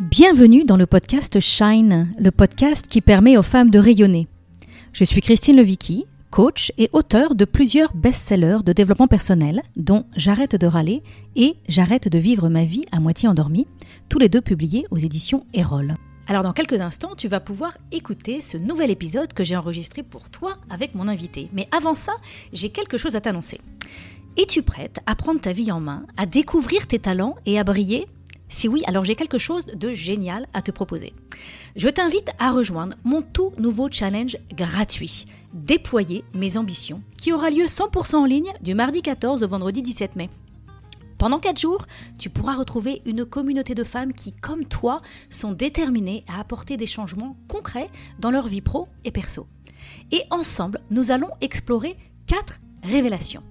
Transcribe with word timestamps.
Bienvenue 0.00 0.64
dans 0.64 0.78
le 0.78 0.86
podcast 0.86 1.38
Shine, 1.38 2.10
le 2.18 2.30
podcast 2.30 2.88
qui 2.88 3.02
permet 3.02 3.36
aux 3.36 3.42
femmes 3.42 3.68
de 3.68 3.78
rayonner. 3.78 4.26
Je 4.94 5.04
suis 5.04 5.20
Christine 5.20 5.56
Levicky, 5.56 6.06
coach 6.30 6.72
et 6.78 6.88
auteur 6.94 7.34
de 7.34 7.44
plusieurs 7.44 7.94
best-sellers 7.94 8.62
de 8.64 8.72
développement 8.72 9.06
personnel, 9.06 9.62
dont 9.76 10.06
J'arrête 10.16 10.56
de 10.56 10.66
râler 10.66 11.02
et 11.36 11.56
J'arrête 11.68 12.08
de 12.08 12.18
vivre 12.18 12.48
ma 12.48 12.64
vie 12.64 12.86
à 12.90 13.00
moitié 13.00 13.28
endormie, 13.28 13.66
tous 14.08 14.18
les 14.18 14.30
deux 14.30 14.40
publiés 14.40 14.86
aux 14.90 14.96
éditions 14.96 15.44
Erol. 15.52 15.94
Alors 16.26 16.42
dans 16.42 16.54
quelques 16.54 16.80
instants, 16.80 17.14
tu 17.14 17.28
vas 17.28 17.40
pouvoir 17.40 17.76
écouter 17.92 18.40
ce 18.40 18.56
nouvel 18.56 18.90
épisode 18.90 19.34
que 19.34 19.44
j'ai 19.44 19.56
enregistré 19.56 20.02
pour 20.02 20.30
toi 20.30 20.56
avec 20.70 20.94
mon 20.94 21.06
invité. 21.06 21.50
Mais 21.52 21.68
avant 21.70 21.94
ça, 21.94 22.14
j'ai 22.54 22.70
quelque 22.70 22.96
chose 22.96 23.14
à 23.14 23.20
t'annoncer. 23.20 23.60
Es-tu 24.38 24.62
prête 24.62 25.00
à 25.04 25.14
prendre 25.14 25.40
ta 25.40 25.52
vie 25.52 25.70
en 25.70 25.80
main, 25.80 26.06
à 26.16 26.24
découvrir 26.24 26.86
tes 26.86 26.98
talents 26.98 27.34
et 27.44 27.58
à 27.58 27.64
briller 27.64 28.06
Si 28.52 28.68
oui, 28.68 28.82
alors 28.86 29.06
j'ai 29.06 29.14
quelque 29.14 29.38
chose 29.38 29.64
de 29.64 29.92
génial 29.92 30.46
à 30.52 30.60
te 30.60 30.70
proposer. 30.70 31.14
Je 31.74 31.88
t'invite 31.88 32.30
à 32.38 32.50
rejoindre 32.50 32.96
mon 33.02 33.22
tout 33.22 33.52
nouveau 33.56 33.88
challenge 33.90 34.36
gratuit, 34.54 35.24
Déployer 35.54 36.22
mes 36.34 36.58
ambitions, 36.58 37.02
qui 37.16 37.32
aura 37.32 37.48
lieu 37.48 37.64
100% 37.64 38.16
en 38.16 38.24
ligne 38.26 38.52
du 38.60 38.74
mardi 38.74 39.00
14 39.00 39.42
au 39.42 39.48
vendredi 39.48 39.80
17 39.80 40.16
mai. 40.16 40.28
Pendant 41.16 41.38
4 41.38 41.58
jours, 41.58 41.86
tu 42.18 42.28
pourras 42.28 42.54
retrouver 42.54 43.00
une 43.06 43.24
communauté 43.24 43.74
de 43.74 43.84
femmes 43.84 44.12
qui, 44.12 44.32
comme 44.32 44.66
toi, 44.66 45.00
sont 45.30 45.52
déterminées 45.52 46.24
à 46.28 46.38
apporter 46.38 46.76
des 46.76 46.86
changements 46.86 47.36
concrets 47.48 47.88
dans 48.18 48.30
leur 48.30 48.48
vie 48.48 48.60
pro 48.60 48.86
et 49.04 49.10
perso. 49.10 49.46
Et 50.10 50.24
ensemble, 50.30 50.80
nous 50.90 51.10
allons 51.10 51.30
explorer 51.40 51.96
4 52.26 52.60
révélations. 52.82 53.42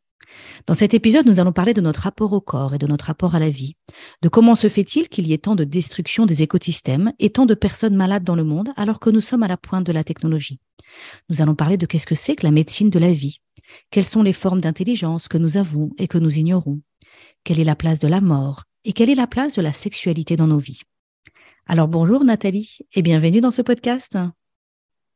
Dans 0.66 0.74
cet 0.74 0.94
épisode, 0.94 1.26
nous 1.26 1.40
allons 1.40 1.52
parler 1.52 1.74
de 1.74 1.80
notre 1.80 2.00
rapport 2.00 2.32
au 2.32 2.40
corps 2.40 2.74
et 2.74 2.78
de 2.78 2.86
notre 2.86 3.06
rapport 3.06 3.34
à 3.34 3.38
la 3.38 3.48
vie, 3.48 3.76
de 4.22 4.28
comment 4.28 4.54
se 4.54 4.68
fait-il 4.68 5.08
qu'il 5.08 5.26
y 5.26 5.32
ait 5.32 5.38
tant 5.38 5.54
de 5.54 5.64
destruction 5.64 6.26
des 6.26 6.42
écosystèmes 6.42 7.12
et 7.18 7.30
tant 7.30 7.46
de 7.46 7.54
personnes 7.54 7.94
malades 7.94 8.24
dans 8.24 8.34
le 8.34 8.44
monde 8.44 8.70
alors 8.76 9.00
que 9.00 9.10
nous 9.10 9.20
sommes 9.20 9.42
à 9.42 9.48
la 9.48 9.56
pointe 9.56 9.86
de 9.86 9.92
la 9.92 10.04
technologie? 10.04 10.60
Nous 11.28 11.40
allons 11.40 11.54
parler 11.54 11.76
de 11.76 11.86
qu'est-ce 11.86 12.06
que 12.06 12.14
c'est 12.14 12.36
que 12.36 12.46
la 12.46 12.50
médecine 12.50 12.90
de 12.90 12.98
la 12.98 13.12
vie, 13.12 13.40
quelles 13.90 14.04
sont 14.04 14.22
les 14.22 14.32
formes 14.32 14.60
d'intelligence 14.60 15.28
que 15.28 15.38
nous 15.38 15.56
avons 15.56 15.90
et 15.98 16.08
que 16.08 16.18
nous 16.18 16.38
ignorons, 16.38 16.80
quelle 17.44 17.60
est 17.60 17.64
la 17.64 17.76
place 17.76 17.98
de 17.98 18.08
la 18.08 18.20
mort 18.20 18.64
et 18.84 18.92
quelle 18.92 19.10
est 19.10 19.14
la 19.14 19.26
place 19.26 19.54
de 19.54 19.62
la 19.62 19.72
sexualité 19.72 20.36
dans 20.36 20.46
nos 20.46 20.58
vies? 20.58 20.82
Alors 21.66 21.88
bonjour 21.88 22.24
Nathalie 22.24 22.78
et 22.94 23.02
bienvenue 23.02 23.40
dans 23.40 23.50
ce 23.50 23.62
podcast. 23.62 24.16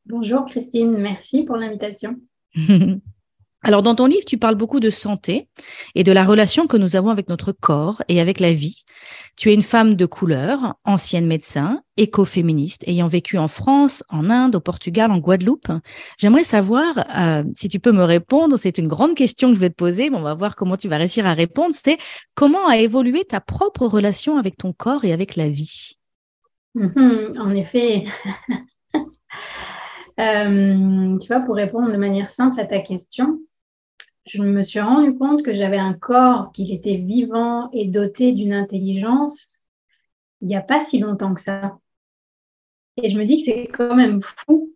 Bonjour 0.07 0.45
Christine, 0.47 0.99
merci 0.99 1.45
pour 1.45 1.57
l'invitation. 1.57 2.17
Alors, 3.63 3.83
dans 3.83 3.95
ton 3.95 4.07
livre, 4.07 4.25
tu 4.27 4.39
parles 4.39 4.55
beaucoup 4.55 4.81
de 4.81 4.89
santé 4.89 5.49
et 5.95 6.03
de 6.03 6.13
la 6.13 6.25
relation 6.25 6.67
que 6.67 6.79
nous 6.79 6.97
avons 6.97 7.11
avec 7.11 7.29
notre 7.29 7.53
corps 7.53 8.03
et 8.09 8.21
avec 8.21 8.41
la 8.41 8.53
vie. 8.53 8.85
Tu 9.37 9.51
es 9.51 9.55
une 9.55 9.63
femme 9.63 9.97
de 9.97 10.07
couleur, 10.07 10.77
ancienne 10.85 11.27
médecin, 11.27 11.83
écoféministe, 11.99 12.85
ayant 12.89 13.07
vécu 13.09 13.37
en 13.37 13.49
France, 13.49 14.03
en 14.09 14.31
Inde, 14.31 14.57
au 14.57 14.61
Portugal, 14.61 15.11
en 15.11 15.19
Guadeloupe. 15.19 15.69
J'aimerais 16.19 16.45
savoir, 16.45 17.05
euh, 17.17 17.45
si 17.55 17.69
tu 17.69 17.81
peux 17.81 17.93
me 17.93 18.03
répondre, 18.05 18.57
c'est 18.59 18.79
une 18.79 18.89
grande 18.89 19.15
question 19.15 19.51
que 19.51 19.57
je 19.57 19.61
vais 19.61 19.71
te 19.71 19.75
poser, 19.75 20.09
mais 20.09 20.17
on 20.17 20.23
va 20.23 20.35
voir 20.35 20.57
comment 20.57 20.79
tu 20.79 20.89
vas 20.89 20.97
réussir 20.97 21.27
à 21.27 21.35
répondre, 21.35 21.75
c'est 21.75 21.99
comment 22.35 22.67
a 22.67 22.79
évolué 22.79 23.25
ta 23.25 23.41
propre 23.41 23.87
relation 23.87 24.39
avec 24.39 24.57
ton 24.57 24.73
corps 24.73 25.05
et 25.05 25.13
avec 25.13 25.37
la 25.37 25.51
vie? 25.51 25.99
Mhm, 26.75 27.35
En 27.39 27.51
effet. 27.51 28.05
Euh, 30.19 31.17
tu 31.19 31.29
vois, 31.29 31.41
pour 31.41 31.55
répondre 31.55 31.91
de 31.91 31.97
manière 31.97 32.29
simple 32.31 32.61
à 32.61 32.67
ta 32.67 32.81
question, 32.81 33.39
je 34.31 34.43
me 34.43 34.63
suis 34.63 34.81
rendu 34.81 35.17
compte 35.17 35.43
que 35.43 35.55
j'avais 35.55 35.79
un 35.79 35.95
corps, 35.95 36.53
qu'il 36.53 36.73
était 36.73 36.97
vivant 36.97 37.71
et 37.73 37.87
doté 37.87 38.33
d'une 38.33 38.53
intelligence 38.53 39.47
il 40.41 40.49
n'y 40.49 40.57
a 40.57 40.63
pas 40.63 40.85
si 40.85 40.99
longtemps 40.99 41.35
que 41.35 41.43
ça. 41.43 41.79
Et 42.97 43.11
je 43.11 43.19
me 43.19 43.25
dis 43.25 43.43
que 43.43 43.51
c'est 43.51 43.67
quand 43.67 43.95
même 43.95 44.21
fou 44.23 44.73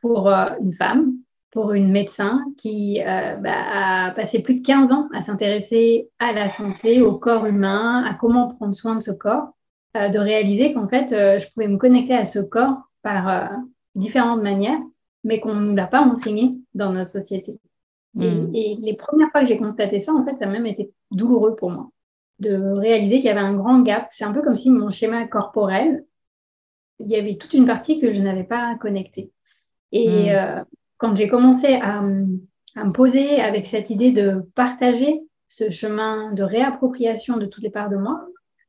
pour 0.00 0.28
euh, 0.28 0.50
une 0.60 0.74
femme, 0.74 1.14
pour 1.50 1.72
une 1.72 1.90
médecin 1.90 2.44
qui 2.56 3.00
euh, 3.00 3.36
bah, 3.36 4.08
a 4.08 4.10
passé 4.12 4.40
plus 4.40 4.60
de 4.60 4.66
15 4.66 4.92
ans 4.92 5.08
à 5.12 5.24
s'intéresser 5.24 6.08
à 6.18 6.32
la 6.32 6.54
santé, 6.56 7.02
au 7.02 7.18
corps 7.18 7.46
humain, 7.46 8.04
à 8.04 8.14
comment 8.14 8.54
prendre 8.54 8.74
soin 8.74 8.96
de 8.96 9.00
ce 9.00 9.10
corps, 9.10 9.54
euh, 9.96 10.08
de 10.08 10.18
réaliser 10.18 10.72
qu'en 10.72 10.88
fait, 10.88 11.08
je 11.10 11.52
pouvais 11.52 11.68
me 11.68 11.78
connecter 11.78 12.14
à 12.14 12.24
ce 12.24 12.38
corps 12.38 12.76
par 13.02 13.50
différentes 13.94 14.42
manières, 14.42 14.80
mais 15.24 15.40
qu'on 15.40 15.54
ne 15.54 15.66
nous 15.70 15.76
l'a 15.76 15.86
pas 15.86 16.02
enseigné 16.02 16.56
dans 16.74 16.92
notre 16.92 17.12
société. 17.12 17.58
Mm. 18.18 18.54
Et, 18.54 18.76
les 18.80 18.94
premières 18.94 19.30
fois 19.30 19.42
que 19.42 19.46
j'ai 19.46 19.56
constaté 19.56 20.00
ça, 20.00 20.12
en 20.12 20.24
fait, 20.24 20.36
ça 20.38 20.46
a 20.46 20.48
même 20.48 20.66
été 20.66 20.92
douloureux 21.10 21.54
pour 21.56 21.70
moi 21.70 21.90
de 22.40 22.54
réaliser 22.54 23.16
qu'il 23.16 23.26
y 23.26 23.30
avait 23.30 23.40
un 23.40 23.56
grand 23.56 23.80
gap. 23.80 24.08
C'est 24.12 24.24
un 24.24 24.32
peu 24.32 24.42
comme 24.42 24.54
si 24.54 24.70
mon 24.70 24.90
schéma 24.90 25.26
corporel, 25.26 26.04
il 27.00 27.08
y 27.08 27.16
avait 27.16 27.36
toute 27.36 27.52
une 27.52 27.66
partie 27.66 28.00
que 28.00 28.12
je 28.12 28.20
n'avais 28.20 28.44
pas 28.44 28.76
connectée. 28.76 29.32
Et 29.92 30.26
mm. 30.26 30.28
euh, 30.28 30.64
quand 30.98 31.16
j'ai 31.16 31.28
commencé 31.28 31.74
à, 31.74 32.02
me 32.02 32.92
poser 32.92 33.40
avec 33.40 33.66
cette 33.66 33.90
idée 33.90 34.12
de 34.12 34.42
partager 34.54 35.20
ce 35.48 35.70
chemin 35.70 36.32
de 36.32 36.44
réappropriation 36.44 37.36
de 37.36 37.46
toutes 37.46 37.64
les 37.64 37.70
parts 37.70 37.88
de 37.88 37.96
moi, 37.96 38.24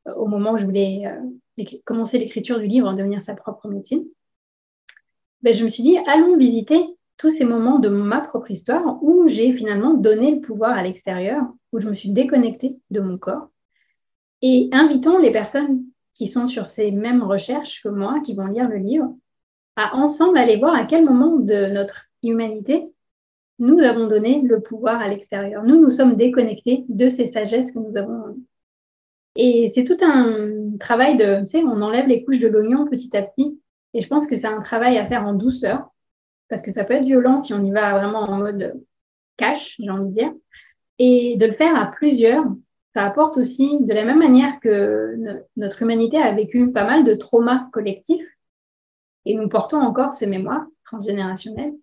euh, 0.08 0.14
au 0.14 0.26
moment 0.26 0.52
où 0.52 0.58
je 0.58 0.64
voulais 0.64 1.06
euh, 1.06 1.64
commencer 1.84 2.18
l'écriture 2.18 2.58
du 2.58 2.66
livre, 2.66 2.92
devenir 2.94 3.22
sa 3.22 3.34
propre 3.34 3.68
médecine, 3.68 4.04
ben, 5.42 5.54
je 5.54 5.62
me 5.62 5.68
suis 5.68 5.82
dit, 5.82 5.96
allons 6.06 6.36
visiter 6.36 6.84
tous 7.20 7.28
ces 7.28 7.44
moments 7.44 7.80
de 7.80 7.90
ma 7.90 8.22
propre 8.22 8.50
histoire 8.50 8.98
où 9.02 9.28
j'ai 9.28 9.52
finalement 9.52 9.92
donné 9.92 10.36
le 10.36 10.40
pouvoir 10.40 10.70
à 10.70 10.82
l'extérieur, 10.82 11.42
où 11.70 11.78
je 11.78 11.86
me 11.86 11.92
suis 11.92 12.08
déconnectée 12.08 12.78
de 12.90 13.00
mon 13.00 13.18
corps. 13.18 13.50
Et 14.40 14.70
invitons 14.72 15.18
les 15.18 15.30
personnes 15.30 15.84
qui 16.14 16.28
sont 16.28 16.46
sur 16.46 16.66
ces 16.66 16.90
mêmes 16.90 17.22
recherches 17.22 17.82
que 17.82 17.90
moi, 17.90 18.20
qui 18.24 18.34
vont 18.34 18.46
lire 18.46 18.70
le 18.70 18.78
livre, 18.78 19.14
à 19.76 19.96
ensemble 19.96 20.38
aller 20.38 20.56
voir 20.56 20.74
à 20.74 20.84
quel 20.84 21.04
moment 21.04 21.36
de 21.36 21.66
notre 21.66 22.06
humanité 22.22 22.90
nous 23.58 23.80
avons 23.80 24.06
donné 24.06 24.40
le 24.40 24.62
pouvoir 24.62 24.98
à 25.02 25.08
l'extérieur. 25.08 25.62
Nous, 25.62 25.78
nous 25.78 25.90
sommes 25.90 26.16
déconnectés 26.16 26.86
de 26.88 27.06
ces 27.10 27.30
sagesses 27.32 27.70
que 27.70 27.80
nous 27.80 27.98
avons. 27.98 28.34
Et 29.36 29.70
c'est 29.74 29.84
tout 29.84 30.02
un 30.02 30.74
travail 30.78 31.18
de, 31.18 31.42
tu 31.42 31.48
sais, 31.48 31.62
on 31.62 31.82
enlève 31.82 32.08
les 32.08 32.24
couches 32.24 32.38
de 32.38 32.48
l'oignon 32.48 32.86
petit 32.86 33.14
à 33.14 33.20
petit. 33.20 33.60
Et 33.92 34.00
je 34.00 34.08
pense 34.08 34.26
que 34.26 34.36
c'est 34.36 34.46
un 34.46 34.62
travail 34.62 34.96
à 34.96 35.06
faire 35.06 35.26
en 35.26 35.34
douceur 35.34 35.90
parce 36.50 36.62
que 36.62 36.72
ça 36.72 36.84
peut 36.84 36.94
être 36.94 37.04
violent 37.04 37.42
si 37.42 37.54
on 37.54 37.64
y 37.64 37.70
va 37.70 37.98
vraiment 37.98 38.20
en 38.20 38.38
mode 38.38 38.80
cash, 39.36 39.76
j'ai 39.78 39.90
envie 39.90 40.10
de 40.10 40.14
dire, 40.14 40.32
et 40.98 41.36
de 41.36 41.46
le 41.46 41.52
faire 41.52 41.74
à 41.80 41.86
plusieurs 41.86 42.44
ça 42.94 43.04
apporte 43.04 43.36
aussi, 43.36 43.78
de 43.80 43.94
la 43.94 44.04
même 44.04 44.18
manière 44.18 44.58
que 44.60 45.16
notre 45.56 45.82
humanité 45.82 46.16
a 46.16 46.32
vécu 46.32 46.72
pas 46.72 46.84
mal 46.84 47.04
de 47.04 47.14
traumas 47.14 47.68
collectifs, 47.72 48.26
et 49.26 49.34
nous 49.34 49.48
portons 49.48 49.78
encore 49.78 50.12
ces 50.12 50.26
mémoires 50.26 50.66
transgénérationnelles, 50.84 51.74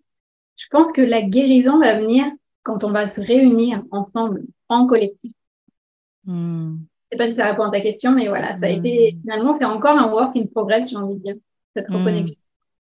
je 0.56 0.66
pense 0.70 0.92
que 0.92 1.00
la 1.00 1.22
guérison 1.22 1.78
va 1.78 1.98
venir 1.98 2.26
quand 2.62 2.84
on 2.84 2.90
va 2.90 3.08
se 3.08 3.20
réunir 3.20 3.82
ensemble, 3.90 4.42
en 4.68 4.86
collectif. 4.86 5.32
Hmm. 6.24 6.76
Je 7.10 7.16
ne 7.16 7.22
sais 7.22 7.26
pas 7.26 7.30
si 7.30 7.36
ça 7.36 7.50
répond 7.50 7.62
à 7.62 7.70
ta 7.70 7.80
question, 7.80 8.10
mais 8.10 8.28
voilà, 8.28 8.58
ça 8.58 8.66
a 8.66 8.68
été, 8.68 9.12
hmm. 9.12 9.20
finalement, 9.22 9.56
c'est 9.58 9.64
encore 9.64 9.96
un 9.96 10.12
work 10.12 10.36
in 10.36 10.46
progress, 10.46 10.90
j'ai 10.90 10.96
envie 10.96 11.16
de 11.16 11.22
dire, 11.22 11.36
cette 11.74 11.88
hmm. 11.88 11.94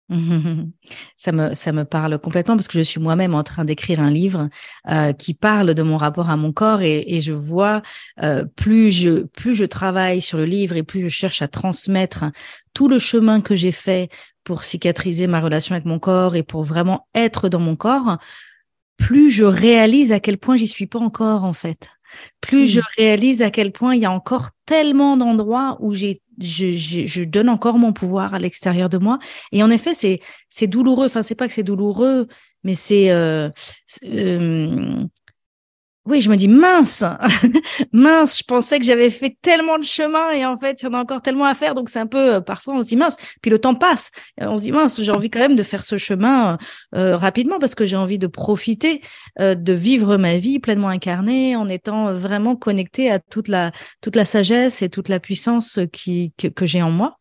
Ça 1.17 1.33
me, 1.33 1.55
ça 1.55 1.73
me 1.73 1.85
parle 1.85 2.19
complètement 2.21 2.55
parce 2.55 2.69
que 2.69 2.79
je 2.79 2.85
suis 2.85 3.01
moi-même 3.01 3.35
en 3.35 3.43
train 3.43 3.65
d'écrire 3.65 4.01
un 4.01 4.11
livre 4.11 4.49
euh, 4.89 5.13
qui 5.13 5.35
parle 5.35 5.75
de 5.75 5.83
mon 5.83 5.97
rapport 5.97 6.31
à 6.31 6.37
mon 6.37 6.53
corps 6.53 6.83
et, 6.83 7.05
et 7.09 7.21
je 7.21 7.33
vois 7.33 7.83
euh, 8.23 8.45
plus 8.45 8.93
je 8.93 9.25
plus 9.25 9.57
je 9.57 9.65
travaille 9.65 10.21
sur 10.21 10.39
le 10.39 10.45
livre 10.45 10.77
et 10.77 10.85
plus 10.85 11.01
je 11.01 11.09
cherche 11.09 11.43
à 11.43 11.49
transmettre 11.49 12.27
tout 12.73 12.89
le 12.89 13.01
chemin 13.01 13.41
que 13.41 13.57
j'ai 13.57 13.73
fait 13.73 14.09
pour 14.45 14.63
cicatriser 14.63 15.27
ma 15.27 15.41
relation 15.41 15.75
avec 15.75 15.87
mon 15.87 15.99
corps 15.99 16.37
et 16.37 16.45
pour 16.45 16.63
vraiment 16.63 17.09
être 17.15 17.49
dans 17.49 17.59
mon 17.59 17.75
corps, 17.75 18.19
plus 18.97 19.29
je 19.29 19.45
réalise 19.45 20.13
à 20.13 20.21
quel 20.21 20.39
point 20.39 20.57
j'y 20.57 20.69
suis 20.69 20.87
pas 20.87 21.01
encore 21.01 21.45
en 21.45 21.53
fait. 21.53 21.89
Plus 22.41 22.67
je 22.67 22.81
réalise 22.97 23.43
à 23.43 23.51
quel 23.51 23.73
point 23.73 23.97
il 23.97 24.03
y 24.03 24.07
a 24.07 24.13
encore 24.13 24.51
tellement 24.65 25.17
d'endroits 25.17 25.77
où 25.81 25.95
j'ai 25.95 26.23
je, 26.39 27.25
donne 27.25 27.49
encore 27.49 27.79
mon 27.79 27.93
pouvoir 27.93 28.35
à 28.35 28.39
l'extérieur 28.39 28.89
de 28.89 28.99
moi. 28.99 29.19
Et 29.53 29.63
en 29.63 29.71
effet, 29.71 29.95
c'est 29.95 30.21
c'est 30.51 30.67
douloureux. 30.67 31.07
Enfin, 31.07 31.23
c'est 31.23 31.35
pas 31.35 31.49
que 31.49 31.55
c'est 31.55 31.63
douloureux, 31.63 32.29
mais 32.65 32.75
c'est 32.75 33.11
euh, 33.11 33.49
euh, 34.05 35.05
oui, 36.07 36.21
je 36.21 36.31
me 36.31 36.37
dis 36.37 36.47
mince, 36.47 37.05
mince, 37.93 38.39
je 38.39 38.45
pensais 38.45 38.79
que 38.79 38.85
j'avais 38.85 39.11
fait 39.11 39.37
tellement 39.43 39.77
de 39.77 39.85
chemin 39.85 40.31
et 40.31 40.47
en 40.47 40.57
fait, 40.57 40.81
il 40.81 40.85
y 40.85 40.89
en 40.89 40.93
a 40.93 40.99
encore 40.99 41.21
tellement 41.21 41.47
à 41.47 41.55
faire. 41.55 41.75
Donc, 41.75 41.89
c'est 41.89 41.99
un 41.99 42.07
peu, 42.07 42.35
euh, 42.35 42.41
parfois, 42.41 42.75
on 42.75 42.81
se 42.81 42.87
dit 42.87 42.97
mince, 42.97 43.17
puis 43.43 43.51
le 43.51 43.59
temps 43.59 43.75
passe. 43.75 44.11
On 44.39 44.57
se 44.57 44.63
dit 44.63 44.73
mince, 44.73 45.03
j'ai 45.03 45.11
envie 45.11 45.31
quand 45.31 45.41
même 45.41 45.57
de 45.57 45.63
faire 45.65 45.83
ce 45.83 45.99
chemin 45.99 46.59
euh, 46.95 47.17
rapidement 47.17 47.59
parce 47.59 47.75
que 47.75 47.85
j'ai 47.85 47.97
envie 47.97 48.19
de 48.19 48.29
profiter 48.29 49.03
euh, 49.41 49.57
de 49.57 49.73
vivre 49.73 50.17
ma 50.17 50.39
vie 50.39 50.61
pleinement 50.61 50.89
incarnée 50.89 51.57
en 51.57 51.69
étant 51.69 52.15
vraiment 52.15 52.55
connecté 52.55 53.11
à 53.11 53.19
toute 53.19 53.49
la, 53.49 53.73
toute 54.01 54.15
la 54.15 54.25
sagesse 54.25 54.83
et 54.83 54.89
toute 54.89 55.09
la 55.09 55.19
puissance 55.19 55.81
qui, 55.93 56.33
que 56.37 56.67
j'ai 56.67 56.83
en 56.83 56.91
moi. 56.91 57.19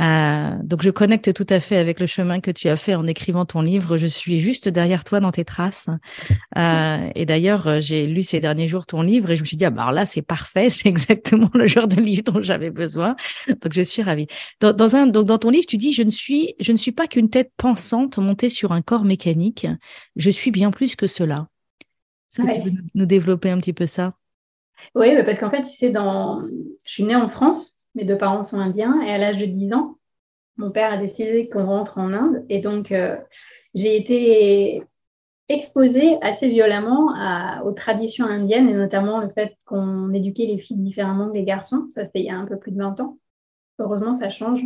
Euh, 0.00 0.56
donc 0.62 0.82
je 0.82 0.90
connecte 0.90 1.32
tout 1.32 1.46
à 1.48 1.60
fait 1.60 1.76
avec 1.76 2.00
le 2.00 2.06
chemin 2.06 2.40
que 2.40 2.50
tu 2.50 2.68
as 2.68 2.76
fait 2.76 2.94
en 2.94 3.06
écrivant 3.06 3.44
ton 3.44 3.60
livre. 3.60 3.96
Je 3.96 4.06
suis 4.06 4.40
juste 4.40 4.68
derrière 4.68 5.04
toi 5.04 5.20
dans 5.20 5.30
tes 5.30 5.44
traces. 5.44 5.88
Euh, 6.56 7.10
et 7.14 7.26
d'ailleurs, 7.26 7.68
euh, 7.68 7.80
j'ai 7.80 8.06
lu 8.06 8.22
ces 8.22 8.40
derniers 8.40 8.68
jours 8.68 8.86
ton 8.86 9.02
livre 9.02 9.30
et 9.30 9.36
je 9.36 9.42
me 9.42 9.46
suis 9.46 9.56
dit, 9.56 9.64
ah 9.64 9.70
bah 9.70 9.92
là, 9.92 10.06
c'est 10.06 10.22
parfait, 10.22 10.70
c'est 10.70 10.88
exactement 10.88 11.50
le 11.54 11.66
genre 11.66 11.88
de 11.88 12.00
livre 12.00 12.24
dont 12.24 12.42
j'avais 12.42 12.70
besoin. 12.70 13.16
Donc 13.48 13.72
je 13.72 13.82
suis 13.82 14.02
ravie. 14.02 14.26
Dans, 14.60 14.72
dans, 14.72 14.96
un, 14.96 15.06
donc 15.06 15.26
dans 15.26 15.38
ton 15.38 15.50
livre, 15.50 15.66
tu 15.66 15.76
dis, 15.76 15.92
je 15.92 16.02
ne 16.02 16.10
suis, 16.10 16.54
je 16.60 16.72
ne 16.72 16.76
suis 16.76 16.92
pas 16.92 17.06
qu'une 17.06 17.30
tête 17.30 17.52
pensante 17.56 18.18
montée 18.18 18.50
sur 18.50 18.72
un 18.72 18.82
corps 18.82 19.04
mécanique. 19.04 19.66
Je 20.16 20.30
suis 20.30 20.50
bien 20.50 20.70
plus 20.70 20.96
que 20.96 21.06
cela. 21.06 21.48
Est-ce 22.36 22.48
que 22.48 22.54
tu 22.54 22.68
veux 22.68 22.82
nous 22.94 23.06
développer 23.06 23.50
un 23.50 23.58
petit 23.58 23.72
peu 23.72 23.86
ça? 23.86 24.10
Oui, 24.94 25.10
parce 25.24 25.38
qu'en 25.38 25.50
fait, 25.50 25.62
tu 25.62 25.72
sais, 25.72 25.90
dans... 25.90 26.42
je 26.84 26.92
suis 26.92 27.04
née 27.04 27.14
en 27.14 27.28
France 27.28 27.73
mes 27.94 28.04
deux 28.04 28.18
parents 28.18 28.46
sont 28.46 28.58
indiens 28.58 29.00
et 29.02 29.10
à 29.10 29.18
l'âge 29.18 29.38
de 29.38 29.46
10 29.46 29.72
ans, 29.72 29.98
mon 30.56 30.70
père 30.70 30.92
a 30.92 30.96
décidé 30.96 31.48
qu'on 31.48 31.66
rentre 31.66 31.98
en 31.98 32.12
Inde 32.12 32.44
et 32.48 32.60
donc 32.60 32.92
euh, 32.92 33.16
j'ai 33.74 33.96
été 33.96 34.84
exposée 35.48 36.16
assez 36.22 36.48
violemment 36.48 37.14
aux 37.64 37.72
traditions 37.72 38.24
indiennes 38.24 38.68
et 38.68 38.74
notamment 38.74 39.20
le 39.20 39.28
fait 39.28 39.56
qu'on 39.64 40.10
éduquait 40.10 40.46
les 40.46 40.58
filles 40.58 40.78
différemment 40.78 41.28
que 41.28 41.34
les 41.34 41.44
garçons. 41.44 41.86
Ça, 41.90 42.04
c'était 42.04 42.20
il 42.20 42.26
y 42.26 42.30
a 42.30 42.36
un 42.36 42.46
peu 42.46 42.58
plus 42.58 42.72
de 42.72 42.78
20 42.78 43.00
ans. 43.00 43.18
Heureusement, 43.78 44.14
ça 44.14 44.30
change. 44.30 44.62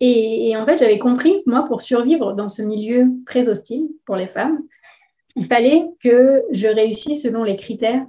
Et, 0.00 0.56
en 0.56 0.64
fait, 0.64 0.78
j'avais 0.78 0.98
compris, 0.98 1.42
moi, 1.46 1.64
pour 1.66 1.80
survivre 1.80 2.32
dans 2.32 2.48
ce 2.48 2.62
milieu 2.62 3.08
très 3.26 3.48
hostile 3.48 3.88
pour 4.06 4.14
les 4.14 4.28
femmes, 4.28 4.60
il 5.34 5.46
fallait 5.46 5.88
que 6.00 6.44
je 6.52 6.68
réussisse 6.68 7.22
selon 7.22 7.42
les 7.42 7.56
critères, 7.56 8.06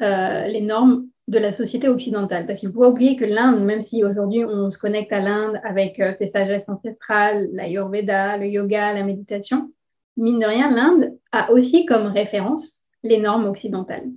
euh, 0.00 0.46
les 0.46 0.60
normes 0.60 1.08
de 1.30 1.38
la 1.38 1.52
société 1.52 1.88
occidentale. 1.88 2.44
Parce 2.44 2.58
qu'il 2.58 2.68
ne 2.68 2.74
faut 2.74 2.80
pas 2.80 2.88
oublier 2.88 3.14
que 3.14 3.24
l'Inde, 3.24 3.64
même 3.64 3.82
si 3.82 4.02
aujourd'hui 4.04 4.44
on 4.44 4.68
se 4.68 4.78
connecte 4.78 5.12
à 5.12 5.20
l'Inde 5.20 5.60
avec 5.62 6.00
euh, 6.00 6.12
ses 6.18 6.28
sagesses 6.30 6.68
ancestrales, 6.68 7.48
l'Ayurveda, 7.52 8.36
le 8.36 8.48
yoga, 8.48 8.92
la 8.92 9.04
méditation, 9.04 9.70
mine 10.16 10.40
de 10.40 10.46
rien, 10.46 10.72
l'Inde 10.72 11.16
a 11.30 11.52
aussi 11.52 11.86
comme 11.86 12.08
référence 12.08 12.80
les 13.04 13.18
normes 13.18 13.46
occidentales. 13.46 14.08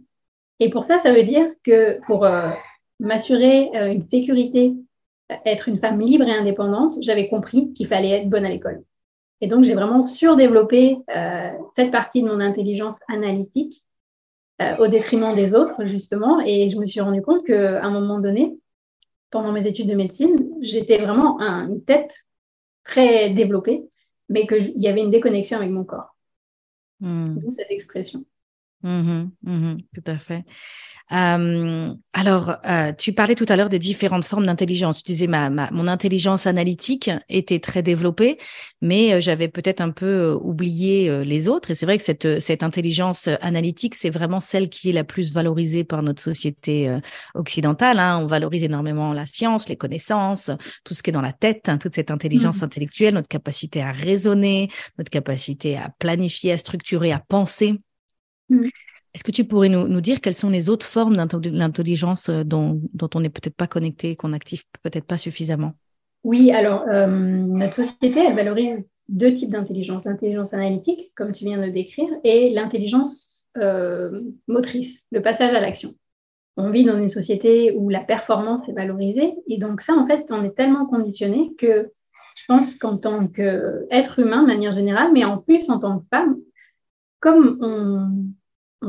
Et 0.60 0.72
pour 0.72 0.86
ça, 0.86 0.98
ça 1.00 1.14
veut 1.14 1.22
dire 1.22 1.46
que 1.64 2.00
pour 2.08 2.26
euh, 2.26 2.50
m'assurer 3.00 3.70
euh, 3.76 3.92
une 3.92 4.10
sécurité, 4.10 4.74
être 5.46 5.70
une 5.70 5.80
femme 5.80 6.00
libre 6.00 6.26
et 6.28 6.34
indépendante, 6.34 6.94
j'avais 7.02 7.30
compris 7.30 7.74
qu'il 7.74 7.88
fallait 7.88 8.10
être 8.10 8.30
bonne 8.30 8.46
à 8.46 8.50
l'école. 8.50 8.84
Et 9.40 9.48
donc, 9.48 9.64
j'ai 9.64 9.76
vraiment 9.76 10.08
surdéveloppé 10.08 11.00
cette 11.76 11.92
partie 11.92 12.22
de 12.22 12.28
mon 12.28 12.40
intelligence 12.40 12.96
analytique 13.10 13.84
euh, 14.64 14.78
au 14.78 14.88
détriment 14.88 15.36
des 15.36 15.54
autres, 15.54 15.86
justement. 15.86 16.40
Et 16.42 16.70
je 16.70 16.78
me 16.78 16.86
suis 16.86 17.02
rendu 17.02 17.22
compte 17.22 17.46
qu'à 17.46 17.84
un 17.84 17.92
moment 17.92 18.20
donné, 18.20 18.58
pendant 19.30 19.52
mes 19.52 19.68
études 19.68 19.90
de 19.90 19.96
médecine, 19.96 20.50
j'étais 20.62 20.98
vraiment 20.98 21.40
une 21.40 21.84
tête 21.84 22.26
très 22.84 23.30
développée, 23.32 23.84
mais 24.30 24.46
qu'il 24.48 24.74
y 24.76 24.88
avait 24.88 25.02
une 25.02 25.12
déconnexion 25.12 25.58
avec 25.58 25.72
mon 25.72 25.84
corps. 25.84 26.16
Hmm. 27.00 27.40
D'où 27.40 27.52
cette 27.52 27.72
expression. 27.72 28.24
Mmh 28.84 29.30
mmh 29.44 29.78
tout 29.96 30.12
à 30.12 30.18
fait. 30.18 30.44
alors, 31.10 32.58
tu 32.98 33.14
parlais 33.14 33.36
tout 33.36 33.46
à 33.48 33.56
l'heure 33.56 33.70
des 33.70 33.80
différentes 33.80 34.26
formes 34.26 34.46
d'intelligence. 34.46 35.04
Tu 35.04 35.12
disais 35.12 35.28
ma, 35.28 35.50
mon 35.50 35.88
intelligence 35.88 36.48
analytique 36.48 37.10
était 37.30 37.60
très 37.60 37.82
développée, 37.82 38.38
mais 38.82 39.22
j'avais 39.22 39.48
peut-être 39.48 39.80
un 39.80 39.92
peu 39.92 40.38
oublié 40.42 41.24
les 41.24 41.48
autres. 41.48 41.72
Et 41.72 41.76
c'est 41.76 41.86
vrai 41.86 41.98
que 41.98 42.04
cette, 42.04 42.40
cette 42.42 42.62
intelligence 42.62 43.30
analytique, 43.42 43.96
c'est 43.96 44.10
vraiment 44.10 44.42
celle 44.42 44.70
qui 44.70 44.90
est 44.90 44.94
la 44.94 45.06
plus 45.06 45.34
valorisée 45.34 45.86
par 45.86 46.04
notre 46.04 46.22
société 46.22 46.94
occidentale. 47.36 48.00
Hein. 48.00 48.20
On 48.22 48.26
valorise 48.26 48.64
énormément 48.66 49.14
la 49.14 49.28
science, 49.28 49.70
les 49.70 49.78
connaissances, 49.78 50.52
tout 50.84 50.94
ce 50.94 51.04
qui 51.04 51.10
est 51.10 51.14
dans 51.14 51.22
la 51.22 51.34
tête, 51.34 51.70
hein, 51.70 51.78
toute 51.78 51.96
cette 51.96 52.12
intelligence 52.12 52.62
mmh. 52.62 52.66
intellectuelle, 52.66 53.14
notre 53.14 53.30
capacité 53.30 53.82
à 53.82 53.92
raisonner, 53.92 54.70
notre 54.98 55.10
capacité 55.10 55.78
à 55.78 55.90
planifier, 56.00 56.52
à 56.52 56.58
structurer, 56.58 57.12
à 57.12 57.20
penser. 57.20 57.80
Mm. 58.50 58.68
Est-ce 59.14 59.24
que 59.24 59.32
tu 59.32 59.46
pourrais 59.46 59.70
nous, 59.70 60.02
dire 60.02 60.22
quelles 60.22 60.34
sont 60.34 60.50
les 60.50 60.70
autres 60.70 60.88
formes 60.88 61.16
d'intelligence 61.16 62.30
euh, 62.30 62.44
dont, 62.44 62.82
on 63.14 63.20
n'est 63.20 63.30
peut-être 63.30 63.56
pas 63.56 63.68
connecté, 63.68 64.16
qu'on 64.16 64.30
n'active 64.30 64.64
peut-être 64.82 65.06
pas 65.06 65.18
suffisamment? 65.18 65.74
Oui, 66.24 66.52
alors 66.52 66.86
euh, 66.92 67.08
notre 67.08 67.76
société, 67.76 68.22
elle 68.22 68.36
valorise 68.36 68.84
deux 69.10 69.34
types 69.34 69.52
d'intelligence. 69.52 70.06
L'intelligence 70.06 70.54
analytique, 70.54 71.12
comme 71.16 71.32
tu 71.32 71.46
viens 71.46 71.62
de 71.62 71.72
décrire, 71.72 72.10
et 72.24 72.50
l'intelligence 72.50 73.44
euh, 73.58 74.22
motrice, 74.48 75.02
le 75.12 75.22
passage 75.22 75.54
à 75.54 75.60
l'action. 75.60 75.94
On 76.58 76.72
vit 76.72 76.86
dans 76.86 76.98
une 76.98 77.10
société 77.10 77.76
où 77.76 77.90
la 77.90 78.00
performance 78.00 78.68
est 78.68 78.74
valorisée, 78.74 79.34
et 79.48 79.58
donc 79.58 79.82
ça, 79.82 79.94
en 79.94 80.08
fait, 80.08 80.26
on 80.32 80.44
est 80.44 80.56
tellement 80.56 80.88
conditionné 80.88 81.52
que 81.58 81.92
je 82.36 82.44
pense 82.48 82.74
qu'en 82.76 82.98
tant 82.98 83.28
qu'être 83.28 84.18
humain, 84.18 84.42
de 84.42 84.48
manière 84.48 84.72
générale, 84.72 85.12
mais 85.14 85.24
en 85.24 85.38
plus 85.38 85.70
en 85.70 85.78
tant 85.78 86.00
que 86.00 86.06
femme, 86.10 86.38
comme 87.20 87.60
on, 87.62 88.34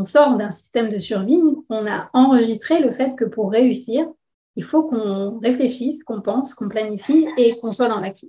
sort 0.06 0.36
d'un 0.36 0.50
système 0.50 0.90
de 0.90 0.98
survie, 0.98 1.40
on 1.68 1.86
a 1.86 2.10
enregistré 2.12 2.80
le 2.80 2.92
fait 2.92 3.14
que 3.16 3.24
pour 3.24 3.50
réussir, 3.50 4.06
il 4.56 4.64
faut 4.64 4.84
qu'on 4.84 5.38
réfléchisse, 5.38 6.02
qu'on 6.04 6.20
pense, 6.20 6.54
qu'on 6.54 6.68
planifie 6.68 7.26
et 7.36 7.58
qu'on 7.58 7.72
soit 7.72 7.88
dans 7.88 8.00
l'action. 8.00 8.28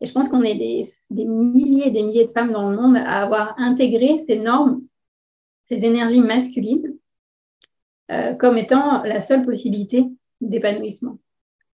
Et 0.00 0.06
je 0.06 0.12
pense 0.12 0.28
qu'on 0.28 0.42
est 0.42 0.54
des, 0.54 0.94
milliers 1.10 1.88
et 1.88 1.90
des 1.90 2.02
milliers 2.02 2.26
de 2.26 2.32
femmes 2.32 2.52
dans 2.52 2.70
le 2.70 2.76
monde 2.76 2.96
à 2.96 3.22
avoir 3.22 3.54
intégré 3.58 4.24
ces 4.26 4.38
normes, 4.38 4.82
ces 5.68 5.76
énergies 5.76 6.20
masculines, 6.20 6.96
euh, 8.10 8.34
comme 8.34 8.58
étant 8.58 9.02
la 9.02 9.26
seule 9.26 9.44
possibilité 9.44 10.04
d'épanouissement. 10.40 11.18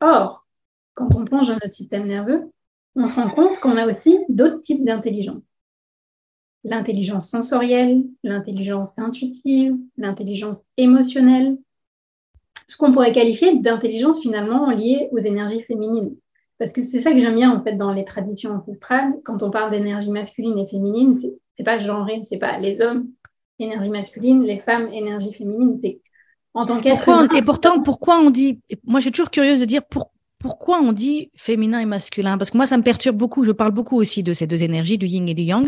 Or, 0.00 0.46
quand 0.94 1.14
on 1.14 1.24
plonge 1.24 1.48
dans 1.48 1.54
notre 1.54 1.74
système 1.74 2.06
nerveux, 2.06 2.50
on 2.94 3.06
se 3.06 3.14
rend 3.14 3.30
compte 3.30 3.58
qu'on 3.58 3.76
a 3.76 3.86
aussi 3.86 4.18
d'autres 4.28 4.62
types 4.62 4.84
d'intelligence 4.84 5.42
l'intelligence 6.64 7.28
sensorielle, 7.28 8.04
l'intelligence 8.22 8.90
intuitive, 8.96 9.76
l'intelligence 9.96 10.58
émotionnelle, 10.76 11.56
ce 12.68 12.76
qu'on 12.76 12.92
pourrait 12.92 13.12
qualifier 13.12 13.58
d'intelligence 13.58 14.20
finalement 14.20 14.70
liée 14.70 15.08
aux 15.12 15.18
énergies 15.18 15.62
féminines. 15.62 16.16
Parce 16.58 16.72
que 16.72 16.82
c'est 16.82 17.02
ça 17.02 17.12
que 17.12 17.18
j'aime 17.18 17.34
bien 17.34 17.50
en 17.50 17.62
fait 17.62 17.72
dans 17.72 17.92
les 17.92 18.04
traditions 18.04 18.52
ancestrales. 18.52 19.12
Quand 19.24 19.42
on 19.42 19.50
parle 19.50 19.72
d'énergie 19.72 20.10
masculine 20.10 20.58
et 20.58 20.68
féminine, 20.68 21.20
c'est 21.56 21.64
pas 21.64 21.80
genré, 21.80 22.22
c'est 22.24 22.38
pas 22.38 22.58
les 22.58 22.80
hommes 22.80 23.08
énergie 23.58 23.90
masculine, 23.90 24.42
les 24.42 24.58
femmes 24.58 24.88
énergie 24.92 25.32
féminine. 25.32 25.78
C'est 25.82 26.00
en 26.54 26.66
tant 26.66 26.80
qu'être. 26.80 27.08
Et 27.34 27.42
pourtant, 27.42 27.82
pourquoi 27.82 28.18
on 28.18 28.30
dit 28.30 28.60
Moi, 28.84 29.00
je 29.00 29.04
suis 29.04 29.12
toujours 29.12 29.30
curieuse 29.30 29.60
de 29.60 29.64
dire 29.64 29.82
pourquoi 29.84 30.11
pourquoi 30.42 30.80
on 30.80 30.92
dit 30.92 31.30
féminin 31.36 31.78
et 31.78 31.86
masculin? 31.86 32.36
Parce 32.36 32.50
que 32.50 32.56
moi, 32.56 32.66
ça 32.66 32.76
me 32.76 32.82
perturbe 32.82 33.16
beaucoup. 33.16 33.44
Je 33.44 33.52
parle 33.52 33.72
beaucoup 33.72 33.96
aussi 33.96 34.22
de 34.22 34.32
ces 34.32 34.46
deux 34.46 34.62
énergies, 34.62 34.98
du 34.98 35.06
yin 35.06 35.28
et 35.28 35.34
du 35.34 35.42
yang. 35.42 35.66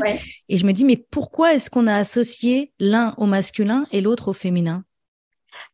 Et 0.48 0.56
je 0.56 0.66
me 0.66 0.72
dis, 0.72 0.84
mais 0.84 0.96
pourquoi 0.96 1.54
est-ce 1.54 1.70
qu'on 1.70 1.86
a 1.86 1.94
associé 1.94 2.72
l'un 2.78 3.14
au 3.16 3.26
masculin 3.26 3.86
et 3.92 4.00
l'autre 4.00 4.28
au 4.28 4.32
féminin? 4.32 4.84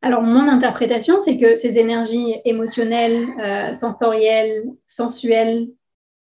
Alors, 0.02 0.22
mon 0.22 0.46
interprétation, 0.46 1.18
c'est 1.18 1.38
que 1.38 1.56
ces 1.56 1.78
énergies 1.78 2.36
émotionnelles, 2.44 3.26
euh, 3.40 3.72
sensorielles, 3.80 4.64
sensuelles, 4.96 5.68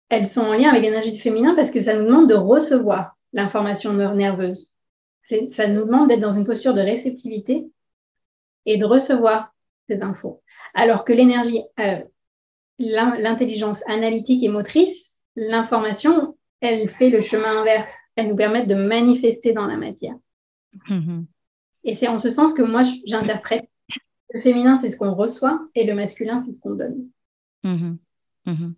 elles 0.09 0.31
sont 0.31 0.41
en 0.41 0.53
lien 0.53 0.69
avec 0.69 0.83
l'énergie 0.83 1.11
du 1.11 1.19
féminin 1.19 1.55
parce 1.55 1.69
que 1.69 1.81
ça 1.81 1.97
nous 1.97 2.05
demande 2.05 2.29
de 2.29 2.35
recevoir 2.35 3.17
l'information 3.33 3.93
nerveuse. 3.93 4.69
Ça 5.51 5.67
nous 5.67 5.85
demande 5.85 6.07
d'être 6.07 6.21
dans 6.21 6.31
une 6.31 6.45
posture 6.45 6.73
de 6.73 6.81
réceptivité 6.81 7.65
et 8.65 8.77
de 8.77 8.85
recevoir 8.85 9.53
ces 9.89 10.01
infos. 10.01 10.41
Alors 10.73 11.03
que 11.03 11.13
l'énergie, 11.13 11.61
euh, 11.79 11.99
l'intelligence 12.79 13.79
analytique 13.87 14.43
et 14.43 14.49
motrice, 14.49 15.11
l'information, 15.35 16.37
elle 16.61 16.89
fait 16.89 17.09
le 17.09 17.21
chemin 17.21 17.61
inverse. 17.61 17.89
Elle 18.15 18.29
nous 18.29 18.35
permet 18.35 18.65
de 18.65 18.75
manifester 18.75 19.53
dans 19.53 19.67
la 19.67 19.77
matière. 19.77 20.15
Mm-hmm. 20.89 21.25
Et 21.83 21.93
c'est 21.93 22.07
en 22.07 22.17
ce 22.17 22.31
sens 22.31 22.53
que 22.53 22.61
moi, 22.61 22.81
j'interprète. 23.05 23.69
Le 24.33 24.41
féminin, 24.41 24.79
c'est 24.81 24.91
ce 24.91 24.97
qu'on 24.97 25.13
reçoit 25.13 25.59
et 25.75 25.85
le 25.85 25.95
masculin, 25.95 26.43
c'est 26.45 26.53
ce 26.53 26.59
qu'on 26.59 26.75
donne. 26.75 27.07
Mm-hmm. 27.63 27.97
Mm-hmm. 28.47 28.73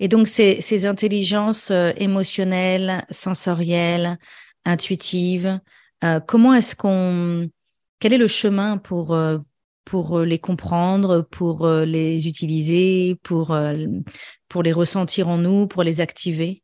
Et 0.00 0.08
donc, 0.08 0.26
ces, 0.26 0.60
ces 0.60 0.86
intelligences 0.86 1.70
euh, 1.70 1.92
émotionnelles, 1.96 3.06
sensorielles, 3.10 4.18
intuitives, 4.64 5.60
euh, 6.04 6.20
comment 6.20 6.54
est-ce 6.54 6.76
qu'on... 6.76 7.48
Quel 7.98 8.12
est 8.12 8.18
le 8.18 8.26
chemin 8.26 8.76
pour, 8.76 9.14
euh, 9.14 9.38
pour 9.86 10.20
les 10.20 10.38
comprendre, 10.38 11.22
pour 11.30 11.66
les 11.66 12.28
utiliser, 12.28 13.18
pour, 13.22 13.56
pour 14.48 14.62
les 14.62 14.72
ressentir 14.72 15.28
en 15.28 15.38
nous, 15.38 15.66
pour 15.66 15.82
les 15.82 16.02
activer 16.02 16.62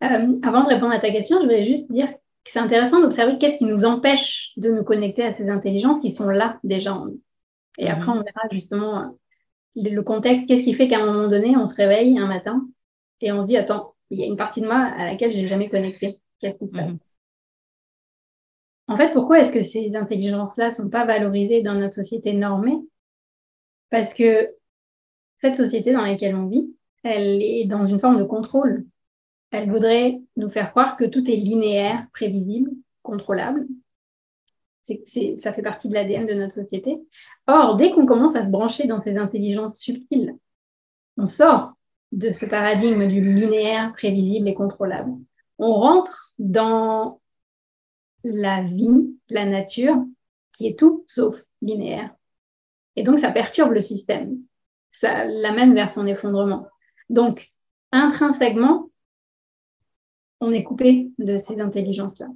Avant 0.00 0.64
de 0.64 0.68
répondre 0.68 0.92
à 0.92 0.98
ta 0.98 1.10
question, 1.10 1.38
je 1.38 1.44
voulais 1.44 1.64
juste 1.64 1.90
dire 1.90 2.08
que 2.44 2.50
c'est 2.50 2.58
intéressant 2.58 3.00
d'observer 3.00 3.38
qu'est-ce 3.38 3.56
qui 3.56 3.64
nous 3.64 3.84
empêche 3.84 4.50
de 4.56 4.70
nous 4.70 4.84
connecter 4.84 5.24
à 5.24 5.32
ces 5.32 5.48
intelligences 5.48 6.02
qui 6.02 6.14
sont 6.14 6.28
là 6.28 6.58
déjà 6.64 6.92
en 6.92 7.06
nous. 7.06 7.20
Et 7.78 7.88
après, 7.88 8.10
on 8.10 8.22
verra 8.22 8.42
justement 8.50 9.16
le 9.76 10.00
contexte, 10.02 10.46
qu'est-ce 10.46 10.62
qui 10.62 10.74
fait 10.74 10.88
qu'à 10.88 11.00
un 11.00 11.06
moment 11.06 11.28
donné, 11.28 11.56
on 11.56 11.68
se 11.68 11.74
réveille 11.74 12.18
un 12.18 12.26
matin 12.26 12.66
et 13.20 13.32
on 13.32 13.42
se 13.42 13.46
dit, 13.46 13.56
attends, 13.56 13.94
il 14.10 14.18
y 14.18 14.24
a 14.24 14.26
une 14.26 14.36
partie 14.36 14.60
de 14.60 14.66
moi 14.66 14.76
à 14.76 15.06
laquelle 15.06 15.30
je 15.30 15.40
n'ai 15.40 15.48
jamais 15.48 15.68
connecté. 15.68 16.18
Qu'est-ce 16.40 16.58
qui 16.58 16.68
se 16.68 16.72
passe? 16.72 16.90
Mhm. 16.90 16.98
En 18.88 18.96
fait, 18.96 19.12
pourquoi 19.12 19.40
est-ce 19.40 19.50
que 19.50 19.62
ces 19.62 19.94
intelligences-là 19.96 20.70
ne 20.70 20.74
sont 20.74 20.88
pas 20.88 21.04
valorisées 21.04 21.62
dans 21.62 21.74
notre 21.74 21.94
société 21.94 22.32
normée? 22.32 22.78
Parce 23.90 24.12
que 24.14 24.50
cette 25.40 25.56
société 25.56 25.92
dans 25.92 26.02
laquelle 26.02 26.34
on 26.34 26.46
vit, 26.46 26.74
elle 27.02 27.42
est 27.42 27.64
dans 27.64 27.86
une 27.86 28.00
forme 28.00 28.18
de 28.18 28.24
contrôle. 28.24 28.86
Elle 29.50 29.70
voudrait 29.70 30.20
nous 30.36 30.48
faire 30.48 30.70
croire 30.70 30.96
que 30.96 31.04
tout 31.04 31.28
est 31.30 31.36
linéaire, 31.36 32.06
prévisible, 32.12 32.70
contrôlable, 33.02 33.66
ça 35.38 35.52
fait 35.52 35.62
partie 35.62 35.88
de 35.88 35.94
l'ADN 35.94 36.26
de 36.26 36.34
notre 36.34 36.54
société. 36.54 37.00
Or, 37.46 37.76
dès 37.76 37.90
qu'on 37.92 38.06
commence 38.06 38.36
à 38.36 38.44
se 38.44 38.50
brancher 38.50 38.86
dans 38.86 39.02
ces 39.02 39.16
intelligences 39.16 39.78
subtiles, 39.78 40.36
on 41.16 41.28
sort 41.28 41.72
de 42.10 42.30
ce 42.30 42.46
paradigme 42.46 43.06
du 43.08 43.20
linéaire, 43.20 43.92
prévisible 43.92 44.48
et 44.48 44.54
contrôlable. 44.54 45.12
On 45.58 45.74
rentre 45.74 46.32
dans 46.38 47.20
la 48.24 48.62
vie, 48.62 49.16
la 49.28 49.44
nature, 49.44 49.96
qui 50.52 50.66
est 50.66 50.78
tout 50.78 51.04
sauf 51.06 51.36
linéaire. 51.60 52.14
Et 52.96 53.02
donc, 53.02 53.18
ça 53.18 53.30
perturbe 53.30 53.72
le 53.72 53.80
système. 53.80 54.36
Ça 54.92 55.24
l'amène 55.24 55.74
vers 55.74 55.90
son 55.90 56.06
effondrement. 56.06 56.66
Donc, 57.08 57.50
intrinsèquement, 57.90 58.90
on 60.40 60.52
est 60.52 60.64
coupé 60.64 61.10
de 61.18 61.38
ces 61.38 61.60
intelligences-là. 61.60 62.26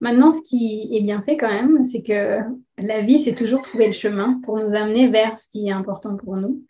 Maintenant, 0.00 0.32
ce 0.32 0.40
qui 0.40 0.88
est 0.92 1.00
bien 1.00 1.22
fait 1.22 1.36
quand 1.36 1.52
même, 1.52 1.84
c'est 1.84 2.02
que 2.02 2.40
la 2.76 3.02
vie, 3.02 3.20
c'est 3.20 3.36
toujours 3.36 3.62
trouver 3.62 3.86
le 3.86 3.92
chemin 3.92 4.40
pour 4.42 4.58
nous 4.58 4.74
amener 4.74 5.08
vers 5.08 5.38
ce 5.38 5.48
qui 5.48 5.68
est 5.68 5.72
important 5.72 6.16
pour 6.16 6.36
nous. 6.36 6.64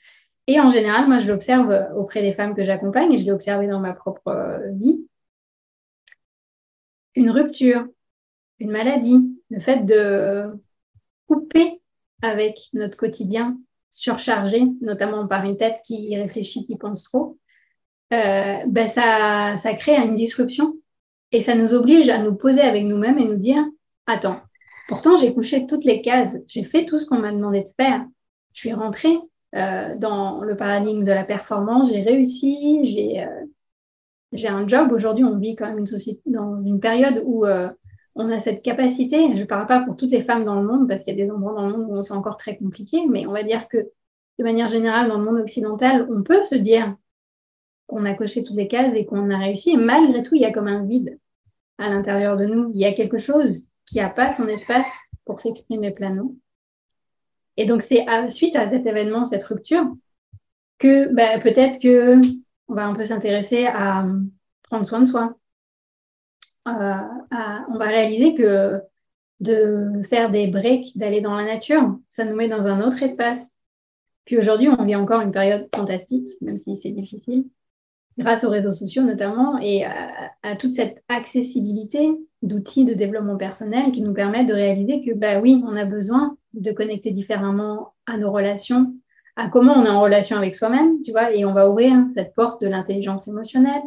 Et 0.46 0.60
en 0.60 0.68
général, 0.68 1.08
moi, 1.08 1.18
je 1.18 1.28
l'observe 1.28 1.88
auprès 1.96 2.20
des 2.20 2.34
femmes 2.34 2.54
que 2.54 2.64
j'accompagne 2.64 3.12
et 3.12 3.16
je 3.16 3.24
l'ai 3.24 3.32
observé 3.32 3.66
dans 3.68 3.80
ma 3.80 3.94
propre 3.94 4.60
vie. 4.72 5.06
Une 7.14 7.30
rupture, 7.30 7.86
une 8.62 8.70
maladie, 8.70 9.36
le 9.50 9.60
fait 9.60 9.84
de 9.84 10.52
couper 11.26 11.80
avec 12.22 12.58
notre 12.72 12.96
quotidien 12.96 13.58
surchargé, 13.90 14.62
notamment 14.80 15.26
par 15.26 15.44
une 15.44 15.56
tête 15.56 15.80
qui 15.84 16.16
réfléchit, 16.16 16.64
qui 16.64 16.76
pense 16.76 17.02
trop, 17.02 17.38
euh, 18.12 18.58
ben 18.66 18.86
ça, 18.86 19.56
ça 19.56 19.74
crée 19.74 19.96
une 19.96 20.14
disruption 20.14 20.74
et 21.32 21.40
ça 21.40 21.54
nous 21.54 21.74
oblige 21.74 22.08
à 22.08 22.18
nous 22.22 22.34
poser 22.34 22.60
avec 22.60 22.84
nous-mêmes 22.84 23.18
et 23.18 23.24
nous 23.24 23.36
dire, 23.36 23.64
attends, 24.06 24.40
pourtant 24.88 25.16
j'ai 25.16 25.34
couché 25.34 25.66
toutes 25.66 25.84
les 25.84 26.00
cases, 26.00 26.36
j'ai 26.46 26.62
fait 26.62 26.84
tout 26.84 26.98
ce 26.98 27.06
qu'on 27.06 27.18
m'a 27.18 27.32
demandé 27.32 27.62
de 27.62 27.70
faire. 27.76 28.06
Je 28.52 28.60
suis 28.60 28.72
rentrée 28.72 29.18
euh, 29.56 29.96
dans 29.96 30.42
le 30.44 30.56
paradigme 30.56 31.04
de 31.04 31.12
la 31.12 31.24
performance, 31.24 31.90
j'ai 31.90 32.02
réussi, 32.02 32.80
j'ai 32.84 33.24
euh, 33.24 34.48
un 34.48 34.68
job. 34.68 34.92
Aujourd'hui, 34.92 35.24
on 35.24 35.38
vit 35.38 35.56
quand 35.56 35.66
même 35.66 35.78
une 35.78 35.86
société 35.86 36.22
dans 36.26 36.62
une 36.62 36.80
période 36.80 37.22
où 37.24 37.44
euh, 37.44 37.68
on 38.14 38.30
a 38.30 38.40
cette 38.40 38.62
capacité. 38.62 39.34
Je 39.34 39.40
ne 39.40 39.46
parle 39.46 39.66
pas 39.66 39.80
pour 39.80 39.96
toutes 39.96 40.10
les 40.10 40.22
femmes 40.22 40.44
dans 40.44 40.60
le 40.60 40.66
monde, 40.66 40.88
parce 40.88 41.02
qu'il 41.02 41.16
y 41.16 41.22
a 41.22 41.24
des 41.24 41.30
endroits 41.30 41.54
dans 41.54 41.66
le 41.66 41.76
monde 41.76 41.98
où 41.98 42.02
c'est 42.02 42.12
encore 42.14 42.36
très 42.36 42.56
compliqué, 42.56 43.06
mais 43.08 43.26
on 43.26 43.32
va 43.32 43.42
dire 43.42 43.68
que 43.68 43.90
de 44.38 44.44
manière 44.44 44.68
générale, 44.68 45.08
dans 45.08 45.18
le 45.18 45.24
monde 45.24 45.40
occidental, 45.40 46.06
on 46.10 46.22
peut 46.22 46.42
se 46.42 46.54
dire 46.54 46.96
qu'on 47.86 48.04
a 48.04 48.14
coché 48.14 48.42
toutes 48.42 48.56
les 48.56 48.68
cases 48.68 48.94
et 48.94 49.04
qu'on 49.04 49.30
a 49.30 49.38
réussi. 49.38 49.76
Malgré 49.76 50.22
tout, 50.22 50.34
il 50.34 50.40
y 50.40 50.46
a 50.46 50.52
comme 50.52 50.68
un 50.68 50.84
vide 50.84 51.18
à 51.78 51.88
l'intérieur 51.88 52.36
de 52.36 52.46
nous. 52.46 52.70
Il 52.72 52.80
y 52.80 52.84
a 52.84 52.92
quelque 52.92 53.18
chose 53.18 53.66
qui 53.86 53.98
n'a 53.98 54.08
pas 54.08 54.30
son 54.30 54.48
espace 54.48 54.86
pour 55.24 55.40
s'exprimer 55.40 55.90
pleinement. 55.90 56.34
Et 57.56 57.66
donc, 57.66 57.82
c'est 57.82 58.06
suite 58.30 58.56
à 58.56 58.68
cet 58.68 58.86
événement, 58.86 59.24
cette 59.24 59.44
rupture, 59.44 59.84
que 60.78 61.12
bah, 61.12 61.38
peut-être 61.40 61.78
que 61.80 62.20
on 62.68 62.74
va 62.74 63.04
s'intéresser 63.04 63.66
à 63.66 64.06
prendre 64.62 64.86
soin 64.86 65.00
de 65.00 65.04
soi. 65.04 65.36
Euh, 66.68 66.96
on 67.68 67.78
va 67.78 67.86
réaliser 67.86 68.34
que 68.34 68.80
de 69.40 70.02
faire 70.08 70.30
des 70.30 70.46
breaks, 70.46 70.96
d'aller 70.96 71.20
dans 71.20 71.34
la 71.34 71.44
nature, 71.44 71.98
ça 72.10 72.24
nous 72.24 72.36
met 72.36 72.48
dans 72.48 72.66
un 72.66 72.80
autre 72.86 73.02
espace. 73.02 73.40
Puis 74.24 74.38
aujourd'hui, 74.38 74.68
on 74.68 74.84
vit 74.84 74.94
encore 74.94 75.20
une 75.20 75.32
période 75.32 75.68
fantastique, 75.74 76.28
même 76.40 76.56
si 76.56 76.76
c'est 76.76 76.90
difficile 76.90 77.44
grâce 78.18 78.44
aux 78.44 78.50
réseaux 78.50 78.72
sociaux 78.72 79.02
notamment, 79.02 79.58
et 79.58 79.84
à, 79.84 80.56
toute 80.56 80.74
cette 80.74 81.02
accessibilité 81.08 82.10
d'outils 82.42 82.84
de 82.84 82.94
développement 82.94 83.36
personnel 83.36 83.92
qui 83.92 84.00
nous 84.00 84.12
permettent 84.12 84.48
de 84.48 84.54
réaliser 84.54 85.02
que, 85.04 85.14
bah 85.14 85.40
oui, 85.40 85.62
on 85.66 85.76
a 85.76 85.84
besoin 85.84 86.36
de 86.54 86.72
connecter 86.72 87.12
différemment 87.12 87.94
à 88.06 88.18
nos 88.18 88.30
relations, 88.30 88.94
à 89.36 89.48
comment 89.48 89.74
on 89.74 89.84
est 89.84 89.90
en 89.90 90.02
relation 90.02 90.36
avec 90.36 90.54
soi-même, 90.54 91.00
tu 91.02 91.12
vois, 91.12 91.34
et 91.34 91.44
on 91.44 91.54
va 91.54 91.70
ouvrir 91.70 91.96
cette 92.14 92.34
porte 92.34 92.60
de 92.60 92.66
l'intelligence 92.66 93.26
émotionnelle. 93.28 93.82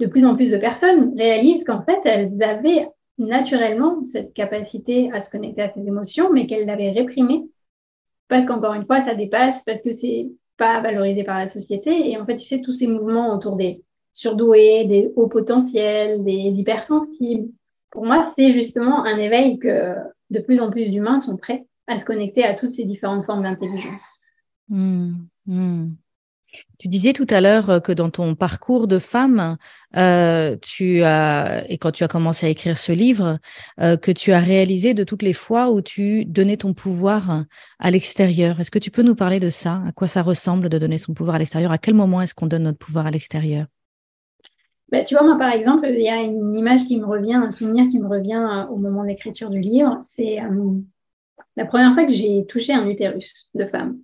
De 0.00 0.06
plus 0.06 0.24
en 0.24 0.36
plus 0.36 0.50
de 0.50 0.58
personnes 0.58 1.14
réalisent 1.16 1.64
qu'en 1.64 1.84
fait, 1.84 2.00
elles 2.04 2.42
avaient 2.42 2.88
naturellement 3.18 4.02
cette 4.12 4.32
capacité 4.34 5.10
à 5.12 5.22
se 5.22 5.30
connecter 5.30 5.62
à 5.62 5.72
ses 5.72 5.86
émotions, 5.86 6.32
mais 6.32 6.46
qu'elles 6.46 6.66
l'avaient 6.66 6.90
réprimée 6.90 7.44
parce 8.28 8.46
qu'encore 8.46 8.74
une 8.74 8.86
fois, 8.86 9.04
ça 9.04 9.14
dépasse, 9.14 9.56
parce 9.66 9.80
que 9.80 9.96
c'est 10.00 10.28
pas 10.56 10.80
valorisé 10.80 11.24
par 11.24 11.38
la 11.38 11.50
société. 11.50 12.10
Et 12.10 12.18
en 12.18 12.26
fait, 12.26 12.36
tu 12.36 12.44
sais, 12.44 12.60
tous 12.60 12.72
ces 12.72 12.86
mouvements 12.86 13.34
autour 13.34 13.56
des 13.56 13.82
surdoués, 14.12 14.86
des 14.86 15.12
hauts 15.16 15.28
potentiels, 15.28 16.24
des 16.24 16.32
hypersensibles, 16.32 17.48
pour 17.90 18.04
moi, 18.04 18.32
c'est 18.36 18.52
justement 18.52 19.04
un 19.04 19.18
éveil 19.18 19.58
que 19.58 19.94
de 20.30 20.40
plus 20.40 20.60
en 20.60 20.70
plus 20.70 20.90
d'humains 20.90 21.20
sont 21.20 21.36
prêts 21.36 21.66
à 21.86 21.98
se 21.98 22.04
connecter 22.04 22.44
à 22.44 22.54
toutes 22.54 22.72
ces 22.72 22.84
différentes 22.84 23.24
formes 23.24 23.42
d'intelligence. 23.42 24.20
Mmh, 24.68 25.14
mmh. 25.46 25.86
Tu 26.78 26.88
disais 26.88 27.12
tout 27.12 27.26
à 27.30 27.40
l'heure 27.40 27.70
euh, 27.70 27.80
que 27.80 27.92
dans 27.92 28.10
ton 28.10 28.34
parcours 28.34 28.86
de 28.86 28.98
femme, 28.98 29.56
euh, 29.96 30.56
tu 30.60 31.02
as, 31.02 31.64
et 31.68 31.78
quand 31.78 31.90
tu 31.90 32.04
as 32.04 32.08
commencé 32.08 32.46
à 32.46 32.48
écrire 32.48 32.78
ce 32.78 32.92
livre, 32.92 33.38
euh, 33.80 33.96
que 33.96 34.10
tu 34.10 34.32
as 34.32 34.40
réalisé 34.40 34.94
de 34.94 35.04
toutes 35.04 35.22
les 35.22 35.32
fois 35.32 35.70
où 35.70 35.80
tu 35.80 36.24
donnais 36.24 36.56
ton 36.56 36.74
pouvoir 36.74 37.44
à 37.78 37.90
l'extérieur. 37.90 38.60
Est-ce 38.60 38.70
que 38.70 38.78
tu 38.78 38.90
peux 38.90 39.02
nous 39.02 39.14
parler 39.14 39.40
de 39.40 39.50
ça? 39.50 39.82
À 39.86 39.92
quoi 39.92 40.08
ça 40.08 40.22
ressemble 40.22 40.68
de 40.68 40.78
donner 40.78 40.98
son 40.98 41.14
pouvoir 41.14 41.36
à 41.36 41.38
l'extérieur? 41.38 41.72
À 41.72 41.78
quel 41.78 41.94
moment 41.94 42.20
est-ce 42.20 42.34
qu'on 42.34 42.46
donne 42.46 42.64
notre 42.64 42.78
pouvoir 42.78 43.06
à 43.06 43.10
l'extérieur? 43.10 43.66
Ben, 44.90 45.04
tu 45.04 45.14
vois, 45.14 45.24
moi, 45.24 45.38
par 45.38 45.50
exemple, 45.50 45.86
il 45.88 46.00
y 46.00 46.08
a 46.08 46.22
une 46.22 46.56
image 46.56 46.84
qui 46.84 47.00
me 47.00 47.06
revient, 47.06 47.34
un 47.34 47.50
souvenir 47.50 47.88
qui 47.88 47.98
me 47.98 48.06
revient 48.06 48.66
au 48.70 48.76
moment 48.76 49.04
d'écriture 49.04 49.50
du 49.50 49.60
livre. 49.60 49.98
C'est 50.02 50.38
la 51.56 51.64
première 51.64 51.94
fois 51.94 52.04
que 52.04 52.12
j'ai 52.12 52.44
touché 52.46 52.72
un 52.72 52.88
utérus 52.88 53.48
de 53.54 53.64
femme. 53.66 53.98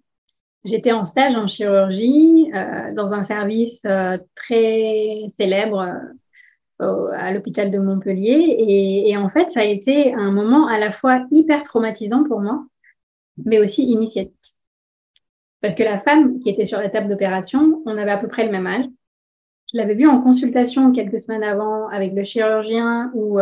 J'étais 0.64 0.93
en 0.93 1.05
stage 1.05 1.37
en 1.37 1.47
chirurgie 1.47 2.50
euh, 2.55 2.93
dans 2.93 3.14
un 3.14 3.23
service 3.23 3.81
euh, 3.87 4.19
très 4.35 5.26
célèbre 5.37 5.99
euh, 6.83 7.11
à 7.12 7.33
l'hôpital 7.33 7.71
de 7.71 7.79
Montpellier. 7.79 8.57
Et, 8.59 9.11
et, 9.11 9.17
en 9.17 9.31
fait, 9.31 9.50
ça 9.50 9.61
a 9.61 9.64
été 9.64 10.12
un 10.14 10.31
moment 10.31 10.67
à 10.67 10.79
la 10.79 10.93
fois 10.93 11.26
hyper 11.31 11.62
traumatisant 11.62 12.25
pour 12.25 12.40
moi, 12.40 12.67
mais 13.45 13.59
aussi 13.59 13.85
initiatique. 13.85 14.55
Parce 15.62 15.75
que 15.75 15.83
la 15.83 16.00
femme 16.00 16.40
qui 16.40 16.50
était 16.50 16.64
sur 16.64 16.79
la 16.79 16.90
table 16.90 17.09
d'opération, 17.09 17.83
on 17.87 17.97
avait 17.97 18.11
à 18.11 18.19
peu 18.19 18.29
près 18.29 18.45
le 18.45 18.52
même 18.52 18.67
âge. 18.67 18.87
Je 19.73 19.79
l'avais 19.79 19.95
vue 19.95 20.09
en 20.09 20.21
consultation 20.21 20.93
quelques 20.93 21.23
semaines 21.23 21.45
avant 21.45 21.88
avec 21.88 22.12
le 22.12 22.25
chirurgien 22.25 23.11
où 23.14 23.38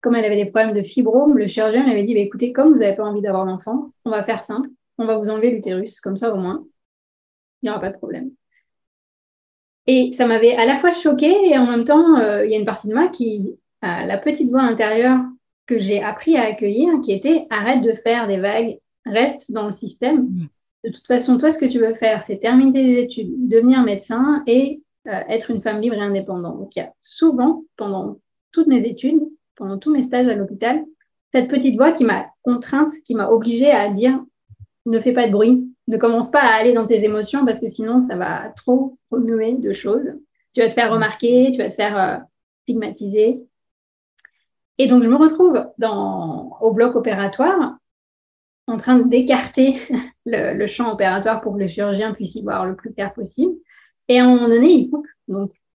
comme 0.00 0.14
elle 0.14 0.24
avait 0.24 0.36
des 0.36 0.46
problèmes 0.46 0.74
de 0.74 0.82
fibrome, 0.82 1.36
le 1.36 1.46
chirurgien 1.46 1.82
lui 1.82 1.90
avait 1.90 2.04
dit 2.04 2.14
bah, 2.14 2.20
écoutez, 2.20 2.52
comme 2.52 2.72
vous 2.72 2.78
n'avez 2.78 2.94
pas 2.94 3.04
envie 3.04 3.22
d'avoir 3.22 3.44
d'enfant, 3.44 3.90
on 4.04 4.10
va 4.10 4.24
faire 4.24 4.44
simple, 4.44 4.68
on 4.98 5.06
va 5.06 5.16
vous 5.16 5.28
enlever 5.28 5.50
l'utérus, 5.50 6.00
comme 6.00 6.16
ça 6.16 6.32
au 6.32 6.36
moins, 6.36 6.64
il 7.62 7.66
n'y 7.66 7.70
aura 7.70 7.80
pas 7.80 7.90
de 7.90 7.96
problème. 7.96 8.30
Et 9.86 10.12
ça 10.12 10.26
m'avait 10.26 10.56
à 10.56 10.66
la 10.66 10.76
fois 10.76 10.92
choquée 10.92 11.48
et 11.48 11.58
en 11.58 11.66
même 11.66 11.84
temps, 11.84 12.18
euh, 12.18 12.44
il 12.44 12.50
y 12.50 12.54
a 12.54 12.58
une 12.58 12.64
partie 12.64 12.88
de 12.88 12.94
moi 12.94 13.08
qui 13.08 13.56
a 13.82 14.04
la 14.04 14.18
petite 14.18 14.50
voix 14.50 14.62
intérieure 14.62 15.20
que 15.66 15.78
j'ai 15.78 16.02
appris 16.02 16.36
à 16.36 16.42
accueillir, 16.42 17.00
qui 17.02 17.12
était 17.12 17.46
arrête 17.50 17.82
de 17.82 17.92
faire 17.92 18.26
des 18.26 18.38
vagues, 18.38 18.78
reste 19.04 19.52
dans 19.52 19.68
le 19.68 19.74
système. 19.74 20.22
Mm. 20.22 20.48
De 20.84 20.90
toute 20.90 21.06
façon, 21.06 21.38
toi, 21.38 21.50
ce 21.50 21.58
que 21.58 21.66
tu 21.66 21.78
veux 21.78 21.94
faire, 21.94 22.24
c'est 22.26 22.38
terminer 22.38 22.72
tes 22.72 23.02
études, 23.02 23.48
devenir 23.48 23.82
médecin 23.82 24.42
et 24.46 24.82
euh, 25.08 25.20
être 25.28 25.50
une 25.50 25.62
femme 25.62 25.80
libre 25.80 25.96
et 25.96 26.00
indépendante. 26.00 26.58
Donc, 26.58 26.76
il 26.76 26.80
y 26.80 26.82
a 26.82 26.92
souvent, 27.00 27.64
pendant 27.76 28.18
toutes 28.52 28.68
mes 28.68 28.86
études, 28.86 29.20
pendant 29.56 29.78
tous 29.78 29.92
mes 29.92 30.02
stages 30.02 30.28
à 30.28 30.34
l'hôpital, 30.34 30.84
cette 31.32 31.48
petite 31.48 31.76
voix 31.76 31.92
qui 31.92 32.04
m'a 32.04 32.26
contrainte, 32.42 32.92
qui 33.04 33.14
m'a 33.14 33.28
obligée 33.28 33.70
à 33.70 33.88
dire 33.90 34.20
ne 34.86 35.00
fais 35.00 35.12
pas 35.12 35.26
de 35.26 35.32
bruit, 35.32 35.68
ne 35.88 35.96
commence 35.96 36.30
pas 36.30 36.40
à 36.40 36.54
aller 36.54 36.72
dans 36.72 36.86
tes 36.86 37.04
émotions 37.04 37.44
parce 37.44 37.60
que 37.60 37.70
sinon 37.70 38.06
ça 38.08 38.16
va 38.16 38.52
trop 38.56 38.98
remuer 39.10 39.54
de 39.54 39.72
choses. 39.72 40.14
Tu 40.52 40.60
vas 40.60 40.68
te 40.68 40.74
faire 40.74 40.92
remarquer, 40.92 41.52
tu 41.52 41.58
vas 41.58 41.68
te 41.68 41.74
faire 41.74 41.98
euh, 41.98 42.16
stigmatiser. 42.62 43.42
Et 44.78 44.86
donc 44.88 45.02
je 45.02 45.08
me 45.08 45.16
retrouve 45.16 45.66
dans, 45.78 46.58
au 46.60 46.72
bloc 46.72 46.96
opératoire 46.96 47.76
en 48.66 48.76
train 48.76 48.98
d'écarter 48.98 49.76
le, 50.26 50.66
champ 50.66 50.92
opératoire 50.92 51.40
pour 51.40 51.54
que 51.54 51.60
le 51.60 51.68
chirurgien 51.68 52.12
puisse 52.12 52.34
y 52.34 52.42
voir 52.42 52.66
le 52.66 52.76
plus 52.76 52.92
clair 52.92 53.12
possible. 53.12 53.52
Et 54.08 54.18
à 54.18 54.24
un 54.24 54.28
moment 54.28 54.48
donné, 54.48 54.72
il 54.72 54.90
coupe 54.90 55.06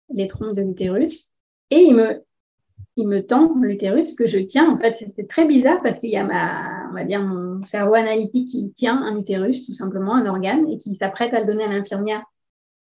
les 0.09 0.27
troncs 0.27 0.55
de 0.55 0.61
l'utérus 0.61 1.31
et 1.69 1.79
il 1.79 1.95
me 1.95 2.23
il 3.01 3.07
me 3.07 3.25
tend 3.25 3.53
l'utérus 3.59 4.13
que 4.13 4.27
je 4.27 4.37
tiens. 4.37 4.69
En 4.69 4.77
fait, 4.77 4.95
c'était 4.95 5.25
très 5.25 5.45
bizarre 5.45 5.81
parce 5.81 5.99
qu'il 5.99 6.11
y 6.11 6.17
a 6.17 6.23
ma, 6.23 6.89
on 6.89 6.93
va 6.93 7.03
dire, 7.03 7.21
mon 7.21 7.61
cerveau 7.65 7.95
analytique 7.95 8.49
qui 8.49 8.71
tient 8.73 9.01
un 9.01 9.17
utérus, 9.17 9.65
tout 9.65 9.73
simplement, 9.73 10.15
un 10.15 10.27
organe, 10.27 10.69
et 10.69 10.77
qui 10.77 10.95
s'apprête 10.95 11.33
à 11.33 11.39
le 11.39 11.47
donner 11.47 11.63
à 11.63 11.67
l'infirmière 11.67 12.23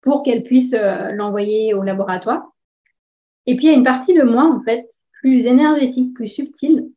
pour 0.01 0.23
qu'elle 0.23 0.43
puisse 0.43 0.73
euh, 0.73 1.13
l'envoyer 1.13 1.75
au 1.75 1.83
laboratoire. 1.83 2.53
Et 3.47 3.57
puis, 3.57 3.67
il 3.67 3.71
y 3.71 3.75
a 3.75 3.77
une 3.77 3.85
partie 3.85 4.15
de 4.15 4.23
moi, 4.23 4.45
en 4.45 4.63
fait, 4.63 4.89
plus 5.21 5.45
énergétique, 5.45 6.15
plus 6.15 6.29
subtile, 6.29 6.91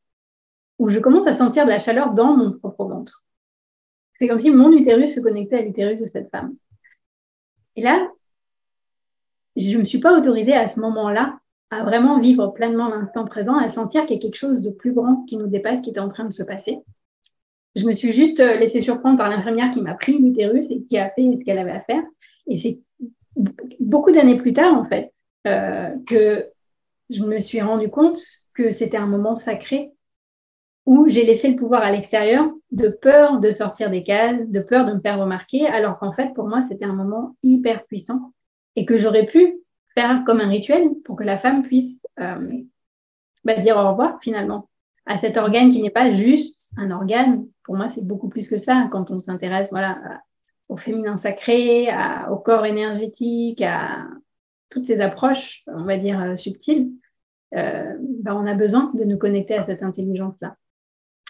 où 0.78 0.90
je 0.90 1.00
commence 1.00 1.28
à 1.28 1.38
sentir 1.38 1.66
de 1.66 1.70
la 1.70 1.80
chaleur 1.80 2.14
dans 2.14 2.38
mon 2.38 2.52
propre 2.52 2.86
ventre. 2.86 3.24
C'est 4.18 4.28
comme 4.28 4.40
si 4.40 4.52
mon 4.52 4.72
utérus 4.72 5.14
se 5.14 5.20
connectait 5.20 5.58
à 5.58 5.62
l'utérus 5.62 6.00
de 6.00 6.06
cette 6.06 6.30
femme. 6.30 6.56
Et 7.76 7.82
là, 7.82 8.08
je 9.56 9.74
ne 9.74 9.80
me 9.80 9.86
suis 9.86 10.00
pas 10.00 10.18
autorisée 10.18 10.54
à 10.54 10.70
ce 10.70 10.80
moment-là 10.80 11.40
à 11.72 11.84
vraiment 11.84 12.20
vivre 12.20 12.48
pleinement 12.48 12.90
l'instant 12.90 13.26
présent, 13.26 13.56
à 13.56 13.70
sentir 13.70 14.06
qu'il 14.06 14.16
y 14.16 14.20
a 14.20 14.22
quelque 14.22 14.36
chose 14.36 14.62
de 14.62 14.70
plus 14.70 14.94
grand 14.94 15.24
qui 15.26 15.38
nous 15.38 15.48
dépasse, 15.48 15.82
qui 15.82 15.92
était 15.92 16.00
en 16.00 16.10
train 16.10 16.26
de 16.26 16.34
se 16.34 16.44
passer. 16.44 16.80
Je 17.76 17.86
me 17.86 17.94
suis 17.94 18.12
juste 18.12 18.40
euh, 18.40 18.58
laissée 18.58 18.82
surprendre 18.82 19.18
par 19.18 19.30
l'infirmière 19.30 19.72
qui 19.72 19.82
m'a 19.82 19.94
pris 19.94 20.18
l'utérus 20.18 20.66
et 20.70 20.84
qui 20.84 20.98
a 20.98 21.10
fait 21.12 21.38
ce 21.38 21.44
qu'elle 21.44 21.60
avait 21.60 21.72
à 21.72 21.82
faire. 21.82 22.02
Et 22.48 22.58
c'est 22.58 22.80
beaucoup 23.80 24.12
d'années 24.12 24.38
plus 24.38 24.54
tard, 24.54 24.74
en 24.74 24.86
fait, 24.86 25.14
euh, 25.48 25.92
que 26.08 26.50
je 27.10 27.24
me 27.24 27.40
suis 27.40 27.62
rendu 27.62 27.90
compte 27.90 28.20
que 28.54 28.72
c'était 28.72 28.98
un 28.98 29.08
moment 29.08 29.36
sacré 29.36 29.92
où 30.86 31.08
j'ai 31.08 31.24
laissé 31.24 31.50
le 31.50 31.56
pouvoir 31.56 31.84
à 31.84 31.92
l'extérieur 31.92 32.52
de 32.72 32.90
peur 32.90 33.40
de 33.40 33.52
sortir 33.52 33.92
des 33.92 34.02
cases, 34.02 34.48
de 34.48 34.60
peur 34.60 34.86
de 34.86 34.94
me 34.94 35.00
faire 35.00 35.20
remarquer, 35.20 35.68
alors 35.68 36.00
qu'en 36.00 36.14
fait, 36.14 36.34
pour 36.34 36.48
moi, 36.48 36.64
c'était 36.68 36.86
un 36.86 36.96
moment 36.96 37.36
hyper 37.44 37.86
puissant 37.86 38.34
et 38.76 38.86
que 38.86 38.98
j'aurais 38.98 39.28
pu 39.28 39.60
faire 39.94 40.24
comme 40.26 40.40
un 40.40 40.50
rituel 40.50 40.90
pour 41.04 41.16
que 41.16 41.24
la 41.24 41.38
femme 41.38 41.64
puisse 41.64 41.98
euh, 42.20 42.62
bah, 43.44 43.58
dire 43.58 43.78
au 43.78 43.90
revoir 43.90 44.20
finalement 44.22 44.70
à 45.06 45.18
cet 45.18 45.38
organe 45.38 45.70
qui 45.70 45.82
n'est 45.82 45.90
pas 45.90 46.12
juste 46.12 46.72
un 46.78 46.92
organe. 46.92 47.48
Pour 47.64 47.76
moi, 47.76 47.88
c'est 47.88 48.06
beaucoup 48.06 48.30
plus 48.30 48.48
que 48.48 48.58
ça 48.58 48.88
quand 48.92 49.10
on 49.12 49.20
s'intéresse 49.20 49.70
voilà, 49.72 50.22
au 50.68 50.78
féminin 50.78 51.18
sacré, 51.18 51.90
au 52.30 52.38
corps 52.38 52.66
énergétique, 52.66 53.62
à 53.62 54.08
toutes 54.70 54.86
ces 54.86 55.02
approches, 55.02 55.64
on 55.66 55.86
va 55.86 55.98
dire, 55.98 56.22
euh, 56.22 56.36
subtiles. 56.36 56.92
Euh, 57.56 57.96
bah, 58.22 58.36
on 58.36 58.46
a 58.46 58.54
besoin 58.54 58.92
de 58.94 59.04
nous 59.04 59.18
connecter 59.18 59.56
à 59.56 59.66
cette 59.66 59.82
intelligence-là. 59.82 60.56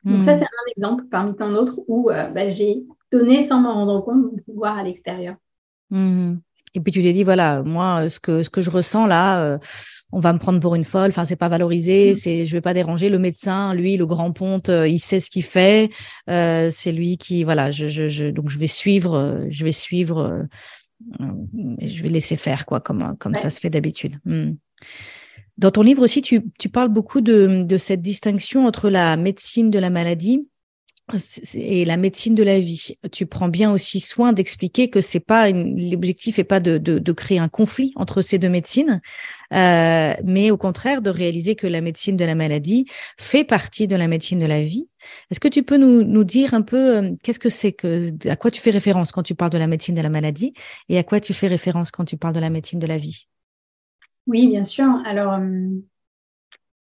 Donc 0.03 0.23
ça, 0.23 0.35
hmm. 0.35 0.39
c'est 0.39 0.45
un 0.45 0.71
exemple 0.75 1.05
parmi 1.09 1.35
tant 1.35 1.51
d'autres 1.51 1.79
où 1.87 2.05
bah, 2.05 2.49
j'ai 2.49 2.85
donné 3.11 3.47
sans 3.47 3.59
m'en 3.59 3.73
rendre 3.73 4.01
compte 4.01 4.31
mon 4.31 4.37
pouvoir 4.37 4.77
à 4.77 4.83
l'extérieur. 4.83 5.35
Hmm. 5.89 6.37
Et 6.73 6.79
puis 6.81 6.91
tu 6.91 7.01
t'es 7.01 7.13
dit, 7.13 7.23
voilà, 7.23 7.61
moi, 7.63 8.09
ce 8.09 8.19
que, 8.19 8.43
ce 8.43 8.49
que 8.49 8.61
je 8.61 8.69
ressens 8.69 9.07
là, 9.07 9.41
euh, 9.41 9.57
on 10.11 10.19
va 10.19 10.33
me 10.33 10.39
prendre 10.39 10.59
pour 10.59 10.75
une 10.75 10.83
folle, 10.83 11.09
enfin, 11.09 11.25
c'est 11.25 11.35
pas 11.35 11.49
valorisé, 11.49 12.11
mmh. 12.11 12.15
c'est, 12.15 12.45
je 12.45 12.51
vais 12.51 12.61
pas 12.61 12.73
déranger. 12.73 13.09
Le 13.09 13.19
médecin, 13.19 13.73
lui, 13.73 13.97
le 13.97 14.05
grand 14.05 14.31
ponte, 14.31 14.69
euh, 14.69 14.87
il 14.87 14.99
sait 14.99 15.19
ce 15.19 15.29
qu'il 15.29 15.43
fait. 15.43 15.89
Euh, 16.29 16.69
c'est 16.71 16.91
lui 16.91 17.17
qui, 17.17 17.43
voilà, 17.43 17.71
je, 17.71 17.87
je, 17.87 18.07
je, 18.07 18.27
donc 18.27 18.49
je 18.49 18.57
vais 18.57 18.67
suivre, 18.67 19.45
je 19.49 19.63
vais 19.63 19.71
suivre, 19.71 20.45
je 21.19 22.03
vais 22.03 22.09
laisser 22.09 22.35
faire, 22.35 22.65
quoi, 22.65 22.79
comme, 22.79 23.15
comme 23.19 23.35
ça 23.35 23.49
se 23.49 23.59
fait 23.59 23.69
d'habitude. 23.69 24.17
Mmh. 24.25 24.51
Dans 25.57 25.71
ton 25.71 25.81
livre 25.81 26.03
aussi, 26.03 26.21
tu, 26.21 26.41
tu 26.57 26.69
parles 26.69 26.87
beaucoup 26.87 27.19
de, 27.19 27.63
de 27.63 27.77
cette 27.77 28.01
distinction 28.01 28.65
entre 28.65 28.89
la 28.89 29.17
médecine 29.17 29.69
de 29.69 29.77
la 29.77 29.89
maladie 29.89 30.47
et 31.55 31.85
la 31.85 31.97
médecine 31.97 32.35
de 32.35 32.43
la 32.43 32.59
vie. 32.59 32.97
Tu 33.11 33.25
prends 33.25 33.47
bien 33.47 33.71
aussi 33.71 33.99
soin 33.99 34.33
d'expliquer 34.33 34.89
que 34.89 35.01
c'est 35.01 35.19
pas 35.19 35.49
l'objectif 35.49 36.39
est 36.39 36.43
pas 36.43 36.59
de, 36.59 36.77
de, 36.77 36.99
de, 36.99 37.11
créer 37.11 37.39
un 37.39 37.49
conflit 37.49 37.93
entre 37.95 38.21
ces 38.21 38.37
deux 38.37 38.49
médecines, 38.49 39.01
euh, 39.53 40.13
mais 40.25 40.51
au 40.51 40.57
contraire 40.57 41.01
de 41.01 41.09
réaliser 41.09 41.55
que 41.55 41.67
la 41.67 41.81
médecine 41.81 42.17
de 42.17 42.25
la 42.25 42.35
maladie 42.35 42.85
fait 43.17 43.43
partie 43.43 43.87
de 43.87 43.95
la 43.95 44.07
médecine 44.07 44.39
de 44.39 44.45
la 44.45 44.61
vie. 44.61 44.87
Est-ce 45.31 45.39
que 45.39 45.47
tu 45.47 45.63
peux 45.63 45.77
nous, 45.77 46.03
nous 46.03 46.23
dire 46.23 46.53
un 46.53 46.61
peu 46.61 46.97
euh, 46.97 47.11
qu'est-ce 47.23 47.39
que 47.39 47.49
c'est 47.49 47.71
que 47.71 48.09
à 48.29 48.35
quoi 48.35 48.51
tu 48.51 48.61
fais 48.61 48.71
référence 48.71 49.11
quand 49.11 49.23
tu 49.23 49.35
parles 49.35 49.51
de 49.51 49.57
la 49.57 49.67
médecine 49.67 49.95
de 49.95 50.01
la 50.01 50.09
maladie 50.09 50.53
et 50.89 50.97
à 50.97 51.03
quoi 51.03 51.19
tu 51.19 51.33
fais 51.33 51.47
référence 51.47 51.91
quand 51.91 52.05
tu 52.05 52.17
parles 52.17 52.35
de 52.35 52.39
la 52.39 52.49
médecine 52.49 52.79
de 52.79 52.87
la 52.87 52.97
vie? 52.97 53.27
Oui, 54.27 54.47
bien 54.47 54.63
sûr. 54.63 54.85
Alors 55.05 55.33
euh, 55.33 55.67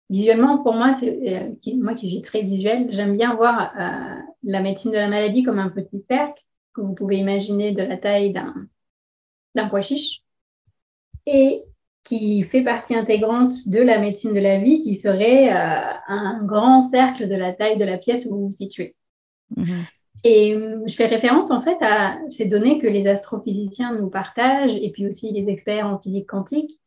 Visuellement, 0.09 0.63
pour 0.63 0.73
moi, 0.73 0.95
c'est, 0.99 1.53
euh, 1.67 1.75
moi 1.75 1.93
qui 1.93 2.09
suis 2.09 2.21
très 2.21 2.41
visuelle, 2.41 2.87
j'aime 2.91 3.17
bien 3.17 3.35
voir 3.35 3.73
euh, 3.77 4.21
la 4.43 4.61
médecine 4.61 4.91
de 4.91 4.97
la 4.97 5.09
maladie 5.09 5.43
comme 5.43 5.59
un 5.59 5.69
petit 5.69 6.03
cercle 6.09 6.41
que 6.73 6.81
vous 6.81 6.93
pouvez 6.93 7.17
imaginer 7.17 7.73
de 7.73 7.83
la 7.83 7.97
taille 7.97 8.31
d'un, 8.31 8.55
d'un 9.55 9.67
pois 9.67 9.81
chiche 9.81 10.23
et 11.25 11.63
qui 12.05 12.43
fait 12.43 12.63
partie 12.63 12.95
intégrante 12.95 13.67
de 13.67 13.81
la 13.81 13.99
médecine 13.99 14.33
de 14.33 14.39
la 14.39 14.59
vie 14.59 14.81
qui 14.81 15.01
serait 15.01 15.49
euh, 15.49 15.93
un 16.07 16.41
grand 16.45 16.89
cercle 16.89 17.27
de 17.27 17.35
la 17.35 17.51
taille 17.51 17.77
de 17.77 17.83
la 17.83 17.97
pièce 17.97 18.25
où 18.25 18.29
vous 18.29 18.45
vous 18.45 18.55
situez. 18.57 18.95
Mm-hmm. 19.57 19.83
Et 20.23 20.57
je 20.85 20.95
fais 20.95 21.07
référence 21.07 21.51
en 21.51 21.61
fait 21.61 21.77
à 21.81 22.17
ces 22.31 22.45
données 22.45 22.79
que 22.79 22.87
les 22.87 23.07
astrophysiciens 23.07 23.93
nous 23.93 24.09
partagent 24.09 24.75
et 24.75 24.89
puis 24.91 25.05
aussi 25.05 25.31
les 25.31 25.51
experts 25.51 25.85
en 25.85 25.99
physique 25.99 26.27
quantique. 26.27 26.79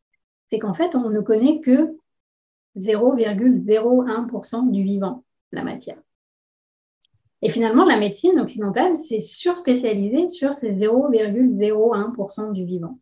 C'est 0.51 0.59
qu'en 0.59 0.75
fait, 0.75 0.97
on 0.97 1.11
ne 1.11 1.21
connaît 1.21 1.61
que 1.61 2.00
0,01% 2.77 4.71
du 4.71 4.83
vivant, 4.83 5.25
la 5.53 5.63
matière. 5.63 5.99
Et 7.43 7.51
finalement, 7.51 7.85
la 7.85 7.99
médecine 7.99 8.39
occidentale 8.39 8.99
s'est 9.09 9.21
surspécialisée 9.21 10.29
sur 10.29 10.55
ces 10.55 10.73
0,01% 10.75 12.53
du 12.53 12.65
vivant, 12.65 12.99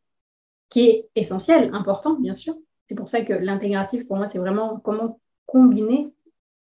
qui 0.68 0.88
est 0.88 1.08
essentiel, 1.16 1.70
important, 1.74 2.14
bien 2.14 2.34
sûr. 2.34 2.54
C'est 2.88 2.94
pour 2.94 3.08
ça 3.08 3.22
que 3.22 3.32
l'intégratif, 3.32 4.06
pour 4.06 4.16
moi, 4.16 4.28
c'est 4.28 4.38
vraiment 4.38 4.78
comment 4.78 5.18
combiner 5.46 6.12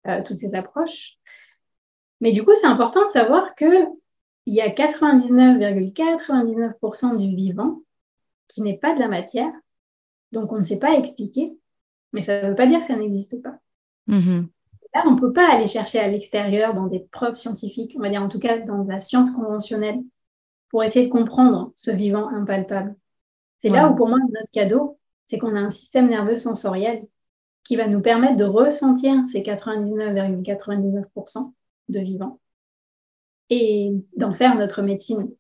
euh, 0.07 0.23
toutes 0.25 0.39
ces 0.39 0.55
approches. 0.55 1.19
Mais 2.21 2.31
du 2.33 2.45
coup, 2.45 2.55
c'est 2.55 2.67
important 2.67 3.07
de 3.07 3.11
savoir 3.11 3.57
qu'il 3.57 3.89
y 4.47 4.61
a 4.61 4.69
99,99% 4.69 7.19
du 7.19 7.35
vivant 7.35 7.81
qui 8.49 8.63
n'est 8.63 8.79
pas 8.79 8.95
de 8.95 9.01
la 9.01 9.09
matière, 9.09 9.53
donc 10.33 10.53
on 10.53 10.59
ne 10.59 10.65
sait 10.65 10.79
pas 10.79 10.95
expliquer 10.95 11.53
mais 12.13 12.21
ça 12.21 12.43
ne 12.43 12.49
veut 12.49 12.55
pas 12.55 12.67
dire 12.67 12.81
que 12.81 12.87
ça 12.87 12.97
n'existe 12.97 13.41
pas. 13.43 13.59
Mm-hmm. 14.09 14.49
Là, 14.95 15.05
on 15.07 15.13
ne 15.13 15.21
peut 15.21 15.33
pas 15.33 15.51
aller 15.51 15.67
chercher 15.67 15.99
à 15.99 16.09
l'extérieur 16.09 16.75
dans 16.75 16.87
des 16.87 17.01
preuves 17.01 17.35
scientifiques, 17.35 17.95
on 17.97 18.01
va 18.01 18.09
dire 18.09 18.23
en 18.23 18.29
tout 18.29 18.39
cas 18.39 18.59
dans 18.59 18.85
la 18.85 19.01
science 19.01 19.31
conventionnelle, 19.31 20.01
pour 20.71 20.85
essayer 20.85 21.07
de 21.07 21.13
comprendre 21.13 21.73
ce 21.77 21.91
vivant 21.91 22.29
impalpable. 22.29 22.97
C'est 23.63 23.69
là 23.69 23.91
où 23.91 23.95
pour 23.95 24.09
moi 24.09 24.19
notre 24.33 24.51
cadeau, 24.51 24.99
c'est 25.27 25.39
qu'on 25.39 25.57
a 25.57 25.61
un 25.61 25.71
système 25.71 26.09
nerveux 26.09 26.37
sensoriel 26.37 27.07
qui 27.65 27.77
va 27.77 27.89
nous 27.89 28.01
permettre 28.01 28.37
de 28.37 28.45
ressentir 28.45 29.17
ces 29.31 29.41
99,99% 29.41 31.53
de 31.89 31.99
vivant 31.99 32.41
et 33.51 33.93
d'en 34.17 34.33
faire 34.33 34.55
notre 34.55 34.83
médecine. 34.83 35.31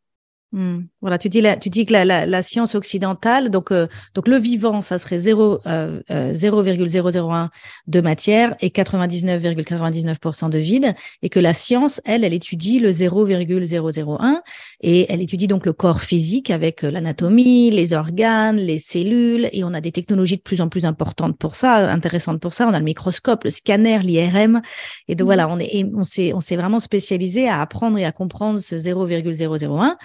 Hmm. 0.56 0.84
Voilà, 1.02 1.18
tu 1.18 1.28
dis, 1.28 1.42
la, 1.42 1.54
tu 1.58 1.68
dis 1.68 1.84
que 1.84 1.92
la, 1.92 2.24
la, 2.24 2.42
science 2.42 2.74
occidentale, 2.74 3.50
donc, 3.50 3.72
euh, 3.72 3.88
donc 4.14 4.26
le 4.26 4.38
vivant, 4.38 4.80
ça 4.80 4.96
serait 4.96 5.18
0,001 5.18 5.60
euh, 5.70 6.00
euh, 6.10 7.48
de 7.86 8.00
matière 8.00 8.56
et 8.60 8.70
99,99% 8.70 10.48
de 10.48 10.58
vide, 10.58 10.94
et 11.20 11.28
que 11.28 11.40
la 11.40 11.52
science, 11.52 12.00
elle, 12.06 12.24
elle 12.24 12.32
étudie 12.32 12.78
le 12.78 12.90
0,001 12.90 14.40
et 14.80 15.12
elle 15.12 15.20
étudie 15.20 15.46
donc 15.46 15.66
le 15.66 15.74
corps 15.74 16.00
physique 16.00 16.48
avec 16.48 16.80
l'anatomie, 16.80 17.70
les 17.70 17.92
organes, 17.92 18.56
les 18.56 18.78
cellules, 18.78 19.50
et 19.52 19.62
on 19.62 19.74
a 19.74 19.82
des 19.82 19.92
technologies 19.92 20.38
de 20.38 20.42
plus 20.42 20.62
en 20.62 20.70
plus 20.70 20.86
importantes 20.86 21.36
pour 21.36 21.54
ça, 21.54 21.90
intéressantes 21.90 22.40
pour 22.40 22.54
ça. 22.54 22.66
On 22.66 22.72
a 22.72 22.78
le 22.78 22.84
microscope, 22.86 23.44
le 23.44 23.50
scanner, 23.50 23.98
l'IRM, 23.98 24.62
et 25.06 25.16
donc 25.16 25.26
voilà, 25.26 25.48
on 25.50 25.58
est, 25.58 25.84
on 25.94 26.04
s'est, 26.04 26.32
on 26.32 26.40
s'est 26.40 26.56
vraiment 26.56 26.78
spécialisé 26.78 27.46
à 27.46 27.60
apprendre 27.60 27.98
et 27.98 28.06
à 28.06 28.12
comprendre 28.12 28.58
ce 28.60 28.78
0,001 28.78 29.98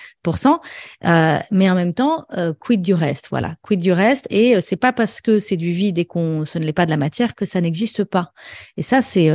euh, 1.06 1.38
mais 1.52 1.70
en 1.70 1.76
même 1.76 1.94
temps, 1.94 2.26
euh, 2.38 2.54
quid 2.54 2.82
du 2.82 2.94
reste, 2.94 3.28
voilà, 3.30 3.56
quid 3.62 3.80
du 3.80 3.92
reste. 3.92 4.28
Et 4.30 4.56
euh, 4.56 4.60
c'est 4.62 4.76
pas 4.76 4.94
parce 4.94 5.22
que 5.22 5.40
c'est 5.40 5.58
du 5.58 5.72
vide 5.72 5.98
et 5.98 6.06
qu'on 6.06 6.46
ce 6.46 6.60
ne 6.60 6.66
l'est 6.66 6.74
pas 6.74 6.86
de 6.86 6.92
la 6.92 6.98
matière 6.98 7.36
que 7.36 7.46
ça 7.46 7.62
n'existe 7.62 8.04
pas. 8.04 8.34
Et 8.78 8.84
ça, 8.84 9.02
c'est 9.02 9.30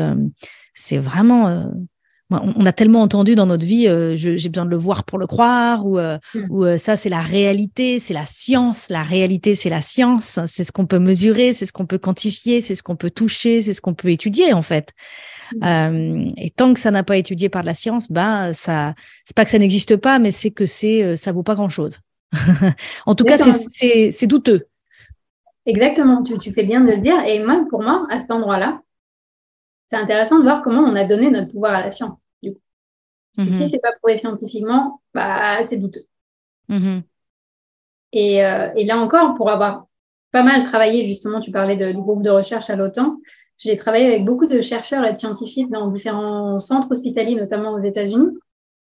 c'est 0.74 0.98
vraiment 0.98 1.70
on 2.28 2.66
a 2.66 2.72
tellement 2.72 3.02
entendu 3.02 3.36
dans 3.36 3.46
notre 3.46 3.64
vie, 3.64 3.86
j'ai 4.16 4.48
besoin 4.48 4.64
de 4.64 4.70
le 4.70 4.76
voir 4.76 5.04
pour 5.04 5.16
le 5.16 5.28
croire, 5.28 5.86
ou, 5.86 5.98
mmh. 6.00 6.50
ou 6.50 6.76
ça 6.76 6.96
c'est 6.96 7.08
la 7.08 7.20
réalité, 7.20 8.00
c'est 8.00 8.14
la 8.14 8.26
science. 8.26 8.88
La 8.88 9.04
réalité 9.04 9.54
c'est 9.54 9.70
la 9.70 9.80
science, 9.80 10.40
c'est 10.48 10.64
ce 10.64 10.72
qu'on 10.72 10.86
peut 10.86 10.98
mesurer, 10.98 11.52
c'est 11.52 11.66
ce 11.66 11.72
qu'on 11.72 11.86
peut 11.86 11.98
quantifier, 11.98 12.60
c'est 12.60 12.74
ce 12.74 12.82
qu'on 12.82 12.96
peut 12.96 13.10
toucher, 13.10 13.62
c'est 13.62 13.72
ce 13.72 13.80
qu'on 13.80 13.94
peut 13.94 14.10
étudier 14.10 14.52
en 14.52 14.62
fait. 14.62 14.92
Mmh. 15.54 16.28
et 16.36 16.50
tant 16.50 16.72
que 16.72 16.80
ça 16.80 16.90
n'a 16.90 17.02
pas 17.02 17.16
étudié 17.16 17.48
par 17.48 17.62
la 17.62 17.74
science, 17.74 18.10
ben 18.10 18.52
ça, 18.52 18.94
c'est 19.24 19.36
pas 19.36 19.44
que 19.44 19.50
ça 19.50 19.58
n'existe 19.58 19.96
pas, 19.96 20.18
mais 20.18 20.30
c'est 20.30 20.50
que 20.50 20.66
c'est, 20.66 21.16
ça 21.16 21.32
vaut 21.32 21.42
pas 21.42 21.54
grand 21.54 21.68
chose. 21.68 22.00
en 23.06 23.14
tout 23.14 23.24
cas, 23.24 23.38
c'est 23.38 24.26
douteux. 24.26 24.66
Exactement, 25.66 26.22
tu, 26.22 26.38
tu, 26.38 26.52
fais 26.52 26.62
bien 26.62 26.80
de 26.80 26.90
le 26.90 26.98
dire. 26.98 27.18
Et 27.26 27.42
moi, 27.42 27.64
pour 27.68 27.82
moi, 27.82 28.06
à 28.08 28.18
cet 28.18 28.30
endroit-là, 28.30 28.80
c'est 29.90 29.96
intéressant 29.96 30.38
de 30.38 30.44
voir 30.44 30.62
comment 30.62 30.82
on 30.82 30.94
a 30.94 31.04
donné 31.04 31.30
notre 31.30 31.50
pouvoir 31.50 31.74
à 31.74 31.80
la 31.80 31.90
science. 31.90 32.18
Du 32.42 32.52
coup. 32.52 32.60
Si 33.34 33.42
mmh 33.42 33.68
c'est 33.70 33.82
pas 33.82 33.92
prouvé 34.00 34.18
scientifiquement, 34.18 35.00
bah, 35.12 35.66
c'est 35.68 35.76
douteux. 35.76 36.06
Mmh 36.68 37.00
et, 38.12 38.44
euh, 38.44 38.72
et, 38.76 38.84
là 38.84 38.96
encore, 38.98 39.34
pour 39.34 39.50
avoir 39.50 39.86
pas 40.30 40.42
mal 40.42 40.64
travaillé, 40.64 41.06
justement, 41.06 41.40
tu 41.40 41.50
parlais 41.50 41.76
de, 41.76 41.90
du 41.90 41.98
groupe 41.98 42.22
de 42.22 42.30
recherche 42.30 42.70
à 42.70 42.76
l'OTAN, 42.76 43.18
j'ai 43.58 43.76
travaillé 43.76 44.06
avec 44.06 44.24
beaucoup 44.24 44.46
de 44.46 44.60
chercheurs 44.60 45.04
et 45.04 45.12
de 45.12 45.18
scientifiques 45.18 45.70
dans 45.70 45.88
différents 45.88 46.58
centres 46.58 46.90
hospitaliers, 46.90 47.34
notamment 47.34 47.72
aux 47.72 47.82
États-Unis, 47.82 48.36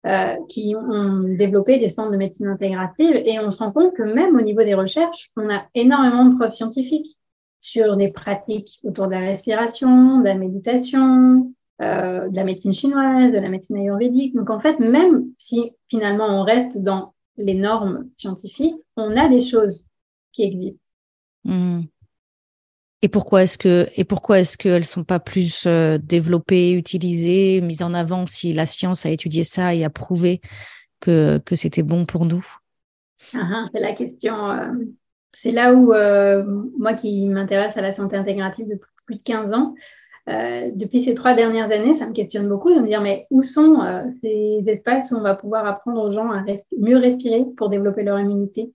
euh, 0.05 0.35
qui 0.49 0.75
ont 0.75 1.19
développé 1.23 1.77
des 1.77 1.89
centres 1.89 2.11
de 2.11 2.17
médecine 2.17 2.47
intégrative. 2.47 3.15
Et 3.25 3.39
on 3.39 3.51
se 3.51 3.59
rend 3.59 3.71
compte 3.71 3.93
que 3.93 4.03
même 4.03 4.35
au 4.35 4.41
niveau 4.41 4.63
des 4.63 4.73
recherches, 4.73 5.31
on 5.37 5.49
a 5.49 5.63
énormément 5.75 6.25
de 6.25 6.35
preuves 6.35 6.53
scientifiques 6.53 7.17
sur 7.59 7.95
des 7.95 8.11
pratiques 8.11 8.79
autour 8.83 9.07
de 9.07 9.11
la 9.11 9.19
respiration, 9.19 10.19
de 10.19 10.25
la 10.25 10.35
méditation, 10.35 11.53
euh, 11.81 12.29
de 12.29 12.35
la 12.35 12.43
médecine 12.43 12.73
chinoise, 12.73 13.31
de 13.31 13.37
la 13.37 13.49
médecine 13.49 13.77
ayurvédique. 13.77 14.35
Donc 14.35 14.49
en 14.49 14.59
fait, 14.59 14.79
même 14.79 15.25
si 15.37 15.71
finalement 15.87 16.27
on 16.27 16.43
reste 16.43 16.77
dans 16.77 17.13
les 17.37 17.55
normes 17.55 18.09
scientifiques, 18.17 18.75
on 18.97 19.15
a 19.17 19.27
des 19.27 19.41
choses 19.41 19.85
qui 20.33 20.43
existent. 20.43 20.79
Mmh. 21.43 21.81
Et 23.03 23.09
pourquoi 23.09 23.43
est-ce 23.43 23.57
que 23.57 23.87
et 23.95 24.03
pourquoi 24.03 24.39
est-ce 24.39 24.81
sont 24.83 25.03
pas 25.03 25.19
plus 25.19 25.63
euh, 25.65 25.97
développées, 25.97 26.73
utilisées, 26.73 27.59
mises 27.61 27.81
en 27.81 27.93
avant 27.93 28.27
si 28.27 28.53
la 28.53 28.67
science 28.67 29.05
a 29.05 29.09
étudié 29.09 29.43
ça 29.43 29.73
et 29.73 29.83
a 29.83 29.89
prouvé 29.89 30.39
que, 30.99 31.39
que 31.39 31.55
c'était 31.55 31.81
bon 31.81 32.05
pour 32.05 32.25
nous? 32.25 32.45
Ah, 33.33 33.49
ah, 33.51 33.65
C'est 33.73 33.81
la 33.81 33.93
question. 33.93 34.51
Euh, 34.51 34.67
c'est 35.33 35.51
là 35.51 35.73
où 35.73 35.93
euh, 35.93 36.43
moi 36.77 36.93
qui 36.93 37.27
m'intéresse 37.27 37.75
à 37.75 37.81
la 37.81 37.91
santé 37.91 38.17
intégrative 38.17 38.67
depuis 38.67 38.89
plus 39.05 39.15
de 39.15 39.21
15 39.23 39.53
ans, 39.53 39.73
depuis 40.27 41.01
ces 41.01 41.15
trois 41.15 41.33
dernières 41.33 41.71
années, 41.71 41.95
ça 41.95 42.05
me 42.05 42.13
questionne 42.13 42.47
beaucoup 42.47 42.71
de 42.73 42.79
me 42.79 42.87
dire 42.87 43.01
mais 43.01 43.25
où 43.31 43.41
sont 43.41 43.79
ces 44.21 44.63
espaces 44.67 45.11
où 45.11 45.15
on 45.15 45.21
va 45.21 45.35
pouvoir 45.35 45.65
apprendre 45.65 46.01
aux 46.01 46.13
gens 46.13 46.31
à 46.31 46.45
mieux 46.77 46.97
respirer 46.97 47.45
pour 47.57 47.69
développer 47.69 48.03
leur 48.03 48.19
immunité? 48.19 48.71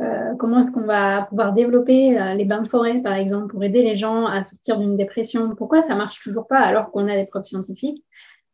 Euh, 0.00 0.34
comment 0.38 0.60
est-ce 0.60 0.70
qu'on 0.70 0.86
va 0.86 1.26
pouvoir 1.26 1.52
développer 1.52 2.18
euh, 2.18 2.34
les 2.34 2.46
bains 2.46 2.62
de 2.62 2.68
forêt, 2.68 3.02
par 3.02 3.14
exemple, 3.14 3.48
pour 3.52 3.62
aider 3.62 3.82
les 3.82 3.96
gens 3.96 4.26
à 4.26 4.44
sortir 4.44 4.78
d'une 4.78 4.96
dépression? 4.96 5.54
Pourquoi 5.54 5.82
ça 5.82 5.94
marche 5.94 6.22
toujours 6.22 6.46
pas 6.46 6.60
alors 6.60 6.90
qu'on 6.90 7.06
a 7.08 7.16
des 7.16 7.26
preuves 7.26 7.44
scientifiques? 7.44 8.04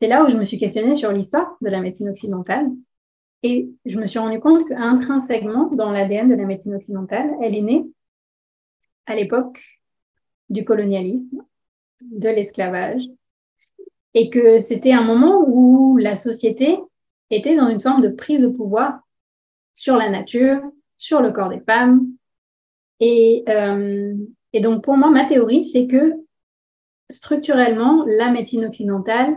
C'est 0.01 0.09
là 0.09 0.25
où 0.25 0.29
je 0.29 0.37
me 0.37 0.45
suis 0.45 0.59
questionnée 0.59 0.95
sur 0.95 1.13
l'histoire 1.13 1.57
de 1.61 1.71
la 1.71 1.81
médecine 1.81 2.09
occidentale. 2.09 2.67
Et 3.43 3.71
je 3.85 3.99
me 3.99 4.07
suis 4.07 4.19
rendu 4.19 4.41
compte 4.41 4.67
qu'intrinsèquement, 4.69 5.71
dans 5.73 5.91
l'ADN 5.91 6.29
de 6.29 6.35
la 6.35 6.45
médecine 6.45 6.75
occidentale, 6.75 7.31
elle 7.43 7.55
est 7.55 7.63
née 7.63 7.85
à 9.07 9.15
l'époque 9.15 9.63
du 10.49 10.65
colonialisme, 10.65 11.43
de 12.03 12.29
l'esclavage, 12.29 13.03
et 14.15 14.31
que 14.31 14.63
c'était 14.63 14.93
un 14.93 15.05
moment 15.05 15.45
où 15.47 15.97
la 15.97 16.21
société 16.21 16.79
était 17.31 17.55
dans 17.55 17.69
une 17.69 17.81
forme 17.81 18.03
de 18.03 18.09
prise 18.09 18.41
de 18.41 18.49
pouvoir 18.49 19.01
sur 19.75 19.97
la 19.97 20.09
nature, 20.09 20.61
sur 20.97 21.21
le 21.21 21.31
corps 21.31 21.49
des 21.49 21.61
femmes. 21.61 22.07
Et, 23.01 23.45
euh, 23.49 24.15
et 24.53 24.61
donc, 24.61 24.85
pour 24.85 24.97
moi, 24.97 25.11
ma 25.11 25.25
théorie, 25.25 25.65
c'est 25.65 25.87
que 25.87 26.15
structurellement, 27.11 28.05
la 28.07 28.31
médecine 28.31 28.65
occidentale 28.65 29.37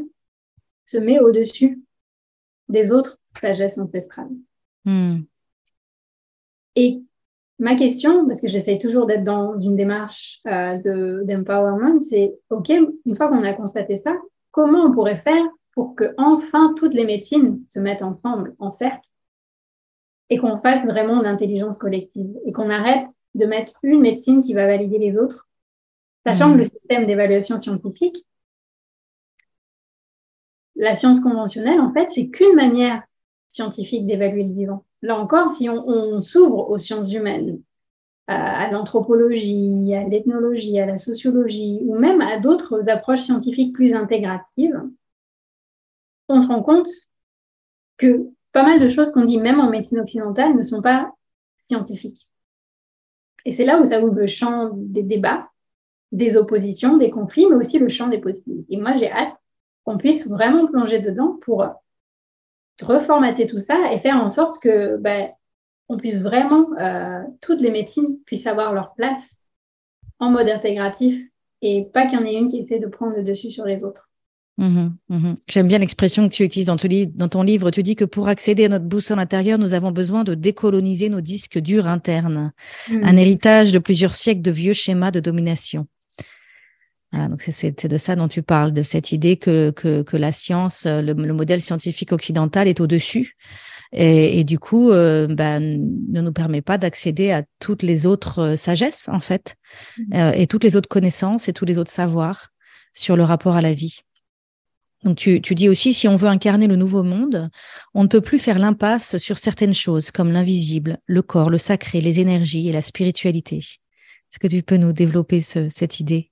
se 0.86 0.98
met 0.98 1.19
au-dessus 1.19 1.82
des 2.67 2.91
autres 2.91 3.19
sagesses 3.39 3.78
ancestrales. 3.78 4.30
Hmm. 4.86 5.22
Et 6.76 7.04
ma 7.60 7.76
question, 7.76 8.28
parce 8.28 8.41
que 8.41 8.48
j'essaie 8.48 8.80
toujours 8.80 9.06
d'être 9.06 9.24
dans 9.24 9.58
une 9.58 9.76
démarche 9.76 10.41
euh, 10.48 11.24
d'empowerment, 11.24 12.02
c'est 12.02 12.34
OK, 12.50 12.69
une 12.69 13.15
fois 13.15 13.28
qu'on 13.28 13.43
a 13.43 13.54
constaté 13.54 13.98
ça, 13.98 14.15
comment 14.52 14.86
on 14.86 14.93
pourrait 14.93 15.22
faire 15.22 15.43
pour 15.74 15.95
que 15.95 16.13
enfin 16.17 16.74
toutes 16.78 16.93
les 16.93 17.06
médecines 17.06 17.63
se 17.69 17.80
mettent 17.80 18.02
ensemble, 18.02 18.56
en 18.60 18.72
cercle, 18.72 19.08
et 20.30 20.38
qu'on 20.38 20.58
fasse 20.58 20.86
vraiment 20.86 21.22
l'intelligence 21.22 21.78
collective 21.78 22.38
et 22.46 22.52
qu'on 22.52 22.70
arrête 22.70 23.08
de 23.36 23.46
mettre 23.46 23.74
une 23.84 24.02
médecine 24.02 24.42
qui 24.42 24.54
va 24.54 24.68
valider 24.68 24.98
les 24.98 25.18
autres, 25.18 25.48
sachant 26.26 26.54
que 26.54 26.58
le 26.58 26.63
système 26.63 27.06
d'évaluation 27.06 27.62
scientifique, 27.62 28.26
la 30.76 30.96
science 30.96 31.20
conventionnelle, 31.20 31.82
en 31.82 31.92
fait, 31.92 32.10
c'est 32.10 32.30
qu'une 32.30 32.56
manière 32.56 33.04
scientifique 33.50 34.06
d'évaluer 34.06 34.44
le 34.44 34.54
vivant. 34.54 34.86
Là 35.02 35.18
encore, 35.18 35.56
si 35.56 35.70
on, 35.70 36.22
s'ouvre 36.22 36.70
aux 36.70 36.78
sciences 36.78 37.13
humaines, 37.13 37.62
à, 38.28 38.70
l'anthropologie, 38.70 39.94
à 39.96 40.08
l'ethnologie, 40.08 40.80
à 40.80 40.86
la 40.86 40.98
sociologie, 40.98 41.82
ou 41.86 41.98
même 41.98 42.22
à 42.22 42.39
d'autres 42.39 42.89
approches 42.89 43.22
scientifiques 43.22 43.74
plus 43.74 43.94
intégratives, 43.94 44.80
on 46.28 46.39
se 46.42 46.48
rend 46.48 46.62
compte 46.62 46.89
que 47.98 48.30
pas 48.52 48.64
mal 48.64 48.80
de 48.80 48.90
choses 48.90 49.12
qu'on 49.12 49.26
dit 49.26 49.38
même 49.38 49.60
en 49.60 49.70
médecine 49.70 50.00
occidentale 50.00 50.56
ne 50.56 50.62
sont 50.62 50.82
pas 50.82 51.12
scientifiques. 51.70 52.28
Et 53.46 53.54
c'est 53.54 53.66
là 53.66 53.80
où 53.80 53.86
ça 53.86 54.02
ouvre 54.02 54.16
le 54.16 54.28
champ 54.28 54.72
des 54.74 55.04
débats, 55.04 55.50
des 56.12 56.38
oppositions, 56.38 56.98
des 56.98 57.12
conflits, 57.12 57.46
mais 57.50 57.56
aussi 57.56 57.80
le 57.80 57.90
champ 57.90 58.08
des 58.08 58.18
possibilités. 58.18 58.74
Et 58.74 58.78
moi, 58.78 58.94
j'ai 58.94 59.12
hâte 59.12 59.34
qu'on 59.84 59.98
puisse 59.98 60.26
vraiment 60.28 60.68
plonger 60.68 61.00
dedans 61.00 61.38
pour 61.42 61.66
reformater 62.82 63.48
tout 63.48 63.60
ça 63.60 63.92
et 63.92 64.00
faire 64.00 64.18
en 64.18 64.32
sorte 64.32 64.62
que 64.62 64.98
ben, 64.98 65.30
on 65.90 65.98
puisse 65.98 66.22
vraiment, 66.22 66.68
euh, 66.80 67.24
toutes 67.42 67.62
les 67.62 67.72
médecines 67.72 68.20
puissent 68.26 68.48
avoir 68.48 68.74
leur 68.74 68.94
place 68.94 69.24
en 70.20 70.32
mode 70.32 70.50
intégratif 70.50 71.30
et 71.62 71.86
pas 71.86 72.06
qu'il 72.06 72.20
y 72.20 72.22
en 72.22 72.26
ait 72.26 72.36
une 72.36 72.50
qui 72.50 72.60
essaie 72.60 72.80
de 72.80 72.88
prendre 72.88 73.16
le 73.16 73.24
dessus 73.24 73.52
sur 73.52 73.66
les 73.66 73.84
autres. 73.84 74.09
Mmh 74.60 74.89
mmh 75.08 75.34
J'aime 75.48 75.67
bien 75.69 75.78
l'expression 75.78 76.28
que 76.28 76.34
tu 76.34 76.43
utilises 76.43 76.67
dans, 76.67 77.30
ton 77.30 77.43
livre. 77.43 77.72
Tu 77.72 77.82
dis 77.82 77.95
que 77.95 78.04
pour 78.04 78.28
accéder 78.28 78.65
à 78.65 78.67
notre 78.67 78.86
boussole 78.86 79.19
intérieure, 79.19 79.58
nous 79.58 79.74
avons 79.74 79.91
besoin 79.91 80.26
de 80.26 80.36
décoloniser 80.36 81.10
nos 81.10 81.22
disques 81.22 81.60
durs 81.60 81.88
internes, 81.88 82.52
mmh. 82.89 83.04
un 83.04 83.15
héritage 83.15 83.72
de 83.72 83.80
plusieurs 83.80 84.15
siècles 84.15 84.41
de 84.41 84.52
vieux 84.52 84.74
schémas 84.74 85.12
de 85.12 85.22
domination. 85.22 85.88
donc 87.13 87.41
c'est 87.41 87.86
de 87.88 87.98
ça 87.98 88.17
dont 88.17 88.28
tu 88.28 88.43
parles, 88.43 88.74
de 88.74 88.84
cette 88.84 89.13
idée 89.13 89.38
que, 89.38 89.72
que, 89.72 90.17
la 90.17 90.34
science, 90.34 90.86
le, 90.86 91.13
modèle 91.13 91.62
scientifique 91.62 92.12
occidental 92.12 92.67
est 92.67 92.82
au-dessus 92.82 93.38
et, 93.91 94.43
du 94.43 94.60
coup 94.60 94.91
euh, 94.91 95.28
ben, 95.28 95.82
ne 96.10 96.22
nous 96.22 96.34
permet 96.34 96.62
pas 96.62 96.78
d'accéder 96.78 97.32
à 97.32 97.43
toutes 97.60 97.84
les 97.84 98.06
autres 98.06 98.39
euh, 98.39 98.56
sagesses, 98.56 99.10
en 99.10 99.19
fait, 99.19 99.56
euh, 100.13 100.32
et 100.32 100.48
toutes 100.48 100.63
les 100.63 100.76
autres 100.76 100.89
connaissances 100.89 101.48
et 101.48 101.54
tous 101.54 101.65
les 101.65 101.78
autres 101.78 101.91
savoirs 101.91 102.50
sur 102.93 103.15
le 103.15 103.24
rapport 103.24 103.56
à 103.56 103.62
la 103.62 103.74
vie. 103.74 104.02
Donc 105.04 105.18
tu, 105.18 105.40
dis 105.40 105.70
aussi, 105.70 105.94
si 105.94 106.08
on 106.08 106.18
veut 106.18 106.28
incarner 106.28 106.68
le 106.68 106.76
nouveau 106.76 107.04
monde, 107.04 107.50
on 107.94 108.04
ne 108.04 108.08
peut 108.10 108.22
plus 108.22 108.40
faire 108.40 108.60
l'impasse 108.60 109.18
sur 109.18 109.38
certaines 109.38 109.74
choses 109.74 110.12
comme 110.12 110.32
l'invisible, 110.34 110.98
le 111.06 111.22
corps, 111.22 111.50
le 111.50 111.58
sacré, 111.58 112.02
les 112.02 112.20
énergies 112.20 112.68
et 112.68 112.74
la 112.74 112.82
spiritualité. 112.82 113.58
Est-ce 113.58 114.40
que 114.40 114.48
tu 114.48 114.62
peux 114.62 114.76
nous 114.76 114.92
développer 114.92 115.42
cette 115.42 116.00
idée? 116.00 116.32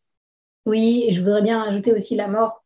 Oui, 0.65 1.05
et 1.07 1.13
je 1.13 1.21
voudrais 1.21 1.41
bien 1.41 1.61
ajouter 1.61 1.93
aussi 1.93 2.15
la 2.17 2.27
mort, 2.27 2.65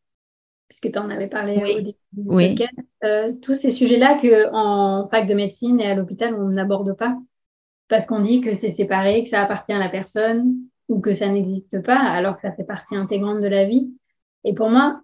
puisque 0.67 0.91
tu 0.91 0.97
en 0.97 1.09
avais 1.11 1.27
parlé 1.27 1.57
au 1.57 1.77
début 1.77 1.93
du 2.13 2.25
podcast, 2.25 2.73
euh, 3.03 3.33
tous 3.39 3.53
ces 3.53 3.69
sujets-là 3.69 4.19
qu'en 4.19 5.07
fac 5.09 5.27
de 5.27 5.35
médecine 5.35 5.79
et 5.79 5.85
à 5.85 5.93
l'hôpital, 5.93 6.33
on 6.33 6.49
n'aborde 6.49 6.97
pas, 6.97 7.15
parce 7.89 8.07
qu'on 8.07 8.21
dit 8.21 8.41
que 8.41 8.57
c'est 8.59 8.71
séparé, 8.71 9.23
que 9.23 9.29
ça 9.29 9.41
appartient 9.41 9.73
à 9.73 9.77
la 9.77 9.89
personne 9.89 10.55
ou 10.89 10.99
que 10.99 11.13
ça 11.13 11.27
n'existe 11.27 11.83
pas, 11.83 11.99
alors 11.99 12.37
que 12.37 12.41
ça 12.41 12.53
fait 12.53 12.63
partie 12.63 12.95
intégrante 12.95 13.41
de 13.41 13.47
la 13.47 13.65
vie. 13.65 13.93
Et 14.43 14.55
pour 14.55 14.71
moi, 14.71 15.01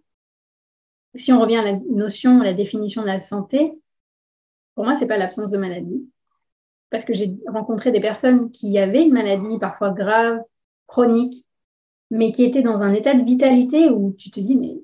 si 1.17 1.33
on 1.33 1.39
revient 1.39 1.57
à 1.57 1.63
la 1.63 1.79
notion, 1.89 2.41
à 2.41 2.43
la 2.43 2.53
définition 2.53 3.01
de 3.01 3.07
la 3.07 3.19
santé, 3.19 3.73
pour 4.75 4.85
moi, 4.85 4.95
c'est 4.95 5.07
pas 5.07 5.17
l'absence 5.17 5.51
de 5.51 5.57
maladie. 5.57 6.09
Parce 6.89 7.03
que 7.03 7.13
j'ai 7.13 7.37
rencontré 7.47 7.91
des 7.91 7.99
personnes 7.99 8.51
qui 8.51 8.77
avaient 8.77 9.03
une 9.03 9.13
maladie 9.13 9.57
parfois 9.59 9.91
grave, 9.91 10.39
chronique, 10.85 11.45
mais 12.11 12.31
qui 12.31 12.43
étaient 12.43 12.61
dans 12.61 12.81
un 12.81 12.93
état 12.93 13.13
de 13.13 13.23
vitalité 13.23 13.89
où 13.89 14.15
tu 14.17 14.31
te 14.31 14.39
dis, 14.39 14.55
mais 14.55 14.77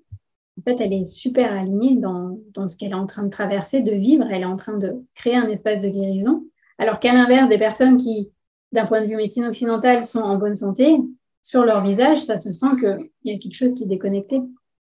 en 0.60 0.62
fait, 0.64 0.82
elle 0.82 0.94
est 0.94 1.06
super 1.06 1.54
alignée 1.54 1.96
dans, 1.96 2.38
dans 2.54 2.68
ce 2.68 2.78
qu'elle 2.78 2.92
est 2.92 2.96
en 2.96 3.08
train 3.08 3.24
de 3.24 3.30
traverser, 3.30 3.82
de 3.82 3.94
vivre. 3.94 4.26
Elle 4.30 4.42
est 4.42 4.46
en 4.46 4.58
train 4.58 4.78
de 4.78 5.04
créer 5.16 5.36
un 5.36 5.48
espace 5.48 5.82
de 5.82 5.90
guérison. 5.90 6.46
Alors 6.78 7.00
qu'à 7.00 7.14
l'inverse, 7.14 7.50
des 7.50 7.58
personnes 7.58 7.98
qui, 7.98 8.32
d'un 8.72 8.86
point 8.86 9.02
de 9.02 9.08
vue 9.08 9.16
médecine 9.16 9.46
occidentale, 9.46 10.06
sont 10.06 10.20
en 10.20 10.38
bonne 10.38 10.56
santé, 10.56 10.98
sur 11.44 11.64
leur 11.66 11.84
visage, 11.84 12.26
ça 12.26 12.40
se 12.40 12.52
sent 12.52 12.76
qu'il 12.80 13.10
y 13.26 13.36
a 13.36 13.40
quelque 13.40 13.56
chose 13.56 13.74
qui 13.74 13.84
est 13.84 13.88
déconnecté. 13.88 14.42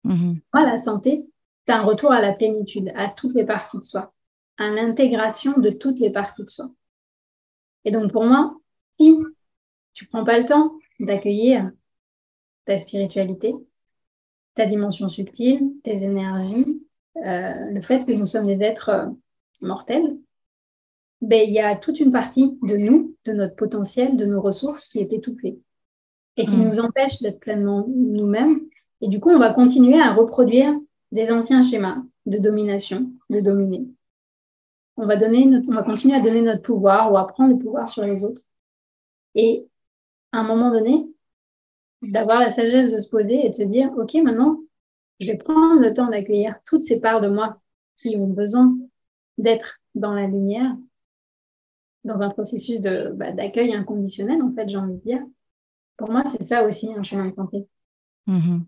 Mm-hmm. 0.04 0.40
Moi, 0.52 0.64
la 0.64 0.82
santé, 0.82 1.26
c'est 1.66 1.72
un 1.72 1.82
retour 1.82 2.12
à 2.12 2.20
la 2.20 2.32
plénitude, 2.32 2.92
à 2.94 3.08
toutes 3.08 3.34
les 3.34 3.44
parties 3.44 3.78
de 3.78 3.84
soi, 3.84 4.12
à 4.58 4.68
l'intégration 4.70 5.58
de 5.58 5.70
toutes 5.70 6.00
les 6.00 6.10
parties 6.10 6.44
de 6.44 6.50
soi. 6.50 6.70
Et 7.84 7.90
donc, 7.90 8.12
pour 8.12 8.24
moi, 8.24 8.56
si 8.98 9.16
tu 9.92 10.06
prends 10.06 10.24
pas 10.24 10.38
le 10.38 10.44
temps 10.44 10.72
d'accueillir 11.00 11.70
ta 12.64 12.78
spiritualité, 12.78 13.54
ta 14.54 14.66
dimension 14.66 15.08
subtile, 15.08 15.72
tes 15.82 16.02
énergies, 16.02 16.82
euh, 17.24 17.70
le 17.70 17.80
fait 17.80 18.04
que 18.04 18.12
nous 18.12 18.26
sommes 18.26 18.46
des 18.46 18.64
êtres 18.64 18.88
euh, 18.88 19.06
mortels, 19.60 20.18
ben, 21.20 21.42
il 21.46 21.52
y 21.52 21.60
a 21.60 21.76
toute 21.76 22.00
une 22.00 22.12
partie 22.12 22.58
de 22.62 22.76
nous, 22.76 23.16
de 23.24 23.32
notre 23.32 23.56
potentiel, 23.56 24.16
de 24.16 24.26
nos 24.26 24.40
ressources 24.42 24.88
qui 24.88 24.98
est 24.98 25.12
étouffée 25.12 25.58
et 26.36 26.44
qui 26.44 26.56
mm. 26.56 26.64
nous 26.64 26.80
empêche 26.80 27.20
d'être 27.20 27.40
pleinement 27.40 27.86
nous-mêmes. 27.88 28.60
Et 29.04 29.08
du 29.08 29.20
coup, 29.20 29.28
on 29.28 29.38
va 29.38 29.52
continuer 29.52 30.00
à 30.00 30.14
reproduire 30.14 30.72
des 31.12 31.30
anciens 31.30 31.62
schémas 31.62 32.02
de 32.24 32.38
domination, 32.38 33.12
de 33.28 33.40
dominer. 33.40 33.86
On 34.96 35.04
va, 35.04 35.16
donner 35.16 35.60
on 35.68 35.74
va 35.74 35.82
continuer 35.82 36.16
à 36.16 36.20
donner 36.20 36.40
notre 36.40 36.62
pouvoir 36.62 37.12
ou 37.12 37.18
à 37.18 37.26
prendre 37.28 37.52
le 37.52 37.58
pouvoir 37.58 37.86
sur 37.90 38.02
les 38.02 38.24
autres. 38.24 38.40
Et 39.34 39.68
à 40.32 40.38
un 40.38 40.44
moment 40.44 40.70
donné, 40.70 41.06
d'avoir 42.00 42.40
la 42.40 42.48
sagesse 42.48 42.94
de 42.94 42.98
se 42.98 43.10
poser 43.10 43.44
et 43.44 43.50
de 43.50 43.54
se 43.54 43.62
dire, 43.64 43.92
OK, 43.98 44.14
maintenant, 44.14 44.58
je 45.20 45.32
vais 45.32 45.36
prendre 45.36 45.82
le 45.82 45.92
temps 45.92 46.08
d'accueillir 46.08 46.54
toutes 46.64 46.82
ces 46.82 46.98
parts 46.98 47.20
de 47.20 47.28
moi 47.28 47.60
qui 47.96 48.16
ont 48.16 48.28
besoin 48.28 48.74
d'être 49.36 49.80
dans 49.94 50.14
la 50.14 50.26
lumière, 50.26 50.74
dans 52.04 52.22
un 52.22 52.30
processus 52.30 52.80
de, 52.80 53.12
bah, 53.14 53.32
d'accueil 53.32 53.74
inconditionnel, 53.74 54.40
en 54.40 54.54
fait, 54.54 54.66
j'ai 54.66 54.78
envie 54.78 54.94
de 54.94 55.02
dire. 55.02 55.22
Pour 55.98 56.10
moi, 56.10 56.22
c'est 56.24 56.48
ça 56.48 56.64
aussi 56.64 56.90
un 56.90 57.02
chemin 57.02 57.28
de 57.28 57.34
santé. 57.34 57.68
Mm-hmm. 58.28 58.62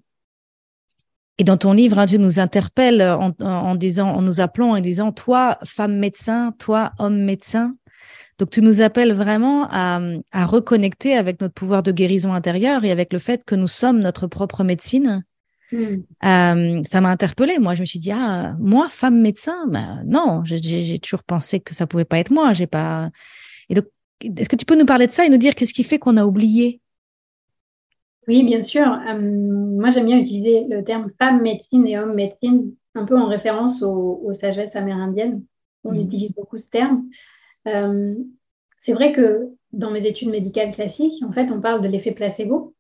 Et 1.39 1.45
dans 1.45 1.57
ton 1.57 1.73
livre, 1.73 1.99
hein, 1.99 2.07
tu 2.07 2.19
nous 2.19 2.41
interpelles 2.41 3.03
en, 3.03 3.75
disant, 3.75 4.09
en 4.09 4.23
nous 4.23 4.41
appelant 4.41 4.75
et 4.75 4.81
disant, 4.81 5.13
toi, 5.13 5.59
femme 5.65 5.97
médecin, 5.99 6.55
toi, 6.59 6.93
homme 6.99 7.23
médecin. 7.23 7.77
Donc, 8.39 8.51
tu 8.51 8.63
nous 8.63 8.81
appelles 8.81 9.13
vraiment 9.13 9.69
à, 9.71 10.47
reconnecter 10.47 11.15
avec 11.17 11.41
notre 11.41 11.55
pouvoir 11.55 11.83
de 11.83 11.93
guérison 11.93 12.33
intérieure 12.33 12.85
et 12.85 12.91
avec 12.91 13.13
le 13.13 13.19
fait 13.19 13.45
que 13.45 13.55
nous 13.55 13.67
sommes 13.67 14.01
notre 14.01 14.27
propre 14.27 14.65
médecine. 14.65 15.25
Hmm. 15.73 15.97
Euh, 16.25 16.81
ça 16.85 17.01
m'a 17.01 17.11
interpellée. 17.11 17.59
Moi, 17.59 17.75
je 17.75 17.81
me 17.81 17.87
suis 17.87 17.99
dit, 17.99 18.13
ah, 18.13 18.55
moi, 18.59 18.89
femme 18.91 19.21
médecin, 19.21 19.67
ben, 19.69 20.03
non, 20.07 20.43
j'ai 20.45 20.99
toujours 20.99 21.23
pensé 21.23 21.61
que 21.61 21.75
ça 21.75 21.87
pouvait 21.87 22.05
pas 22.05 22.19
être 22.19 22.31
moi. 22.31 22.55
J'ai 22.55 22.67
pas. 22.67 23.11
Et 23.69 23.75
donc, 23.75 23.87
est-ce 24.23 24.49
que 24.49 24.57
tu 24.57 24.65
peux 24.65 24.77
nous 24.77 24.87
parler 24.87 25.07
de 25.07 25.13
ça 25.13 25.27
et 25.27 25.29
nous 25.29 25.37
dire 25.37 25.55
qu'est-ce 25.55 25.75
qui 25.75 25.85
fait 25.85 25.99
qu'on 25.99 26.17
a 26.17 26.25
oublié? 26.25 26.81
Oui, 28.29 28.45
bien 28.45 28.63
sûr. 28.63 28.87
Euh, 28.87 29.19
moi, 29.21 29.91
j'aime 29.91 30.07
bien 30.07 30.19
utiliser 30.19 30.67
le 30.69 30.83
terme 30.83 31.11
femme 31.19 31.43
médecine 31.43 31.87
et 31.87 31.99
homme 31.99 32.15
médecine, 32.15 32.75
un 32.95 33.05
peu 33.05 33.17
en 33.17 33.27
référence 33.29 33.83
aux, 33.83 34.33
sagesses 34.33 34.75
amérindiennes. 34.75 35.45
On 35.85 35.93
mmh. 35.93 36.01
utilise 36.01 36.33
beaucoup 36.35 36.57
ce 36.57 36.67
terme. 36.67 37.09
Euh, 37.69 38.17
c'est 38.79 38.93
vrai 38.93 39.13
que 39.13 39.51
dans 39.73 39.91
mes 39.91 40.07
études 40.07 40.31
médicales 40.31 40.73
classiques, 40.73 41.23
en 41.25 41.33
fait, 41.33 41.51
on 41.51 41.61
parle 41.61 41.83
de 41.83 41.89
l'effet 41.89 42.13
placebo, 42.13 42.75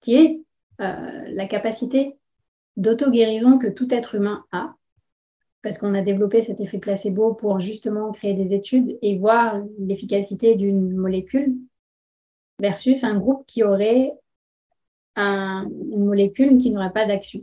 qui 0.00 0.14
est 0.14 0.40
euh, 0.80 1.24
la 1.28 1.46
capacité 1.46 2.16
d'auto-guérison 2.76 3.58
que 3.58 3.68
tout 3.68 3.92
être 3.94 4.14
humain 4.16 4.44
a, 4.52 4.74
parce 5.62 5.78
qu'on 5.78 5.94
a 5.94 6.02
développé 6.02 6.42
cet 6.42 6.60
effet 6.60 6.78
placebo 6.78 7.34
pour 7.34 7.60
justement 7.60 8.12
créer 8.12 8.34
des 8.34 8.54
études 8.54 8.98
et 9.02 9.18
voir 9.18 9.62
l'efficacité 9.78 10.54
d'une 10.54 10.94
molécule 10.94 11.56
versus 12.60 13.04
un 13.04 13.18
groupe 13.18 13.44
qui 13.46 13.62
aurait 13.62 14.12
une 15.16 16.04
molécule 16.04 16.58
qui 16.58 16.70
n'aurait 16.70 16.92
pas 16.92 17.06
d'action. 17.06 17.40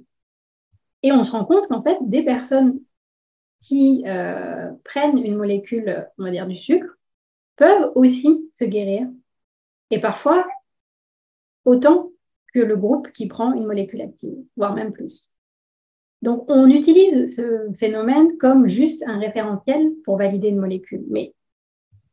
Et 1.02 1.12
on 1.12 1.24
se 1.24 1.32
rend 1.32 1.46
compte 1.46 1.68
qu'en 1.68 1.84
fait, 1.84 1.98
des 2.02 2.24
personnes 2.24 2.80
qui 3.62 4.04
euh, 4.08 4.72
prennent 4.84 5.18
une 5.18 5.36
molécule, 5.36 6.08
on 6.18 6.24
va 6.24 6.32
dire 6.32 6.48
du 6.48 6.56
sucre, 6.56 6.98
peuvent 7.56 7.92
aussi 7.96 8.50
se 8.60 8.66
guérir. 8.66 9.08
Et 9.90 10.00
parfois, 10.00 10.46
autant 11.66 12.12
que 12.54 12.60
le 12.60 12.76
groupe 12.76 13.12
qui 13.12 13.28
prend 13.28 13.54
une 13.54 13.66
molécule 13.66 14.02
active, 14.02 14.38
voire 14.56 14.76
même 14.76 14.92
plus. 14.92 15.30
Donc, 16.22 16.46
on 16.48 16.68
utilise 16.68 17.36
ce 17.36 17.74
phénomène 17.78 18.38
comme 18.38 18.70
juste 18.70 19.04
un 19.06 19.20
référentiel 19.20 19.92
pour 20.06 20.18
valider 20.18 20.50
une 20.50 20.60
molécule. 20.60 21.04
Mais 21.10 21.34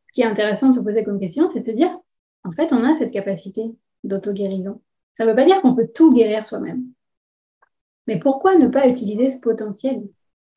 ce 0.09 0.13
qui 0.15 0.23
est 0.23 0.27
intéressant 0.27 0.71
de 0.71 0.75
se 0.75 0.81
poser 0.81 1.05
comme 1.05 1.21
question, 1.21 1.49
c'est 1.53 1.61
de 1.61 1.71
se 1.71 1.77
dire, 1.77 1.97
en 2.43 2.51
fait, 2.53 2.73
on 2.73 2.83
a 2.83 2.99
cette 2.99 3.13
capacité 3.13 3.63
d'auto-guérison. 4.03 4.81
Ça 5.17 5.25
ne 5.25 5.31
veut 5.31 5.37
pas 5.37 5.45
dire 5.45 5.61
qu'on 5.61 5.75
peut 5.75 5.89
tout 5.95 6.13
guérir 6.13 6.45
soi-même. 6.45 6.85
Mais 8.07 8.19
pourquoi 8.19 8.57
ne 8.57 8.69
pas 8.69 8.89
utiliser 8.89 9.31
ce 9.31 9.39
potentiel 9.39 10.03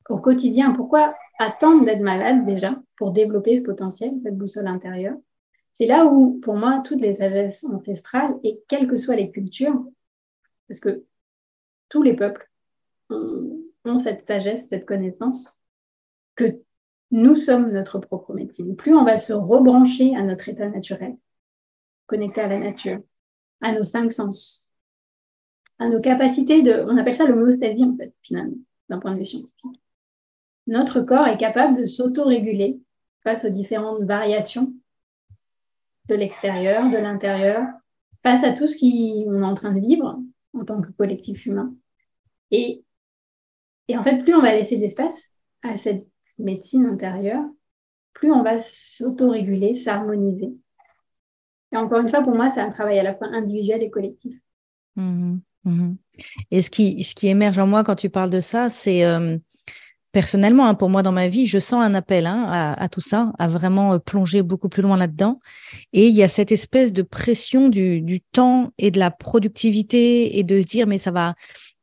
au 0.08 0.18
quotidien? 0.18 0.72
Pourquoi 0.72 1.14
attendre 1.38 1.84
d'être 1.84 2.00
malade 2.00 2.44
déjà 2.46 2.80
pour 2.96 3.12
développer 3.12 3.56
ce 3.56 3.62
potentiel, 3.62 4.14
cette 4.22 4.36
boussole 4.36 4.66
intérieure? 4.66 5.16
C'est 5.74 5.86
là 5.86 6.06
où, 6.06 6.40
pour 6.40 6.54
moi, 6.54 6.82
toutes 6.84 7.00
les 7.00 7.14
sagesses 7.14 7.64
ancestrales, 7.64 8.34
et 8.44 8.60
quelles 8.68 8.88
que 8.88 8.96
soient 8.96 9.16
les 9.16 9.30
cultures, 9.30 9.84
parce 10.68 10.80
que 10.80 11.04
tous 11.88 12.02
les 12.02 12.14
peuples 12.14 12.48
ont, 13.10 13.98
cette 14.02 14.26
sagesse, 14.26 14.66
cette 14.68 14.86
connaissance, 14.86 15.60
que 16.36 16.60
nous 17.10 17.34
sommes 17.34 17.70
notre 17.70 17.98
propre 17.98 18.34
médecine. 18.34 18.76
Plus 18.76 18.94
on 18.94 19.04
va 19.04 19.18
se 19.18 19.32
rebrancher 19.32 20.16
à 20.16 20.22
notre 20.22 20.48
état 20.48 20.68
naturel, 20.68 21.16
connecté 22.06 22.40
à 22.40 22.48
la 22.48 22.58
nature, 22.58 23.00
à 23.60 23.72
nos 23.72 23.84
cinq 23.84 24.12
sens, 24.12 24.68
à 25.78 25.88
nos 25.88 26.00
capacités 26.00 26.62
de, 26.62 26.84
on 26.88 26.96
appelle 26.96 27.16
ça 27.16 27.26
l'homéostasie 27.26 27.84
en 27.84 27.96
fait, 27.96 28.14
finalement, 28.22 28.56
d'un 28.88 28.98
point 28.98 29.12
de 29.12 29.18
vue 29.18 29.24
scientifique. 29.24 29.80
Notre 30.66 31.00
corps 31.02 31.26
est 31.26 31.36
capable 31.36 31.78
de 31.78 31.84
s'auto-réguler 31.84 32.80
face 33.22 33.44
aux 33.44 33.50
différentes 33.50 34.02
variations 34.02 34.72
de 36.08 36.14
l'extérieur, 36.14 36.90
de 36.90 36.96
l'intérieur, 36.98 37.66
face 38.22 38.42
à 38.44 38.52
tout 38.52 38.66
ce 38.66 38.78
qu'on 38.78 39.40
est 39.40 39.44
en 39.44 39.54
train 39.54 39.72
de 39.72 39.80
vivre 39.80 40.20
en 40.54 40.64
tant 40.64 40.80
que 40.80 40.90
collectif 40.92 41.46
humain. 41.46 41.74
Et, 42.50 42.84
et 43.88 43.98
en 43.98 44.02
fait, 44.02 44.22
plus 44.22 44.34
on 44.34 44.40
va 44.40 44.54
laisser 44.54 44.76
de 44.76 44.82
l'espace 44.82 45.18
à 45.62 45.76
cette 45.76 46.06
médecine 46.38 46.86
intérieure, 46.86 47.44
plus 48.12 48.30
on 48.30 48.42
va 48.42 48.60
s'auto-réguler, 48.60 49.74
s'harmoniser 49.74 50.54
encore 51.76 52.00
une 52.00 52.10
fois, 52.10 52.22
pour 52.22 52.34
moi, 52.34 52.50
c'est 52.54 52.60
un 52.60 52.70
travail 52.70 52.98
à 52.98 53.02
la 53.02 53.14
fois 53.14 53.28
individuel 53.28 53.82
et 53.82 53.90
collectif. 53.90 54.34
Mmh 54.96 55.38
mmh 55.64 55.94
et 56.50 56.62
ce 56.62 56.70
qui, 56.70 57.02
ce 57.02 57.14
qui 57.14 57.26
émerge 57.26 57.58
en 57.58 57.66
moi 57.66 57.82
quand 57.82 57.96
tu 57.96 58.10
parles 58.10 58.30
de 58.30 58.40
ça, 58.40 58.68
c'est 58.70 59.04
euh, 59.04 59.36
personnellement, 60.12 60.66
hein, 60.66 60.74
pour 60.74 60.88
moi 60.88 61.02
dans 61.02 61.10
ma 61.10 61.28
vie, 61.28 61.46
je 61.46 61.58
sens 61.58 61.82
un 61.82 61.94
appel 61.94 62.26
hein, 62.26 62.74
à, 62.78 62.88
tout 62.88 63.00
ça, 63.00 63.32
à 63.38 63.48
vraiment 63.48 63.94
euh, 63.94 63.98
plonger 63.98 64.42
beaucoup 64.42 64.68
plus 64.68 64.82
loin 64.82 64.96
là-dedans. 64.96 65.40
Et 65.92 66.06
il 66.06 66.14
y 66.14 66.22
a 66.22 66.28
cette 66.28 66.52
espèce 66.52 66.92
de 66.92 67.02
pression 67.02 67.68
du, 67.68 68.00
du, 68.00 68.20
temps 68.20 68.70
et 68.78 68.90
de 68.90 68.98
la 68.98 69.10
productivité 69.10 70.38
et 70.38 70.44
de 70.44 70.60
se 70.60 70.66
dire, 70.66 70.86
mais 70.86 70.98
ça 70.98 71.10
va, 71.10 71.34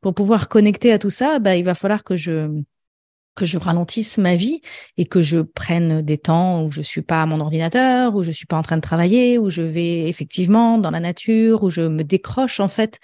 pour 0.00 0.14
pouvoir 0.14 0.48
connecter 0.48 0.92
à 0.92 0.98
tout 0.98 1.10
ça, 1.10 1.38
bah, 1.38 1.54
il 1.54 1.64
va 1.64 1.74
falloir 1.74 2.02
que 2.02 2.16
je 2.16 2.48
que 3.34 3.44
je 3.44 3.58
ralentisse 3.58 4.18
ma 4.18 4.36
vie 4.36 4.60
et 4.96 5.06
que 5.06 5.22
je 5.22 5.38
prenne 5.38 6.02
des 6.02 6.18
temps 6.18 6.64
où 6.64 6.70
je 6.70 6.82
suis 6.82 7.02
pas 7.02 7.22
à 7.22 7.26
mon 7.26 7.40
ordinateur, 7.40 8.14
où 8.14 8.22
je 8.22 8.30
suis 8.30 8.46
pas 8.46 8.56
en 8.56 8.62
train 8.62 8.76
de 8.76 8.82
travailler, 8.82 9.38
où 9.38 9.50
je 9.50 9.62
vais 9.62 10.08
effectivement 10.08 10.78
dans 10.78 10.90
la 10.90 11.00
nature, 11.00 11.62
où 11.62 11.70
je 11.70 11.82
me 11.82 12.04
décroche 12.04 12.60
en 12.60 12.68
fait. 12.68 12.98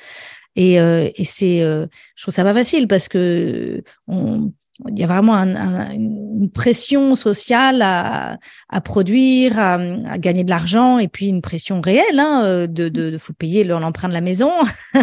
Et, 0.57 0.81
euh, 0.81 1.09
et 1.15 1.25
c'est, 1.25 1.63
euh, 1.63 1.87
je 2.17 2.23
trouve 2.25 2.35
ça 2.35 2.43
pas 2.43 2.55
facile 2.55 2.89
parce 2.89 3.09
que 3.09 3.83
on, 4.07 4.53
il 4.87 4.99
y 4.99 5.03
a 5.03 5.07
vraiment 5.07 5.35
une 5.35 6.51
pression 6.53 7.17
sociale 7.17 7.83
à, 7.83 8.39
à 8.69 8.81
produire, 8.81 9.59
à, 9.59 9.75
à, 9.75 10.19
gagner 10.19 10.45
de 10.45 10.51
l'argent, 10.51 10.99
et 10.99 11.09
puis 11.09 11.27
une 11.27 11.43
pression 11.43 11.81
réelle 11.81 12.19
hein, 12.19 12.43
euh, 12.45 12.67
de, 12.67 12.89
de, 12.89 13.11
de, 13.11 13.19
faut 13.19 13.33
payer 13.33 13.65
l'emprunt 13.65 14.09
de 14.09 14.13
la 14.13 14.21
maison, 14.21 14.53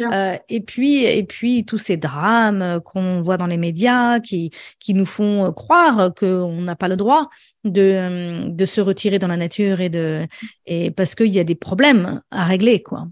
euh, 0.00 0.36
et 0.48 0.60
puis 0.60 1.04
et 1.04 1.24
puis 1.24 1.64
tous 1.64 1.78
ces 1.78 1.96
drames 1.96 2.80
qu'on 2.84 3.22
voit 3.22 3.36
dans 3.36 3.46
les 3.46 3.56
médias 3.56 4.20
qui 4.20 4.50
qui 4.78 4.94
nous 4.94 5.06
font 5.06 5.52
croire 5.52 6.14
qu'on 6.14 6.62
n'a 6.62 6.76
pas 6.76 6.88
le 6.88 6.96
droit 6.96 7.28
de 7.64 8.48
de 8.48 8.64
se 8.66 8.80
retirer 8.80 9.18
dans 9.18 9.28
la 9.28 9.36
nature 9.36 9.80
et 9.80 9.88
de 9.88 10.26
et 10.66 10.90
parce 10.90 11.14
qu'il 11.14 11.28
y 11.28 11.40
a 11.40 11.44
des 11.44 11.54
problèmes 11.54 12.20
à 12.30 12.44
régler 12.44 12.82
quoi. 12.82 13.08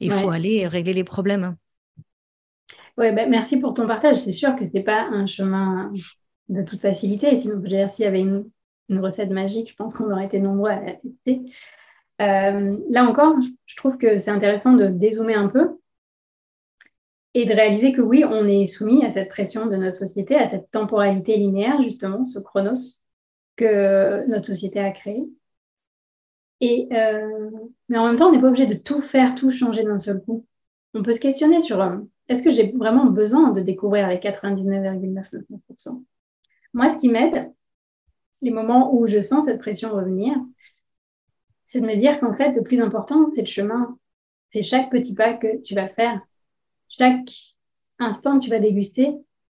Il 0.00 0.12
faut 0.12 0.30
aller 0.30 0.66
régler 0.68 0.92
les 0.92 1.02
problèmes. 1.02 1.56
Ouais, 2.98 3.12
ben, 3.12 3.30
merci 3.30 3.58
pour 3.58 3.74
ton 3.74 3.86
partage. 3.86 4.16
C'est 4.16 4.32
sûr 4.32 4.56
que 4.56 4.64
ce 4.64 4.72
n'est 4.72 4.82
pas 4.82 5.02
un 5.04 5.24
chemin 5.26 5.92
de 6.48 6.62
toute 6.62 6.80
facilité. 6.80 7.36
Sinon, 7.36 7.62
s'il 7.88 8.04
y 8.04 8.08
avait 8.08 8.20
une, 8.20 8.50
recette 8.90 9.30
magique, 9.30 9.70
je 9.70 9.76
pense 9.76 9.94
qu'on 9.94 10.10
aurait 10.10 10.26
été 10.26 10.40
nombreux 10.40 10.70
à 10.70 10.80
la 10.80 10.92
tester. 10.94 11.42
Euh, 12.20 12.78
là 12.90 13.04
encore, 13.04 13.36
je 13.66 13.76
trouve 13.76 13.98
que 13.98 14.18
c'est 14.18 14.30
intéressant 14.30 14.72
de 14.72 14.88
dézoomer 14.88 15.36
un 15.36 15.46
peu 15.48 15.78
et 17.34 17.44
de 17.44 17.54
réaliser 17.54 17.92
que 17.92 18.00
oui, 18.00 18.24
on 18.24 18.48
est 18.48 18.66
soumis 18.66 19.04
à 19.04 19.12
cette 19.12 19.28
pression 19.28 19.66
de 19.66 19.76
notre 19.76 19.96
société, 19.96 20.34
à 20.34 20.50
cette 20.50 20.70
temporalité 20.72 21.36
linéaire, 21.36 21.80
justement, 21.82 22.26
ce 22.26 22.40
chronos 22.40 22.98
que 23.56 24.26
notre 24.28 24.46
société 24.46 24.80
a 24.80 24.90
créé. 24.90 25.24
Et, 26.60 26.88
euh, 26.92 27.50
mais 27.88 27.98
en 27.98 28.06
même 28.08 28.16
temps, 28.16 28.28
on 28.28 28.32
n'est 28.32 28.40
pas 28.40 28.48
obligé 28.48 28.66
de 28.66 28.74
tout 28.74 29.02
faire, 29.02 29.36
tout 29.36 29.52
changer 29.52 29.84
d'un 29.84 29.98
seul 29.98 30.20
coup. 30.24 30.46
On 30.94 31.02
peut 31.02 31.12
se 31.12 31.20
questionner 31.20 31.60
sur 31.60 31.80
euh, 31.80 31.98
est-ce 32.28 32.42
que 32.42 32.50
j'ai 32.50 32.72
vraiment 32.72 33.06
besoin 33.06 33.52
de 33.52 33.60
découvrir 33.60 34.08
les 34.08 34.18
99,99% 34.18 36.04
Moi, 36.74 36.88
ce 36.90 36.96
qui 36.96 37.08
m'aide, 37.08 37.50
les 38.42 38.50
moments 38.50 38.94
où 38.94 39.06
je 39.06 39.20
sens 39.20 39.46
cette 39.46 39.58
pression 39.58 39.90
revenir, 39.90 40.34
c'est 41.66 41.80
de 41.80 41.86
me 41.86 41.96
dire 41.96 42.20
qu'en 42.20 42.34
fait, 42.34 42.52
le 42.52 42.62
plus 42.62 42.80
important, 42.80 43.30
c'est 43.34 43.42
le 43.42 43.46
chemin. 43.46 43.98
C'est 44.52 44.62
chaque 44.62 44.90
petit 44.90 45.14
pas 45.14 45.34
que 45.34 45.60
tu 45.62 45.74
vas 45.74 45.88
faire. 45.88 46.20
Chaque 46.88 47.30
instant 47.98 48.38
que 48.38 48.44
tu 48.44 48.50
vas 48.50 48.60
déguster, 48.60 49.14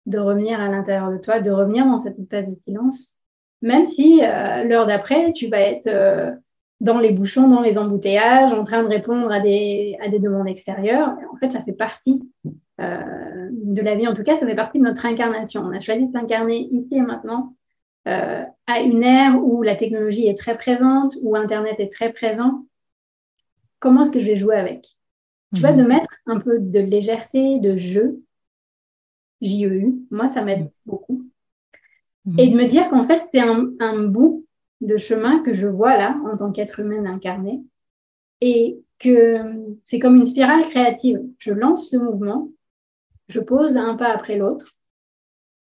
de 0.06 0.18
revenir 0.18 0.60
à 0.60 0.70
l'intérieur 0.70 1.12
de 1.12 1.18
toi, 1.18 1.40
de 1.40 1.52
revenir 1.52 1.86
dans 1.86 2.02
cette 2.02 2.18
espace 2.20 2.48
de 2.48 2.56
silence. 2.66 3.16
Même 3.62 3.88
si 3.88 4.24
euh, 4.24 4.64
l'heure 4.64 4.88
d'après, 4.88 5.34
tu 5.34 5.48
vas 5.48 5.60
être 5.60 5.88
euh, 5.88 6.32
dans 6.80 7.00
les 7.00 7.12
bouchons, 7.12 7.48
dans 7.48 7.62
les 7.62 7.78
embouteillages, 7.78 8.54
en 8.54 8.64
train 8.64 8.84
de 8.84 8.88
répondre 8.88 9.32
à 9.32 9.40
des, 9.40 9.98
à 10.02 10.08
des 10.08 10.20
demandes 10.20 10.48
extérieures. 10.48 11.14
En 11.34 11.38
fait, 11.38 11.52
ça 11.52 11.62
fait 11.62 11.74
partie 11.74 12.22
euh, 12.80 13.50
de 13.52 13.82
la 13.82 13.96
vie. 13.96 14.08
En 14.08 14.14
tout 14.14 14.24
cas, 14.24 14.36
ça 14.38 14.48
fait 14.48 14.56
partie 14.56 14.80
de 14.80 14.84
notre 14.84 15.06
incarnation. 15.06 15.62
On 15.62 15.72
a 15.72 15.80
choisi 15.82 16.08
de 16.08 16.12
s'incarner 16.12 16.70
ici 16.72 16.96
et 16.96 17.02
maintenant 17.02 17.56
euh, 18.08 18.46
à 18.68 18.80
une 18.80 19.04
ère 19.04 19.44
où 19.44 19.62
la 19.62 19.76
technologie 19.76 20.28
est 20.28 20.38
très 20.38 20.58
présente, 20.58 21.18
où 21.22 21.36
Internet 21.36 21.76
est 21.80 21.92
très 21.92 22.14
présent. 22.14 22.66
Comment 23.80 24.04
est-ce 24.04 24.12
que 24.12 24.22
je 24.22 24.26
vais 24.26 24.38
jouer 24.38 24.56
avec? 24.56 24.88
Tu 25.54 25.62
vois, 25.62 25.74
de 25.74 25.82
mhm. 25.82 25.88
mettre 25.88 26.12
un 26.28 26.40
peu 26.40 26.60
de 26.60 26.80
légèreté, 26.80 27.60
de 27.60 27.76
jeu, 27.76 28.22
JEU, 29.42 29.96
moi, 30.12 30.28
ça 30.28 30.42
m'aide 30.42 30.70
beaucoup. 30.86 31.26
Mhm. 32.26 32.40
Et 32.40 32.50
de 32.50 32.56
me 32.56 32.68
dire 32.68 32.90
qu'en 32.90 33.06
fait, 33.06 33.24
c'est 33.34 33.42
un, 33.42 33.72
un 33.80 34.04
bout 34.04 34.46
de 34.82 34.98
chemin 34.98 35.40
que 35.44 35.54
je 35.54 35.68
vois 35.68 35.98
là 35.98 36.18
en 36.32 36.38
tant 36.38 36.52
qu'être 36.52 36.80
humain 36.80 37.06
incarné 37.06 37.62
et 38.42 38.82
que 39.00 39.40
c'est 39.84 40.00
comme 40.00 40.16
une 40.16 40.26
spirale 40.26 40.68
créative. 40.70 41.22
Je 41.38 41.52
lance 41.52 41.92
le 41.92 42.00
mouvement, 42.00 42.50
je 43.28 43.40
pose 43.40 43.78
un 43.78 43.96
pas 43.96 44.12
après 44.12 44.38
l'autre 44.38 44.76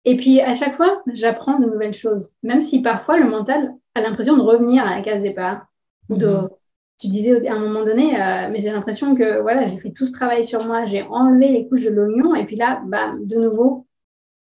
et 0.05 0.15
puis 0.15 0.41
à 0.41 0.53
chaque 0.53 0.75
fois, 0.75 1.01
j'apprends 1.13 1.59
de 1.59 1.65
nouvelles 1.65 1.93
choses, 1.93 2.31
même 2.43 2.61
si 2.61 2.81
parfois 2.81 3.17
le 3.17 3.29
mental 3.29 3.73
a 3.95 4.01
l'impression 4.01 4.37
de 4.37 4.41
revenir 4.41 4.85
à 4.85 4.95
la 4.95 5.01
case 5.01 5.21
départ 5.21 5.67
ou 6.09 6.15
de 6.15 6.27
mhm. 6.27 6.49
tu 6.97 7.07
disais 7.07 7.47
à 7.47 7.53
un 7.53 7.59
moment 7.59 7.83
donné, 7.83 8.15
euh, 8.15 8.49
mais 8.49 8.61
j'ai 8.61 8.71
l'impression 8.71 9.15
que 9.15 9.41
voilà, 9.41 9.65
j'ai 9.65 9.77
fait 9.77 9.91
tout 9.91 10.05
ce 10.05 10.11
travail 10.11 10.45
sur 10.45 10.65
moi, 10.65 10.85
j'ai 10.85 11.03
enlevé 11.03 11.49
les 11.49 11.67
couches 11.67 11.83
de 11.83 11.89
l'oignon, 11.89 12.33
et 12.33 12.45
puis 12.45 12.55
là, 12.55 12.81
bah, 12.85 13.13
de 13.21 13.35
nouveau, 13.35 13.85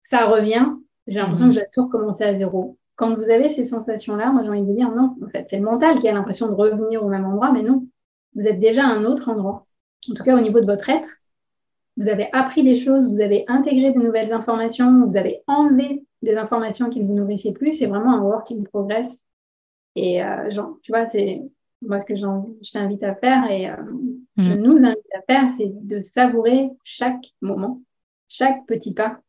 ça 0.04 0.28
revient. 0.28 0.66
J'ai 1.08 1.20
l'impression 1.20 1.46
que 1.46 1.50
mhm. 1.50 1.56
je 1.56 1.60
dois 1.60 1.70
tout 1.74 1.84
recommencer 1.86 2.24
à 2.24 2.38
zéro 2.38 2.78
quand 3.00 3.16
vous 3.16 3.30
avez 3.30 3.48
ces 3.48 3.66
sensations-là, 3.66 4.34
moi 4.34 4.44
j'ai 4.44 4.50
envie 4.50 4.62
de 4.62 4.66
vous 4.66 4.76
dire 4.76 4.92
non, 4.92 5.16
en 5.24 5.30
fait, 5.30 5.48
c'est 5.50 5.56
le 5.56 5.64
mental 5.64 6.00
qui 6.00 6.10
a 6.10 6.12
l'impression 6.12 6.50
de 6.50 6.54
revenir 6.54 7.02
au 7.02 7.08
même 7.08 7.24
endroit, 7.24 7.54
mais 7.54 7.62
non, 7.62 7.88
vous 8.36 8.46
êtes 8.46 8.60
déjà 8.60 8.84
à 8.84 8.90
un 8.90 9.06
autre 9.06 9.30
endroit. 9.30 9.66
En 10.12 10.14
tout 10.14 10.24
cas, 10.24 10.36
au 10.36 10.42
niveau 10.42 10.60
de 10.60 10.66
votre 10.66 10.90
être, 10.90 11.08
vous 11.96 12.10
avez 12.10 12.28
appris 12.34 12.62
des 12.62 12.76
choses, 12.76 13.08
vous 13.08 13.22
avez 13.22 13.46
intégré 13.48 13.94
de 13.94 14.00
nouvelles 14.00 14.34
informations, 14.34 15.08
vous 15.08 15.16
avez 15.16 15.44
enlevé 15.48 16.04
des 16.24 16.36
informations 16.36 16.90
qui 16.90 17.02
ne 17.02 17.08
vous 17.08 17.14
nourrissaient 17.14 17.54
plus. 17.54 17.72
C'est 17.72 17.86
vraiment 17.86 18.18
un 18.18 18.22
work 18.22 18.52
in 18.52 18.64
progress. 18.64 19.08
Et 19.96 20.22
euh, 20.22 20.50
genre, 20.52 20.78
tu 20.84 20.92
vois, 20.92 21.10
c'est 21.10 21.42
moi 21.82 22.02
ce 22.02 22.06
que 22.06 22.16
je 22.16 22.72
t'invite 22.74 23.04
à 23.04 23.16
faire 23.16 23.50
et 23.50 23.70
euh, 23.70 23.78
je 24.36 24.50
mm. 24.50 24.62
nous 24.62 24.78
invite 24.78 25.16
à 25.16 25.22
faire, 25.22 25.50
c'est 25.58 25.72
de 25.88 26.02
savourer 26.02 26.70
chaque 26.84 27.34
moment, 27.42 27.82
chaque 28.28 28.66
petit 28.66 28.94
pas 28.94 29.22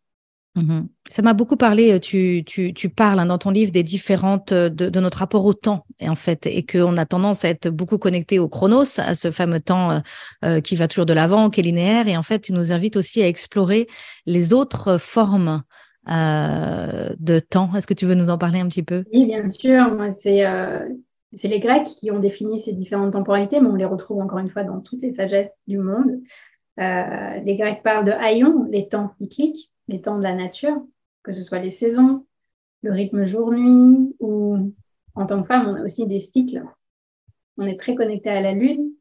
Mmh 0.56 0.80
Ça 1.08 1.22
m'a 1.22 1.32
beaucoup 1.32 1.56
parlé, 1.56 1.92
euh, 1.92 1.98
tu, 2.00 2.88
parles 2.88 3.20
hein, 3.20 3.26
dans 3.26 3.38
ton 3.38 3.50
livre 3.50 3.70
des 3.70 3.84
différentes, 3.84 4.50
euh, 4.50 4.68
de, 4.68 5.00
notre 5.00 5.18
rapport 5.18 5.44
au 5.44 5.54
temps, 5.54 5.86
en 6.02 6.16
fait, 6.16 6.46
et 6.46 6.64
qu'on 6.66 6.96
a 6.96 7.06
tendance 7.06 7.44
à 7.44 7.48
être 7.50 7.68
beaucoup 7.68 7.98
connecté 7.98 8.38
au 8.38 8.48
chronos, 8.48 8.98
à 8.98 9.14
ce 9.14 9.30
fameux 9.30 9.60
temps 9.60 10.02
euh, 10.44 10.60
qui 10.60 10.74
va 10.74 10.88
toujours 10.88 11.06
de 11.06 11.12
l'avant, 11.12 11.50
qui 11.50 11.60
est 11.60 11.62
linéaire, 11.62 12.08
et 12.08 12.16
en 12.16 12.22
fait, 12.22 12.40
tu 12.40 12.52
nous 12.52 12.72
invites 12.72 12.96
aussi 12.96 13.22
à 13.22 13.28
explorer 13.28 13.86
les 14.26 14.52
autres 14.52 14.98
formes 14.98 15.62
de 16.06 17.38
temps. 17.38 17.70
Est-ce 17.76 17.86
que 17.86 17.94
tu 17.94 18.06
veux 18.06 18.16
nous 18.16 18.30
en 18.30 18.38
parler 18.38 18.58
un 18.58 18.66
petit 18.66 18.82
peu? 18.82 19.04
Oui, 19.12 19.26
bien 19.26 19.48
sûr. 19.50 19.96
C'est 21.36 21.46
les 21.46 21.60
Grecs 21.60 21.86
qui 21.96 22.10
ont 22.10 22.18
défini 22.18 22.60
ces 22.62 22.72
différentes 22.72 23.12
temporalités, 23.12 23.60
mais 23.60 23.68
on 23.68 23.76
les 23.76 23.84
retrouve 23.84 24.20
encore 24.20 24.40
une 24.40 24.50
fois 24.50 24.64
dans 24.64 24.80
toutes 24.80 25.02
les 25.02 25.14
sagesses 25.14 25.52
du 25.68 25.78
monde. 25.78 26.20
les 26.78 27.56
Grecs 27.56 27.82
parlent 27.84 28.06
de 28.06 28.12
haïon, 28.12 28.66
les 28.68 28.88
temps 28.88 29.12
cycliques 29.20 29.69
les 29.90 30.00
temps 30.00 30.18
de 30.18 30.22
la 30.22 30.34
nature, 30.34 30.82
que 31.22 31.32
ce 31.32 31.42
soit 31.42 31.58
les 31.58 31.70
saisons, 31.70 32.26
le 32.82 32.92
rythme 32.92 33.24
jour-nuit, 33.24 34.14
ou 34.20 34.72
en 35.14 35.26
tant 35.26 35.42
que 35.42 35.48
femme, 35.48 35.68
on 35.68 35.74
a 35.74 35.84
aussi 35.84 36.06
des 36.06 36.20
cycles. 36.20 36.64
On 37.58 37.66
est 37.66 37.78
très 37.78 37.94
connecté 37.94 38.30
à 38.30 38.40
la 38.40 38.52
lune. 38.52 38.92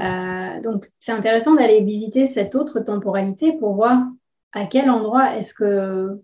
Euh, 0.00 0.60
donc, 0.62 0.90
c'est 0.98 1.12
intéressant 1.12 1.54
d'aller 1.54 1.82
visiter 1.82 2.26
cette 2.26 2.54
autre 2.54 2.80
temporalité 2.80 3.52
pour 3.52 3.74
voir 3.74 4.02
à 4.52 4.66
quel 4.66 4.90
endroit 4.90 5.36
est-ce 5.36 5.54
que 5.54 6.20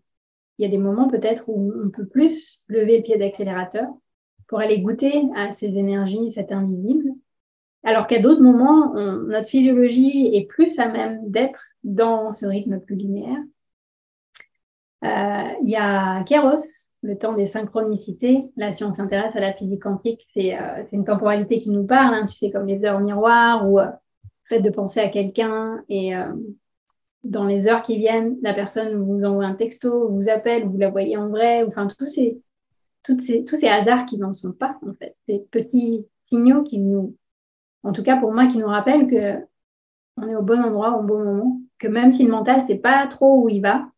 il 0.58 0.64
y 0.64 0.66
a 0.66 0.70
des 0.70 0.78
moments 0.78 1.08
peut-être 1.08 1.44
où 1.48 1.72
on 1.82 1.88
peut 1.88 2.06
plus 2.06 2.62
lever 2.68 2.98
le 2.98 3.02
pied 3.02 3.16
d'accélérateur 3.16 3.88
pour 4.46 4.60
aller 4.60 4.80
goûter 4.80 5.22
à 5.34 5.52
ces 5.52 5.68
énergies, 5.68 6.32
cet 6.32 6.52
invisible. 6.52 7.08
Alors 7.82 8.06
qu'à 8.06 8.18
d'autres 8.18 8.42
moments, 8.42 8.92
notre 8.92 9.48
physiologie 9.48 10.34
est 10.34 10.46
plus 10.46 10.78
à 10.78 10.88
même 10.88 11.30
d'être 11.30 11.62
dans 11.82 12.30
ce 12.32 12.44
rythme 12.44 12.78
plus 12.78 12.96
linéaire. 12.96 13.38
Euh, 15.04 15.48
il 15.62 15.68
y 15.68 15.76
a 15.76 16.22
Kéros, 16.24 16.62
le 17.02 17.16
temps 17.16 17.32
des 17.32 17.46
synchronicités. 17.46 18.50
Là, 18.56 18.74
si 18.74 18.84
on 18.84 18.94
s'intéresse 18.94 19.34
à 19.34 19.40
la 19.40 19.52
physique 19.52 19.82
quantique, 19.82 20.26
c'est 20.34 20.58
euh, 20.58 20.84
une 20.92 21.04
temporalité 21.04 21.58
qui 21.58 21.70
nous 21.70 21.84
parle, 21.84 22.14
hein, 22.14 22.26
tu 22.26 22.34
sais, 22.34 22.50
comme 22.50 22.66
les 22.66 22.84
heures 22.84 23.00
miroirs 23.00 23.68
ou 23.68 23.78
euh, 23.78 23.86
le 23.86 24.56
fait 24.56 24.60
de 24.60 24.70
penser 24.70 25.00
à 25.00 25.08
quelqu'un 25.08 25.82
et 25.88 26.12
dans 27.22 27.44
les 27.44 27.66
heures 27.68 27.82
qui 27.82 27.98
viennent, 27.98 28.36
la 28.42 28.52
personne 28.52 28.96
vous 28.96 29.24
envoie 29.24 29.44
un 29.44 29.54
texto, 29.54 30.08
vous 30.08 30.28
appelle, 30.28 30.66
vous 30.66 30.78
la 30.78 30.90
voyez 30.90 31.16
en 31.16 31.28
vrai, 31.28 31.64
enfin, 31.64 31.86
tous 31.86 32.06
ces, 32.06 32.40
tous 33.04 33.18
ces 33.20 33.68
hasards 33.68 34.06
qui 34.06 34.18
n'en 34.18 34.32
sont 34.32 34.52
pas, 34.52 34.78
en 34.86 34.94
fait. 34.94 35.16
Ces 35.28 35.46
petits 35.50 36.06
signaux 36.28 36.62
qui 36.62 36.78
nous, 36.78 37.14
en 37.82 37.92
tout 37.92 38.02
cas 38.02 38.16
pour 38.16 38.32
moi, 38.32 38.46
qui 38.46 38.58
nous 38.58 38.66
rappellent 38.66 39.06
que 39.06 39.38
on 40.16 40.28
est 40.28 40.36
au 40.36 40.42
bon 40.42 40.60
endroit 40.60 40.98
au 40.98 41.02
bon 41.02 41.24
moment, 41.24 41.60
que 41.78 41.88
même 41.88 42.10
si 42.10 42.24
le 42.24 42.30
mental 42.30 42.66
sait 42.66 42.76
pas 42.76 43.06
trop 43.06 43.42
où 43.42 43.48
il 43.48 43.60
va, 43.60 43.89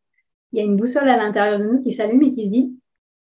il 0.52 0.58
y 0.58 0.62
a 0.62 0.64
une 0.64 0.76
boussole 0.76 1.08
à 1.08 1.16
l'intérieur 1.16 1.58
de 1.58 1.64
nous 1.64 1.82
qui 1.82 1.92
s'allume 1.92 2.22
et 2.22 2.30
qui 2.30 2.44
se 2.44 2.48
dit 2.48 2.76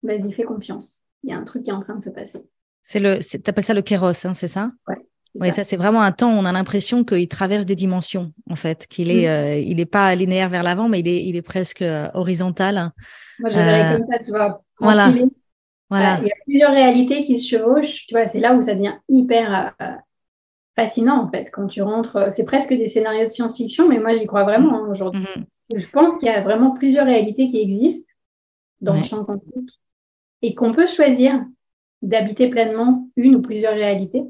vas-y, 0.05 0.31
fais 0.31 0.43
confiance. 0.43 1.03
Il 1.23 1.31
y 1.31 1.33
a 1.33 1.37
un 1.37 1.43
truc 1.43 1.63
qui 1.63 1.71
est 1.71 1.73
en 1.73 1.81
train 1.81 1.95
de 1.95 2.03
se 2.03 2.09
passer. 2.09 2.43
C'est 2.83 2.99
le, 2.99 3.19
appelles 3.47 3.63
ça 3.63 3.73
le 3.73 3.81
kéros, 3.81 4.25
hein, 4.25 4.33
c'est 4.33 4.47
ça? 4.47 4.71
Ouais. 4.87 4.97
Oui, 5.37 5.51
ça, 5.51 5.65
c'est 5.65 5.75
vraiment 5.75 6.01
un 6.01 6.13
temps 6.13 6.33
où 6.33 6.37
on 6.37 6.45
a 6.45 6.51
l'impression 6.53 7.03
qu'il 7.03 7.27
traverse 7.27 7.65
des 7.65 7.75
dimensions, 7.75 8.31
en 8.49 8.55
fait, 8.55 8.87
qu'il 8.87 9.11
est, 9.11 9.25
mm. 9.25 9.29
euh, 9.29 9.57
il 9.57 9.81
est 9.81 9.85
pas 9.85 10.15
linéaire 10.15 10.47
vers 10.47 10.63
l'avant, 10.63 10.87
mais 10.87 10.99
il 10.99 11.07
est, 11.09 11.25
il 11.25 11.35
est 11.35 11.41
presque 11.41 11.81
euh, 11.81 12.07
horizontal. 12.13 12.91
Moi, 13.39 13.49
je 13.49 13.55
verrais 13.57 13.95
euh, 13.95 13.97
comme 13.97 14.05
ça, 14.05 14.19
tu 14.19 14.29
vois. 14.29 14.61
Voilà. 14.79 15.11
voilà. 15.89 16.19
il 16.21 16.27
y 16.27 16.31
a 16.31 16.35
plusieurs 16.45 16.71
réalités 16.71 17.21
qui 17.21 17.37
se 17.37 17.49
chevauchent, 17.49 18.05
tu 18.07 18.13
vois, 18.13 18.29
c'est 18.29 18.39
là 18.39 18.55
où 18.55 18.61
ça 18.61 18.75
devient 18.75 18.95
hyper 19.09 19.75
fascinant, 20.77 21.21
en 21.21 21.29
fait, 21.29 21.49
quand 21.51 21.67
tu 21.67 21.81
rentres. 21.81 22.31
C'est 22.37 22.45
presque 22.45 22.69
des 22.69 22.89
scénarios 22.89 23.25
de 23.25 23.31
science-fiction, 23.31 23.89
mais 23.89 23.99
moi, 23.99 24.15
j'y 24.15 24.27
crois 24.27 24.43
vraiment 24.45 24.85
hein, 24.85 24.87
aujourd'hui. 24.89 25.21
Mm-hmm. 25.21 25.43
Je 25.73 25.87
pense 25.87 26.19
qu'il 26.19 26.27
y 26.27 26.31
a 26.31 26.41
vraiment 26.41 26.71
plusieurs 26.71 27.05
réalités 27.05 27.49
qui 27.49 27.59
existent 27.59 28.07
dans 28.81 28.95
le 28.95 29.03
champ 29.03 29.23
quantique 29.25 29.79
et 30.41 30.53
qu'on 30.53 30.73
peut 30.73 30.87
choisir 30.87 31.43
d'habiter 32.01 32.49
pleinement 32.49 33.09
une 33.15 33.35
ou 33.35 33.41
plusieurs 33.41 33.73
réalités 33.73 34.23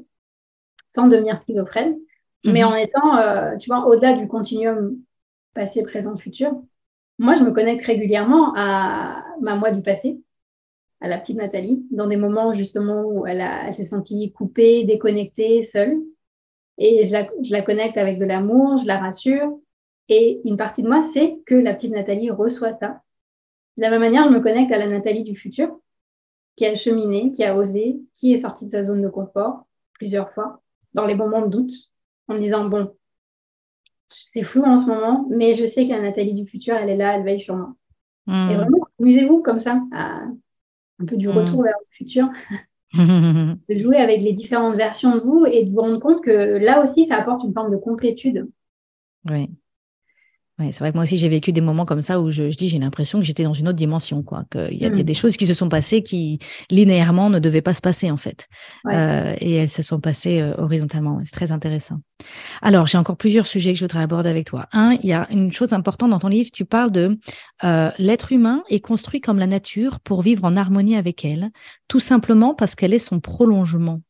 sans 0.94 1.08
devenir 1.08 1.42
schizophrène, 1.42 1.98
mais 2.44 2.62
mhm. 2.62 2.68
en 2.68 2.74
étant, 2.76 3.18
euh, 3.18 3.56
tu 3.58 3.68
vois, 3.68 3.86
au-delà 3.86 4.14
du 4.14 4.26
continuum 4.28 4.96
passé, 5.52 5.82
présent, 5.82 6.16
futur. 6.16 6.52
Moi, 7.18 7.34
je 7.34 7.42
me 7.42 7.50
connecte 7.50 7.84
régulièrement 7.84 8.54
à 8.56 9.24
ma 9.40 9.56
moi 9.56 9.72
du 9.72 9.82
passé, 9.82 10.20
à 11.00 11.08
la 11.08 11.18
petite 11.18 11.36
Nathalie, 11.36 11.86
dans 11.90 12.06
des 12.06 12.16
moments 12.16 12.54
justement 12.54 13.02
où 13.04 13.26
elle, 13.26 13.40
elle 13.40 13.74
s'est 13.74 13.86
sentie 13.86 14.32
coupée, 14.32 14.84
déconnectée, 14.84 15.68
seule. 15.72 15.98
Et 16.78 17.06
je 17.06 17.12
la, 17.12 17.28
je 17.42 17.52
la 17.52 17.62
connecte 17.62 17.98
avec 17.98 18.18
de 18.18 18.24
l'amour, 18.24 18.78
je 18.78 18.86
la 18.86 18.98
rassure. 18.98 19.58
Et 20.08 20.40
une 20.44 20.56
partie 20.56 20.82
de 20.82 20.88
moi 20.88 21.02
sait 21.12 21.38
que 21.46 21.54
la 21.54 21.74
petite 21.74 21.92
Nathalie 21.92 22.30
reçoit 22.30 22.76
ça. 22.78 23.02
De 23.76 23.82
la 23.82 23.90
même 23.90 24.00
manière, 24.00 24.24
je 24.24 24.30
me 24.30 24.40
connecte 24.40 24.72
à 24.72 24.78
la 24.78 24.86
Nathalie 24.86 25.24
du 25.24 25.34
futur, 25.34 25.80
qui 26.56 26.64
a 26.66 26.74
cheminé, 26.74 27.32
qui 27.32 27.44
a 27.44 27.56
osé, 27.56 28.00
qui 28.14 28.32
est 28.32 28.38
sortie 28.38 28.66
de 28.66 28.70
sa 28.70 28.84
zone 28.84 29.02
de 29.02 29.08
confort 29.08 29.66
plusieurs 29.94 30.30
fois, 30.32 30.62
dans 30.94 31.06
les 31.06 31.14
moments 31.14 31.42
de 31.42 31.48
doute, 31.48 31.72
en 32.28 32.34
me 32.34 32.38
disant, 32.38 32.66
bon, 32.66 32.94
c'est 34.08 34.42
flou 34.42 34.62
en 34.64 34.76
ce 34.76 34.86
moment, 34.86 35.26
mais 35.30 35.54
je 35.54 35.66
sais 35.66 35.84
que 35.84 35.90
la 35.90 36.00
Nathalie 36.00 36.34
du 36.34 36.46
futur, 36.46 36.74
elle 36.76 36.90
est 36.90 36.96
là, 36.96 37.16
elle 37.16 37.24
veille 37.24 37.40
sur 37.40 37.56
moi. 37.56 37.74
Et 38.28 38.32
hmm. 38.32 38.56
vraiment, 38.56 38.78
amusez-vous 39.00 39.42
comme 39.42 39.60
ça, 39.60 39.82
à 39.92 40.22
un 40.98 41.04
peu 41.04 41.16
du 41.16 41.28
retour 41.28 41.60
hmm. 41.60 41.64
vers 41.64 41.74
le 41.78 41.86
futur, 41.90 42.28
de 42.94 43.78
jouer 43.78 43.96
avec 43.96 44.20
les 44.20 44.32
différentes 44.32 44.76
versions 44.76 45.16
de 45.16 45.20
vous 45.20 45.44
et 45.46 45.64
de 45.64 45.70
vous 45.70 45.80
rendre 45.80 46.00
compte 46.00 46.22
que 46.22 46.30
là 46.30 46.82
aussi, 46.82 47.06
ça 47.06 47.16
apporte 47.16 47.44
une 47.44 47.52
forme 47.52 47.70
de 47.70 47.76
complétude. 47.76 48.48
Oui. 49.28 49.50
Ouais, 50.58 50.72
c'est 50.72 50.78
vrai 50.78 50.90
que 50.90 50.96
moi 50.96 51.02
aussi 51.02 51.18
j'ai 51.18 51.28
vécu 51.28 51.52
des 51.52 51.60
moments 51.60 51.84
comme 51.84 52.00
ça 52.00 52.18
où 52.18 52.30
je, 52.30 52.50
je 52.50 52.56
dis 52.56 52.70
j'ai 52.70 52.78
l'impression 52.78 53.18
que 53.18 53.26
j'étais 53.26 53.44
dans 53.44 53.52
une 53.52 53.68
autre 53.68 53.76
dimension, 53.76 54.22
quoi. 54.22 54.44
Qu'il 54.50 54.78
y, 54.78 54.86
a, 54.86 54.88
y 54.88 54.90
a 54.90 54.90
mm. 54.90 55.02
des 55.02 55.12
choses 55.12 55.36
qui 55.36 55.46
se 55.46 55.52
sont 55.52 55.68
passées 55.68 56.02
qui 56.02 56.38
linéairement 56.70 57.28
ne 57.28 57.38
devaient 57.38 57.60
pas 57.60 57.74
se 57.74 57.82
passer 57.82 58.10
en 58.10 58.16
fait, 58.16 58.48
euh, 58.90 59.34
et 59.38 59.54
elles 59.54 59.68
se 59.68 59.82
sont 59.82 60.00
passées 60.00 60.40
euh, 60.40 60.54
horizontalement. 60.56 61.20
C'est 61.24 61.32
très 61.32 61.52
intéressant. 61.52 61.96
Alors 62.62 62.86
j'ai 62.86 62.96
encore 62.96 63.18
plusieurs 63.18 63.46
sujets 63.46 63.74
que 63.74 63.78
je 63.78 63.84
voudrais 63.84 64.02
aborder 64.02 64.30
avec 64.30 64.46
toi. 64.46 64.66
Un, 64.72 64.96
il 65.02 65.10
y 65.10 65.12
a 65.12 65.28
une 65.30 65.52
chose 65.52 65.74
importante 65.74 66.10
dans 66.10 66.20
ton 66.20 66.28
livre. 66.28 66.48
Tu 66.50 66.64
parles 66.64 66.90
de 66.90 67.18
euh, 67.64 67.90
l'être 67.98 68.32
humain 68.32 68.62
est 68.70 68.80
construit 68.80 69.20
comme 69.20 69.38
la 69.38 69.46
nature 69.46 70.00
pour 70.00 70.22
vivre 70.22 70.44
en 70.44 70.56
harmonie 70.56 70.96
avec 70.96 71.26
elle, 71.26 71.50
tout 71.86 72.00
simplement 72.00 72.54
parce 72.54 72.74
qu'elle 72.74 72.94
est 72.94 72.98
son 72.98 73.20
prolongement. 73.20 74.00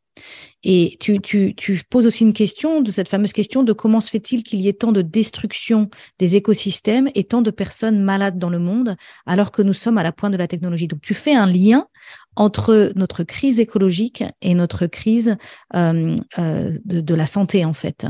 Et 0.63 0.97
tu, 0.99 1.21
tu, 1.21 1.55
tu, 1.55 1.81
poses 1.89 2.07
aussi 2.07 2.25
une 2.25 2.33
question, 2.33 2.81
de 2.81 2.91
cette 2.91 3.09
fameuse 3.09 3.33
question 3.33 3.63
de 3.63 3.73
comment 3.73 4.01
se 4.01 4.11
fait-il 4.11 4.43
qu'il 4.43 4.61
y 4.61 4.69
ait 4.69 4.73
tant 4.73 4.91
de 4.91 5.03
destruction 5.03 5.89
des 6.19 6.35
écosystèmes 6.35 7.09
et 7.15 7.25
tant 7.25 7.43
de 7.43 7.51
personnes 7.51 8.03
malades 8.03 8.39
dans 8.39 8.51
le 8.51 8.59
monde 8.59 8.97
alors 9.27 9.53
que 9.53 9.63
nous 9.63 9.73
sommes 9.73 9.99
à 9.99 10.03
la 10.03 10.13
pointe 10.13 10.33
de 10.33 10.39
la 10.39 10.49
technologie? 10.49 10.89
Donc 10.89 11.03
tu 11.03 11.15
fais 11.15 11.35
un 11.35 11.47
lien 11.47 11.87
entre 12.35 12.93
notre 12.97 13.23
crise 13.23 13.61
écologique 13.61 14.25
et 14.43 14.55
notre 14.55 14.87
crise 14.87 15.37
euh, 15.75 16.17
euh, 16.39 16.73
de, 16.85 17.01
de, 17.01 17.15
la 17.15 17.27
santé 17.27 17.65
en 17.65 17.73
fait. 17.73 18.05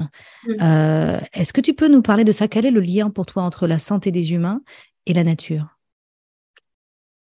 Mmh. 0.46 0.52
Euh, 0.62 1.20
Est-ce 1.34 1.52
que 1.52 1.60
tu 1.60 1.74
peux 1.74 1.88
nous 1.88 2.02
parler 2.02 2.24
de 2.24 2.32
ça? 2.32 2.48
Quel 2.48 2.64
est 2.64 2.70
le 2.70 2.80
lien 2.80 3.10
pour 3.10 3.26
toi 3.26 3.42
entre 3.42 3.66
la 3.66 3.78
santé 3.78 4.10
des 4.10 4.32
humains 4.32 4.62
et 5.04 5.12
la 5.12 5.24
nature? 5.24 5.76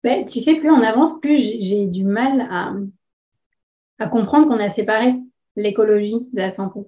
Ben, 0.05 0.25
Tu 0.25 0.41
sais, 0.41 0.55
plus 0.57 0.71
on 0.71 0.83
avance, 0.83 1.19
plus 1.21 1.39
j'ai 1.39 1.87
du 1.87 2.05
mal 2.05 2.47
à, 2.51 2.75
à 3.99 4.09
comprendre 4.09 4.49
qu'on 4.49 4.63
a 4.63 4.71
séparé 4.71 5.15
l'écologie 5.57 6.27
de 6.33 6.41
la 6.41 6.55
santé. 6.55 6.81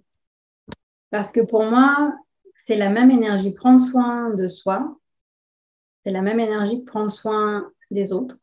Parce 1.10 1.30
que 1.30 1.40
pour 1.40 1.64
moi, 1.64 2.14
c'est 2.66 2.76
la 2.76 2.88
même 2.88 3.10
énergie. 3.10 3.52
Prendre 3.52 3.80
soin 3.80 4.30
de 4.30 4.48
soi, 4.48 4.98
c'est 6.04 6.10
la 6.10 6.22
même 6.22 6.40
énergie 6.40 6.80
que 6.80 6.90
prendre 6.90 7.10
soin 7.10 7.70
des 7.90 8.12
autres 8.12 8.36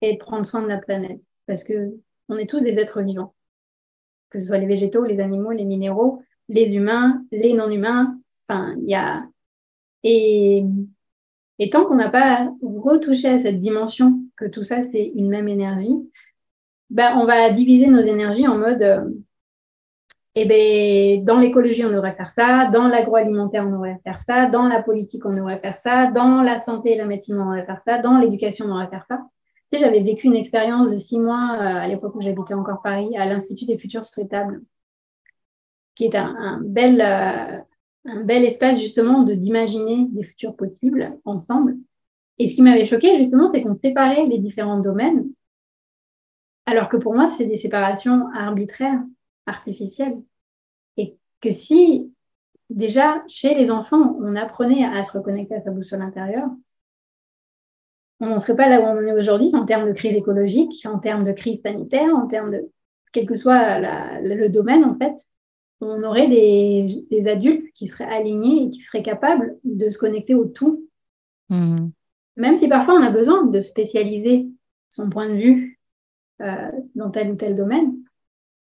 et 0.00 0.16
prendre 0.18 0.46
soin 0.46 0.62
de 0.62 0.68
la 0.68 0.78
planète. 0.78 1.20
Parce 1.46 1.64
que 1.64 1.92
on 2.28 2.36
est 2.36 2.48
tous 2.48 2.62
des 2.62 2.78
êtres 2.78 3.02
vivants. 3.02 3.34
Que 4.30 4.38
ce 4.38 4.46
soit 4.46 4.58
les 4.58 4.66
végétaux, 4.66 5.04
les 5.04 5.18
animaux, 5.18 5.50
les 5.50 5.64
minéraux, 5.64 6.22
les 6.48 6.76
humains, 6.76 7.24
les 7.32 7.52
non-humains. 7.52 8.18
Enfin, 8.48 8.76
il 8.78 8.88
y 8.88 8.94
a. 8.94 9.26
Et, 10.04 10.64
et 11.58 11.70
tant 11.70 11.84
qu'on 11.84 11.96
n'a 11.96 12.08
pas 12.08 12.50
retouché 12.62 13.28
à 13.28 13.38
cette 13.38 13.60
dimension 13.60 14.20
que 14.36 14.46
tout 14.46 14.62
ça, 14.62 14.82
c'est 14.90 15.12
une 15.14 15.28
même 15.28 15.48
énergie, 15.48 15.94
ben, 16.90 17.16
on 17.16 17.24
va 17.24 17.50
diviser 17.50 17.86
nos 17.86 18.00
énergies 18.00 18.46
en 18.48 18.58
mode, 18.58 18.82
euh, 18.82 19.08
eh 20.34 20.44
ben, 20.44 21.24
dans 21.24 21.38
l'écologie, 21.38 21.84
on 21.84 21.90
devrait 21.90 22.14
faire 22.14 22.30
ça, 22.30 22.66
dans 22.66 22.88
l'agroalimentaire, 22.88 23.66
on 23.66 23.72
devrait 23.72 24.00
faire 24.04 24.20
ça, 24.26 24.46
dans 24.46 24.68
la 24.68 24.82
politique, 24.82 25.24
on 25.24 25.34
devrait 25.34 25.60
faire 25.60 25.78
ça, 25.82 26.10
dans 26.10 26.42
la 26.42 26.64
santé 26.64 26.92
et 26.92 26.96
la 26.96 27.04
médecine, 27.04 27.36
on 27.38 27.44
devrait 27.44 27.66
faire 27.66 27.80
ça, 27.86 27.98
dans 27.98 28.18
l'éducation, 28.18 28.66
on 28.66 28.68
devrait 28.68 28.88
faire 28.88 29.06
ça. 29.08 29.20
Tu 29.72 29.78
sais, 29.78 29.84
j'avais 29.84 30.00
vécu 30.00 30.26
une 30.26 30.34
expérience 30.34 30.90
de 30.90 30.96
six 30.96 31.18
mois 31.18 31.52
euh, 31.54 31.76
à 31.82 31.88
l'époque 31.88 32.14
où 32.16 32.20
j'habitais 32.20 32.54
encore 32.54 32.82
Paris, 32.82 33.16
à 33.16 33.26
l'Institut 33.26 33.66
des 33.66 33.78
futurs 33.78 34.04
souhaitables, 34.04 34.62
qui 35.94 36.06
est 36.06 36.14
un, 36.16 36.60
bel, 36.64 37.00
euh, 37.00 37.60
un 38.06 38.20
bel 38.24 38.44
espace 38.44 38.80
justement 38.80 39.22
de 39.22 39.34
d'imaginer 39.34 40.06
des 40.10 40.24
futurs 40.24 40.56
possibles 40.56 41.18
ensemble. 41.24 41.76
Et 42.38 42.48
ce 42.48 42.54
qui 42.54 42.62
m'avait 42.62 42.84
choqué 42.84 43.16
justement, 43.16 43.50
c'est 43.52 43.62
qu'on 43.62 43.78
séparait 43.78 44.26
les 44.26 44.38
différents 44.38 44.80
domaines 44.80 45.28
alors 46.66 46.88
que 46.88 46.96
pour 46.96 47.14
moi, 47.14 47.32
c'est 47.36 47.46
des 47.46 47.56
séparations 47.56 48.28
arbitraires, 48.34 49.02
artificielles. 49.46 50.22
Et 50.96 51.16
que 51.40 51.50
si 51.50 52.12
déjà 52.68 53.22
chez 53.26 53.54
les 53.54 53.70
enfants, 53.70 54.16
on 54.20 54.36
apprenait 54.36 54.84
à 54.84 55.02
se 55.02 55.12
reconnecter 55.12 55.56
à 55.56 55.62
sa 55.62 55.70
boussole 55.70 56.02
intérieure, 56.02 56.48
on 58.20 58.26
n'en 58.26 58.38
serait 58.38 58.56
pas 58.56 58.68
là 58.68 58.80
où 58.80 58.84
on 58.84 58.98
en 58.98 59.06
est 59.06 59.18
aujourd'hui 59.18 59.50
en 59.54 59.64
termes 59.64 59.88
de 59.88 59.94
crise 59.94 60.14
écologique, 60.14 60.86
en 60.86 60.98
termes 60.98 61.24
de 61.24 61.32
crise 61.32 61.60
sanitaire, 61.62 62.14
en 62.14 62.26
termes 62.26 62.50
de 62.50 62.70
quel 63.12 63.26
que 63.26 63.34
soit 63.34 63.80
le 64.20 64.48
domaine 64.48 64.84
en 64.84 64.96
fait. 64.96 65.14
On 65.80 66.02
aurait 66.02 66.28
des, 66.28 67.26
adultes 67.26 67.72
qui 67.72 67.88
seraient 67.88 68.04
alignés 68.04 68.64
et 68.64 68.70
qui 68.70 68.82
seraient 68.82 69.02
capables 69.02 69.58
de 69.64 69.88
se 69.88 69.98
connecter 69.98 70.34
au 70.34 70.44
tout. 70.44 70.86
Mmh. 71.48 71.88
Même 72.36 72.54
si 72.54 72.68
parfois 72.68 72.94
on 72.94 73.02
a 73.02 73.10
besoin 73.10 73.46
de 73.46 73.60
spécialiser 73.60 74.46
son 74.90 75.08
point 75.08 75.30
de 75.30 75.36
vue 75.36 75.79
dans 76.94 77.10
tel 77.10 77.30
ou 77.32 77.36
tel 77.36 77.54
domaine. 77.54 77.94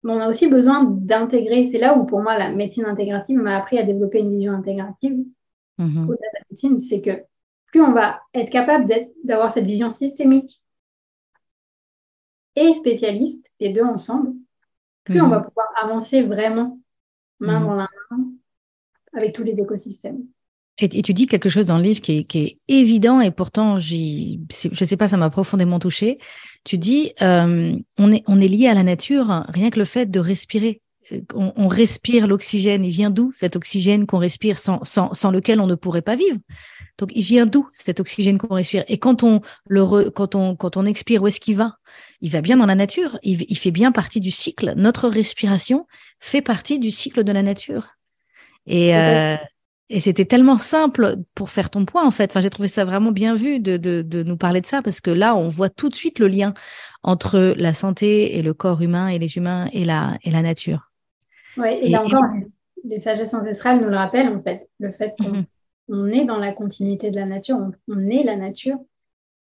Mais 0.03 0.13
on 0.13 0.21
a 0.21 0.29
aussi 0.29 0.49
besoin 0.49 0.85
d'intégrer, 0.85 1.69
c'est 1.71 1.79
là 1.79 1.97
où 1.97 2.05
pour 2.05 2.21
moi 2.21 2.37
la 2.37 2.51
médecine 2.51 2.87
intégrative 2.87 3.39
m'a 3.39 3.57
appris 3.57 3.79
à 3.79 3.85
développer 3.85 4.19
une 4.19 4.33
vision 4.33 4.53
intégrative 4.53 5.25
la 5.79 6.41
médecine, 6.51 6.83
c'est 6.83 7.01
que 7.01 7.25
plus 7.67 7.81
on 7.81 7.93
va 7.93 8.21
être 8.35 8.51
capable 8.51 8.93
d'avoir 9.25 9.51
cette 9.51 9.65
vision 9.65 9.91
systémique 9.91 10.63
et 12.55 12.75
spécialiste, 12.75 13.47
les 13.61 13.71
deux 13.71 13.83
ensemble, 13.83 14.33
plus 15.05 15.21
on 15.21 15.27
mm-hmm. 15.27 15.31
va 15.31 15.41
pouvoir 15.41 15.69
avancer 15.77 16.23
vraiment 16.23 16.79
main 17.41 17.61
mm-hmm. 17.61 17.67
dans 17.67 17.75
la 17.75 17.89
main 18.11 18.25
avec 19.15 19.35
tous 19.35 19.43
les 19.43 19.53
écosystèmes. 19.53 20.25
Et, 20.79 21.03
tu 21.03 21.13
dis 21.13 21.27
quelque 21.27 21.49
chose 21.49 21.67
dans 21.67 21.77
le 21.77 21.83
livre 21.83 22.01
qui 22.01 22.27
est, 22.33 22.59
évident 22.69 23.21
et 23.21 23.31
pourtant, 23.31 23.79
je 23.79 23.95
ne 24.69 24.85
sais 24.85 24.97
pas, 24.97 25.09
ça 25.09 25.17
m'a 25.17 25.31
profondément 25.31 25.79
touché. 25.79 26.19
Tu 26.65 26.79
dis, 26.79 27.13
euh, 27.21 27.77
on, 27.99 28.13
est, 28.13 28.23
on 28.27 28.41
est 28.41 28.49
lié 28.49 28.69
à 28.69 28.75
la 28.75 28.83
nature, 28.83 29.45
rien 29.49 29.71
que 29.71 29.79
le 29.79 29.85
fait 29.85 30.11
de 30.11 30.19
respirer. 30.19 30.81
Euh, 31.13 31.21
on, 31.35 31.69
respire 31.69 32.27
l'oxygène. 32.27 32.85
Il 32.85 32.91
vient 32.91 33.11
d'où 33.11 33.33
cet 33.35 33.55
oxygène 33.55 34.07
qu'on 34.07 34.19
respire 34.19 34.59
sans, 34.59 34.83
sans, 34.85 35.13
sans, 35.13 35.31
lequel 35.31 35.61
on 35.61 35.67
ne 35.67 35.75
pourrait 35.75 36.03
pas 36.03 36.17
vivre? 36.17 36.39
Donc, 36.99 37.11
il 37.15 37.23
vient 37.23 37.45
d'où 37.45 37.69
cet 37.75 38.01
oxygène 38.01 38.39
qu'on 38.39 38.55
respire? 38.55 38.85
Et 38.89 38.99
quand 38.99 39.23
on, 39.23 39.41
le 39.67 40.11
quand, 40.11 40.35
on, 40.35 40.57
quand 40.57 40.77
on 40.77 40.87
expire, 40.87 41.23
où 41.23 41.27
est-ce 41.27 41.41
qu'il 41.41 41.57
va? 41.57 41.77
Il 42.23 42.31
va 42.31 42.41
bien 42.41 42.57
dans 42.57 42.67
la 42.67 42.75
nature. 42.75 43.19
Il, 43.23 43.45
il 43.49 43.59
fait 43.59 43.71
bien 43.71 43.93
partie 43.93 44.21
du 44.21 44.31
cycle. 44.31 44.73
Notre 44.77 45.09
respiration 45.09 45.87
fait 46.19 46.43
partie 46.43 46.79
du 46.79 46.91
cycle 46.91 47.25
de 47.25 47.33
la 47.33 47.43
nature. 47.43 47.89
Et, 48.67 48.97
euh, 48.97 49.37
et 49.93 50.01
c'était 50.01 50.25
tellement 50.25 50.57
simple 50.57 51.17
pour 51.35 51.51
faire 51.51 51.69
ton 51.69 51.85
point, 51.85 52.07
en 52.07 52.11
fait. 52.11 52.31
Enfin, 52.31 52.41
j'ai 52.41 52.49
trouvé 52.49 52.69
ça 52.69 52.87
vraiment 52.87 53.13
bien 53.13 53.35
vu 53.35 53.61
de, 53.61 53.77
de, 53.77 54.01
de, 54.01 54.23
nous 54.23 54.39
parler 54.39 54.63
de 54.63 54.67
ça, 54.67 54.81
parce 54.81 55.03
que 55.03 55.11
là, 55.11 55.37
on 55.37 55.49
voit 55.49 55.69
tout 55.69 55.91
de 55.91 55.95
suite 55.95 56.19
le 56.19 56.29
lien 56.29 56.55
entre 57.03 57.55
la 57.59 57.75
santé 57.75 58.39
et 58.39 58.43
le 58.43 58.55
corps 58.55 58.81
humain 58.81 59.09
et 59.09 59.19
les 59.19 59.37
humains 59.37 59.69
et 59.73 59.85
la, 59.85 60.17
et 60.23 60.31
la 60.31 60.41
nature. 60.41 60.91
Oui, 61.59 61.69
et, 61.83 61.91
là 61.91 62.03
encore, 62.05 62.25
les, 62.85 63.01
sagesses 63.01 63.35
ancestrales 63.35 63.83
nous 63.83 63.91
le 63.91 63.97
rappellent, 63.97 64.35
en 64.35 64.43
fait. 64.43 64.67
Le 64.81 64.93
fait 64.93 65.15
qu'on 65.19 65.45
mhm. 65.95 66.09
est 66.09 66.25
dans 66.25 66.39
la 66.39 66.53
continuité 66.53 67.11
de 67.11 67.17
la 67.17 67.27
nature, 67.27 67.59
on, 67.59 67.73
on, 67.95 68.07
est 68.07 68.23
la 68.23 68.37
nature. 68.37 68.79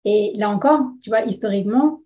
Et 0.05 0.33
là 0.37 0.51
encore, 0.51 0.83
tu 1.03 1.11
vois, 1.11 1.25
historiquement, 1.25 2.01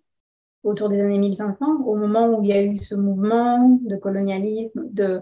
autour 0.63 0.89
des 0.89 0.99
années 0.99 1.19
1500, 1.19 1.83
au 1.85 1.95
moment 1.95 2.29
où 2.29 2.41
il 2.41 2.49
y 2.49 2.53
a 2.53 2.63
eu 2.63 2.77
ce 2.77 2.95
mouvement 2.95 3.79
de 3.83 3.95
colonialisme, 3.95 4.89
de 4.91 5.21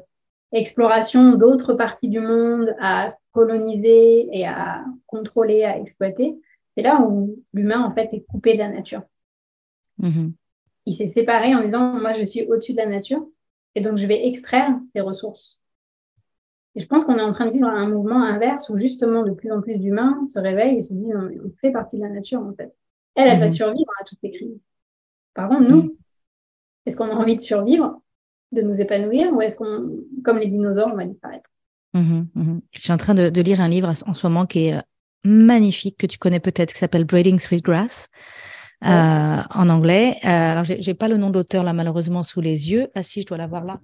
exploration 0.52 1.34
d'autres 1.38 1.74
parties 1.74 2.10
du 2.10 2.20
monde 2.20 2.76
à 2.80 3.16
coloniser 3.32 4.28
et 4.32 4.46
à 4.46 4.84
contrôler, 5.08 5.64
à 5.64 5.78
exploiter, 5.78 6.36
c'est 6.76 6.84
là 6.84 7.02
où 7.02 7.38
l'humain, 7.54 7.84
en 7.84 7.94
fait, 7.94 8.14
est 8.14 8.26
coupé 8.26 8.54
de 8.54 8.60
la 8.60 8.70
nature. 8.70 9.04
Mm-hmm. 10.00 10.34
Il 10.86 10.98
s'est 10.98 11.12
séparé 11.14 11.54
en 11.56 11.64
disant, 11.64 12.00
moi, 12.00 12.14
je 12.20 12.26
suis 12.26 12.44
au-dessus 12.48 12.74
de 12.74 12.78
la 12.78 12.88
nature, 12.88 13.26
et 13.76 13.82
donc 13.82 13.98
je 13.98 14.08
vais 14.08 14.28
extraire 14.28 14.78
des 14.94 15.02
ressources. 15.02 15.60
Et 16.76 16.80
je 16.80 16.88
pense 16.88 17.04
qu'on 17.04 17.18
est 17.18 17.22
en 17.22 17.34
train 17.34 17.48
de 17.48 17.52
vivre 17.52 17.68
un 17.68 17.90
mouvement 17.90 18.24
inverse 18.24 18.70
où 18.70 18.78
justement 18.78 19.24
de 19.24 19.32
plus 19.32 19.52
en 19.52 19.62
plus 19.62 19.78
d'humains 19.78 20.26
se 20.30 20.40
réveillent 20.40 20.80
et 20.80 20.84
se 20.84 20.94
disent, 20.94 21.14
on 21.16 21.52
fait 21.60 21.72
partie 21.72 21.98
de 21.98 22.02
la 22.02 22.10
nature, 22.10 22.42
en 22.42 22.54
fait. 22.54 22.74
Elle, 23.16 23.28
elle 23.28 23.40
va 23.40 23.48
mhm. 23.48 23.52
survivre 23.52 23.92
à 24.00 24.06
toutes 24.06 24.20
ces 24.22 24.32
crises. 24.32 24.60
Par 25.34 25.50
contre, 25.50 25.70
nous, 25.70 25.84
mhm. 25.84 25.92
est-ce 26.86 26.96
qu'on 26.96 27.10
a 27.10 27.16
envie 27.16 27.36
de 27.36 27.42
survivre, 27.42 28.02
de 28.52 28.62
nous 28.62 28.76
épanouir, 28.80 29.32
ou 29.34 29.42
est-ce 29.42 29.56
qu'on, 29.56 29.98
comme 30.24 30.38
les 30.38 30.48
dinosaures, 30.48 30.90
on 30.92 30.98
va 30.98 31.06
disparaître? 31.06 31.50
Mhm, 31.94 32.62
Je 32.72 32.80
suis 32.80 32.92
en 32.92 32.98
train 32.98 33.14
de, 33.14 33.42
lire 33.42 33.62
un 33.62 33.68
livre 33.68 33.94
en 34.06 34.14
ce 34.14 34.28
moment 34.28 34.46
qui 34.46 34.68
est 34.68 34.76
euh, 34.76 34.82
magnifique, 35.26 35.98
que 35.98 36.08
tu 36.08 36.18
connais 36.18 36.40
peut-être, 36.40 36.74
qui 36.74 36.80
s'appelle 36.80 37.04
Braiding 37.06 37.40
Sweetgrass. 37.40 38.10
Euh, 38.84 39.44
en 39.54 39.70
anglais. 39.70 40.16
Euh, 40.26 40.28
alors, 40.28 40.64
j'ai, 40.64 40.80
n'ai 40.80 40.94
pas 40.96 41.08
le 41.08 41.18
nom 41.18 41.30
d'auteur 41.30 41.64
là 41.64 41.72
malheureusement 41.72 42.24
sous 42.24 42.42
les 42.42 42.72
yeux. 42.72 42.90
Ah 42.96 43.04
si, 43.04 43.22
je 43.22 43.28
dois 43.28 43.38
l'avoir 43.38 43.64
là. 43.64 43.80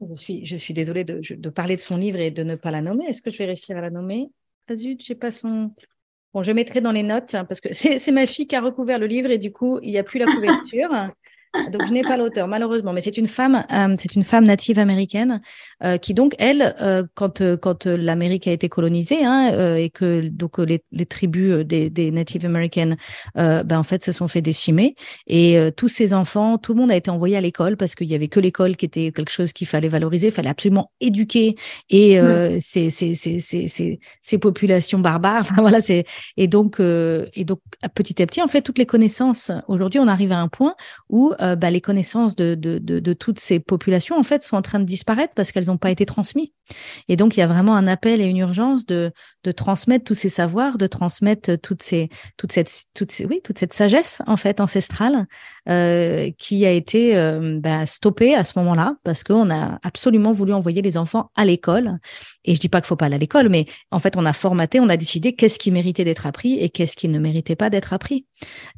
Je 0.00 0.14
suis, 0.14 0.46
je 0.46 0.56
suis 0.56 0.72
désolée 0.72 1.04
de, 1.04 1.20
de, 1.34 1.48
parler 1.50 1.76
de 1.76 1.80
son 1.82 1.98
livre 1.98 2.18
et 2.18 2.30
de 2.30 2.42
ne 2.42 2.54
pas 2.54 2.70
la 2.70 2.80
nommer. 2.80 3.04
Est-ce 3.06 3.20
que 3.20 3.30
je 3.30 3.36
vais 3.36 3.44
réussir 3.44 3.76
à 3.76 3.82
la 3.82 3.90
nommer? 3.90 4.30
Ah 4.68 4.76
zut, 4.76 5.02
j'ai 5.04 5.14
pas 5.14 5.30
son. 5.30 5.74
Bon, 6.32 6.42
je 6.42 6.52
mettrai 6.52 6.80
dans 6.80 6.92
les 6.92 7.02
notes 7.02 7.34
hein, 7.34 7.44
parce 7.44 7.60
que 7.60 7.72
c'est 7.72 8.12
ma 8.12 8.26
fille 8.26 8.46
qui 8.46 8.56
a 8.56 8.60
recouvert 8.62 8.98
le 8.98 9.06
livre 9.06 9.30
et 9.30 9.38
du 9.38 9.52
coup, 9.52 9.80
il 9.82 9.90
n'y 9.90 9.98
a 9.98 10.04
plus 10.04 10.18
la 10.18 10.26
couverture. 10.26 10.90
Donc, 11.72 11.86
je 11.86 11.92
n'ai 11.92 12.02
pas 12.02 12.16
l'auteur, 12.16 12.48
malheureusement, 12.48 12.92
mais 12.92 13.00
c'est 13.00 13.16
une 13.16 13.26
femme, 13.26 13.64
euh, 13.72 13.94
c'est 13.98 14.14
une 14.14 14.22
femme 14.22 14.44
native 14.44 14.78
américaine 14.78 15.40
euh, 15.84 15.98
qui 15.98 16.14
donc 16.14 16.34
elle, 16.38 16.74
euh, 16.80 17.04
quand 17.14 17.42
quand 17.56 17.86
l'Amérique 17.86 18.46
a 18.46 18.52
été 18.52 18.68
colonisée 18.68 19.24
hein, 19.24 19.76
et 19.76 19.90
que 19.90 20.28
donc 20.28 20.58
les, 20.58 20.82
les 20.92 21.06
tribus 21.06 21.64
des, 21.64 21.90
des 21.90 22.10
Native 22.10 22.46
American, 22.46 22.96
ben 23.34 23.78
en 23.78 23.82
fait 23.82 24.02
se 24.04 24.12
sont 24.12 24.28
fait 24.28 24.42
décimer 24.42 24.94
et 25.26 25.58
tous 25.76 25.88
ces 25.88 26.12
enfants, 26.12 26.58
tout 26.58 26.72
le 26.72 26.80
monde 26.80 26.90
a 26.90 26.96
été 26.96 27.10
envoyé 27.10 27.36
à 27.36 27.40
l'école 27.40 27.76
parce 27.76 27.94
qu'il 27.94 28.08
y 28.08 28.14
avait 28.14 28.28
que 28.28 28.40
l'école 28.40 28.76
qui 28.76 28.86
était 28.86 29.12
quelque 29.12 29.30
chose 29.30 29.52
qu'il 29.52 29.66
fallait 29.66 29.88
valoriser, 29.88 30.28
il 30.28 30.32
fallait 30.32 30.48
absolument 30.48 30.90
éduquer 31.00 31.56
et 31.90 32.18
ces, 32.60 32.90
ces, 32.90 33.14
ces, 33.14 33.38
ces, 33.40 34.00
ces 34.22 34.38
populations 34.38 34.98
barbares. 34.98 35.42
Enfin, 35.42 35.56
voilà, 35.60 35.80
c'est 35.80 36.04
et 36.36 36.48
donc 36.48 36.80
et 36.80 37.44
donc 37.44 37.60
petit 37.94 38.22
à 38.22 38.26
petit 38.26 38.42
en 38.42 38.46
fait 38.46 38.62
toutes 38.62 38.78
les 38.78 38.86
connaissances. 38.86 39.50
Aujourd'hui, 39.68 40.00
on 40.00 40.08
arrive 40.08 40.32
à 40.32 40.38
un 40.38 40.48
point 40.48 40.74
où 41.08 41.32
euh, 41.46 41.56
bah, 41.56 41.70
les 41.70 41.80
connaissances 41.80 42.36
de, 42.36 42.54
de, 42.54 42.78
de, 42.78 43.12
toutes 43.12 43.38
ces 43.40 43.60
populations 43.60 44.18
en 44.18 44.22
fait 44.22 44.42
sont 44.42 44.56
en 44.56 44.62
train 44.62 44.78
de 44.78 44.84
disparaître 44.84 45.32
parce 45.34 45.52
qu'elles 45.52 45.66
n'ont 45.66 45.78
pas 45.78 45.90
été 45.90 46.06
transmises. 46.06 46.50
Et 47.08 47.16
donc 47.16 47.36
il 47.36 47.40
y 47.40 47.42
a 47.42 47.46
vraiment 47.46 47.76
un 47.76 47.86
appel 47.86 48.20
et 48.20 48.24
une 48.24 48.38
urgence 48.38 48.86
de, 48.86 49.12
de 49.44 49.52
transmettre 49.52 50.04
tous 50.04 50.14
ces 50.14 50.28
savoirs, 50.28 50.78
de 50.78 50.86
transmettre 50.86 51.56
toute, 51.58 51.82
ces, 51.82 52.10
cette, 52.50 52.70
toute 52.94 53.12
cette 53.58 53.72
sagesse 53.72 54.20
en 54.26 54.36
fait 54.36 54.60
ancestrale 54.60 55.26
euh, 55.68 56.30
qui 56.38 56.64
a 56.66 56.70
été 56.70 57.16
euh, 57.16 57.58
bah, 57.60 57.86
stoppée 57.86 58.34
à 58.34 58.44
ce 58.44 58.58
moment-là 58.58 58.96
parce 59.04 59.24
qu'on 59.24 59.50
a 59.50 59.78
absolument 59.82 60.32
voulu 60.32 60.52
envoyer 60.52 60.82
les 60.82 60.96
enfants 60.96 61.30
à 61.34 61.44
l'école. 61.44 61.98
Et 62.44 62.54
je 62.54 62.60
dis 62.60 62.68
pas 62.68 62.80
qu'il 62.80 62.88
faut 62.88 62.96
pas 62.96 63.06
aller 63.06 63.16
à 63.16 63.18
l'école, 63.18 63.48
mais 63.48 63.66
en 63.90 63.98
fait 63.98 64.16
on 64.16 64.24
a 64.24 64.32
formaté, 64.32 64.80
on 64.80 64.88
a 64.88 64.96
décidé 64.96 65.34
qu'est-ce 65.34 65.58
qui 65.58 65.70
méritait 65.70 66.04
d'être 66.04 66.26
appris 66.26 66.54
et 66.54 66.68
qu'est-ce 66.68 66.96
qui 66.96 67.08
ne 67.08 67.18
méritait 67.18 67.56
pas 67.56 67.70
d'être 67.70 67.92
appris. 67.92 68.26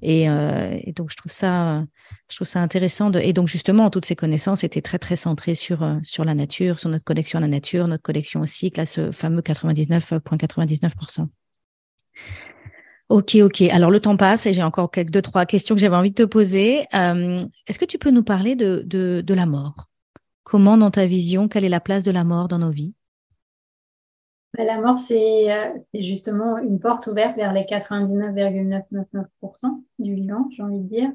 Et, 0.03 0.24
et 0.24 0.93
donc 0.95 1.11
je 1.11 1.16
trouve 1.16 1.32
ça 1.32 1.84
je 2.28 2.36
trouve 2.36 2.47
ça 2.47 2.61
intéressant. 2.61 3.11
De... 3.11 3.20
Et 3.20 3.32
donc, 3.32 3.49
justement, 3.49 3.91
toutes 3.91 4.05
ces 4.05 4.16
connaissances 4.16 4.64
étaient 4.64 4.82
très, 4.82 4.99
très 4.99 5.16
centrées 5.16 5.55
sur, 5.55 5.82
euh, 5.82 5.97
sur 6.03 6.24
la 6.24 6.34
nature, 6.34 6.78
sur 6.78 6.91
notre 6.91 7.05
connexion 7.05 7.39
à 7.39 7.43
la 7.43 7.49
nature, 7.49 7.89
notre 7.89 8.03
connexion 8.03 8.41
au 8.41 8.47
cycle, 8.47 8.80
à 8.80 8.86
ce 8.86 9.11
fameux 9.11 9.41
99,99%. 9.41 11.28
Ok, 13.09 13.39
ok. 13.43 13.63
Alors, 13.63 13.91
le 13.91 14.01
temps 14.01 14.19
passe 14.19 14.45
et 14.45 14.53
j'ai 14.53 14.63
encore 14.63 14.91
quelques 14.91 15.11
deux, 15.11 15.23
trois 15.23 15.47
questions 15.47 15.75
que 15.75 15.81
j'avais 15.81 15.97
envie 15.97 16.11
de 16.11 16.15
te 16.15 16.25
poser. 16.25 16.85
Euh, 16.95 17.39
est-ce 17.67 17.79
que 17.79 17.87
tu 17.87 17.99
peux 17.99 18.11
nous 18.11 18.23
parler 18.23 18.55
de, 18.55 18.83
de, 18.85 19.35
la 19.35 19.47
mort? 19.47 19.89
Comment, 20.43 20.77
dans 20.77 20.91
ta 20.91 21.07
vision, 21.07 21.49
quelle 21.49 21.65
est 21.65 21.71
la 21.71 21.81
place 21.81 22.05
de 22.05 22.11
la 22.11 22.25
mort 22.25 22.49
dans 22.49 22.59
nos 22.59 22.71
vies? 22.71 22.95
Bah, 24.57 24.65
la 24.65 24.79
mort, 24.79 24.99
euh, 25.11 25.71
c'est 25.95 26.03
justement 26.03 26.59
une 26.59 26.81
porte 26.81 27.07
ouverte 27.07 27.37
vers 27.37 27.55
les 27.55 27.65
99,999% 27.65 29.83
du 29.99 30.15
vivant, 30.15 30.47
j'ai 30.55 30.63
envie 30.63 30.81
de 30.81 30.89
dire. 30.89 31.11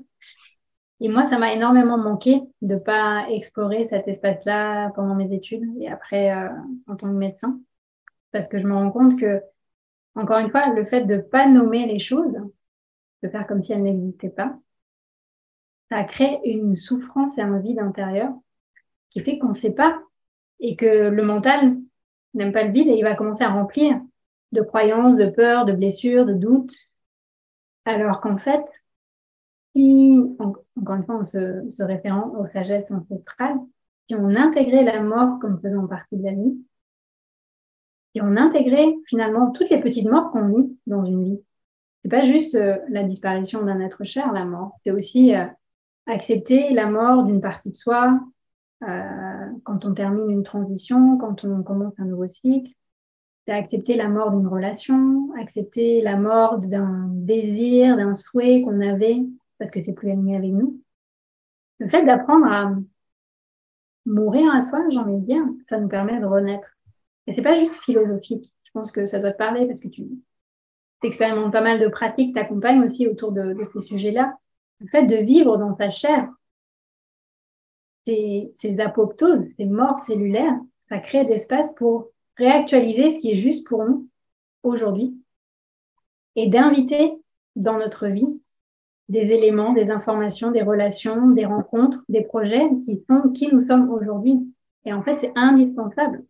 Et 0.99 1.09
moi, 1.09 1.25
ça 1.25 1.37
m'a 1.37 1.53
énormément 1.53 1.99
manqué 1.99 2.41
de 2.63 2.73
ne 2.73 2.79
pas 2.79 3.27
explorer 3.29 3.87
cet 3.91 4.07
espace-là 4.07 4.89
pendant 4.95 5.13
mes 5.13 5.31
études 5.31 5.69
et 5.79 5.89
après 5.89 6.31
euh, 6.31 6.49
en 6.87 6.95
tant 6.95 7.07
que 7.07 7.13
médecin. 7.13 7.59
Parce 8.31 8.47
que 8.47 8.57
je 8.57 8.65
me 8.65 8.73
rends 8.73 8.89
compte 8.89 9.19
que, 9.19 9.43
encore 10.15 10.39
une 10.39 10.51
fois, 10.51 10.69
le 10.73 10.85
fait 10.85 11.05
de 11.05 11.15
ne 11.15 11.21
pas 11.21 11.47
nommer 11.47 11.87
les 11.87 11.99
choses, 11.99 12.35
de 13.23 13.29
faire 13.29 13.47
comme 13.47 13.63
si 13.63 13.73
elles 13.73 13.83
n'existaient 13.83 14.29
pas, 14.29 14.57
ça 15.89 16.03
crée 16.03 16.39
une 16.45 16.75
souffrance 16.75 17.37
et 17.37 17.41
un 17.41 17.59
vide 17.59 17.79
intérieur 17.79 18.33
qui 19.11 19.21
fait 19.21 19.37
qu'on 19.37 19.49
ne 19.49 19.55
sait 19.55 19.71
pas 19.71 20.01
et 20.59 20.75
que 20.75 20.85
le 20.85 21.23
mental 21.23 21.77
n'aime 22.33 22.51
pas 22.51 22.63
le 22.63 22.71
vide 22.71 22.87
et 22.87 22.97
il 22.97 23.03
va 23.03 23.15
commencer 23.15 23.43
à 23.43 23.49
remplir 23.49 23.99
de 24.51 24.61
croyances, 24.61 25.15
de 25.15 25.29
peurs, 25.29 25.65
de 25.65 25.73
blessures, 25.73 26.25
de 26.25 26.33
doutes. 26.33 26.75
Alors 27.85 28.21
qu'en 28.21 28.37
fait, 28.37 28.63
si, 29.75 30.19
encore 30.39 30.95
une 30.95 31.05
fois, 31.05 31.15
en 31.15 31.23
se, 31.23 31.83
référant 31.83 32.29
aux 32.37 32.47
sagesses 32.47 32.89
ancestrales, 32.91 33.57
si 34.07 34.15
on 34.15 34.29
intégrait 34.29 34.83
la 34.83 35.01
mort 35.01 35.39
comme 35.39 35.59
faisant 35.61 35.87
partie 35.87 36.17
de 36.17 36.23
la 36.23 36.33
vie, 36.33 36.57
si 38.13 38.21
on 38.21 38.37
intégrait 38.37 38.93
finalement 39.07 39.51
toutes 39.51 39.69
les 39.69 39.81
petites 39.81 40.09
morts 40.09 40.31
qu'on 40.31 40.47
vit 40.47 40.77
dans 40.87 41.03
une 41.03 41.23
vie, 41.23 41.41
c'est 42.03 42.09
pas 42.09 42.25
juste 42.25 42.55
euh, 42.55 42.77
la 42.89 43.03
disparition 43.03 43.63
d'un 43.63 43.79
être 43.79 44.03
cher, 44.03 44.31
la 44.31 44.45
mort, 44.45 44.77
c'est 44.83 44.91
aussi 44.91 45.35
euh, 45.35 45.45
accepter 46.05 46.73
la 46.73 46.87
mort 46.87 47.23
d'une 47.23 47.41
partie 47.41 47.69
de 47.69 47.75
soi 47.75 48.19
euh, 48.87 49.47
quand 49.63 49.85
on 49.85 49.93
termine 49.93 50.29
une 50.29 50.43
transition, 50.43 51.17
quand 51.17 51.45
on 51.45 51.63
commence 51.63 51.93
un 51.97 52.05
nouveau 52.05 52.27
cycle. 52.27 52.71
C'est 53.45 53.53
accepter 53.53 53.95
la 53.95 54.07
mort 54.07 54.31
d'une 54.31 54.47
relation, 54.47 55.29
accepter 55.37 56.01
la 56.01 56.15
mort 56.15 56.59
d'un 56.59 57.07
désir, 57.09 57.97
d'un 57.97 58.15
souhait 58.15 58.61
qu'on 58.61 58.79
avait 58.79 59.21
parce 59.57 59.71
que 59.71 59.83
c'est 59.83 59.93
plus 59.93 60.11
aligné 60.11 60.37
avec 60.37 60.51
nous. 60.51 60.81
Le 61.79 61.89
fait 61.89 62.05
d'apprendre 62.05 62.47
à 62.47 62.73
mourir 64.05 64.53
à 64.53 64.65
soi, 64.67 64.83
j'ai 64.89 64.97
envie 64.97 65.19
de 65.19 65.25
dire, 65.25 65.43
ça 65.69 65.79
nous 65.79 65.87
permet 65.87 66.19
de 66.19 66.25
renaître. 66.25 66.67
Et 67.27 67.33
c'est 67.33 67.41
pas 67.41 67.57
juste 67.57 67.75
philosophique. 67.83 68.51
Je 68.63 68.71
pense 68.73 68.91
que 68.91 69.05
ça 69.05 69.19
doit 69.19 69.31
te 69.31 69.37
parler 69.37 69.67
parce 69.67 69.79
que 69.79 69.87
tu 69.87 70.03
expérimentes 71.03 71.51
pas 71.51 71.61
mal 71.61 71.79
de 71.79 71.87
pratiques, 71.87 72.33
t'accompagnes 72.33 72.83
aussi 72.83 73.07
autour 73.07 73.31
de, 73.31 73.55
ces 73.73 73.81
sujets-là. 73.81 74.37
Le 74.79 74.87
fait 74.87 75.05
de 75.05 75.17
vivre 75.17 75.57
dans 75.57 75.75
sa 75.75 75.89
chair, 75.89 76.29
ces, 78.05 78.53
apoptoses, 78.79 79.45
ces 79.57 79.65
morts 79.65 80.03
cellulaires, 80.07 80.57
ça 80.89 80.99
crée 80.99 81.25
d'espace 81.25 81.69
pour 81.77 82.09
réactualiser 82.37 83.13
ce 83.13 83.17
qui 83.19 83.31
est 83.31 83.41
juste 83.41 83.67
pour 83.67 83.83
nous 83.85 84.09
aujourd'hui 84.63 85.15
et 86.35 86.47
d'inviter 86.47 87.13
dans 87.55 87.77
notre 87.77 88.07
vie 88.07 88.41
des 89.09 89.31
éléments, 89.31 89.73
des 89.73 89.91
informations, 89.91 90.51
des 90.51 90.63
relations, 90.63 91.29
des 91.29 91.45
rencontres, 91.45 92.03
des 92.09 92.21
projets 92.21 92.69
qui 92.85 93.03
sont 93.07 93.29
qui 93.31 93.53
nous 93.53 93.65
sommes 93.67 93.89
aujourd'hui. 93.89 94.39
Et 94.85 94.93
en 94.93 95.03
fait, 95.03 95.17
c'est 95.21 95.31
indispensable. 95.35 96.23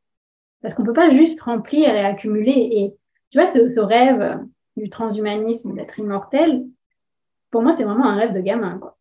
Parce 0.64 0.74
qu'on 0.74 0.84
peut 0.84 0.94
pas 0.94 1.12
juste 1.12 1.40
remplir 1.42 1.90
et 1.94 2.04
accumuler. 2.04 2.70
Et 2.72 2.96
tu 3.30 3.40
vois, 3.40 3.54
ce, 3.54 3.80
rêve 3.80 4.40
du 4.76 4.90
transhumanisme, 4.90 5.76
d'être 5.76 6.00
immortel, 6.00 6.66
pour 7.52 7.62
moi, 7.62 7.76
c'est 7.78 7.84
vraiment 7.84 8.08
un 8.08 8.16
rêve 8.16 8.34
de 8.34 8.42
gamin. 8.42 8.80
Quoi. 8.80 8.98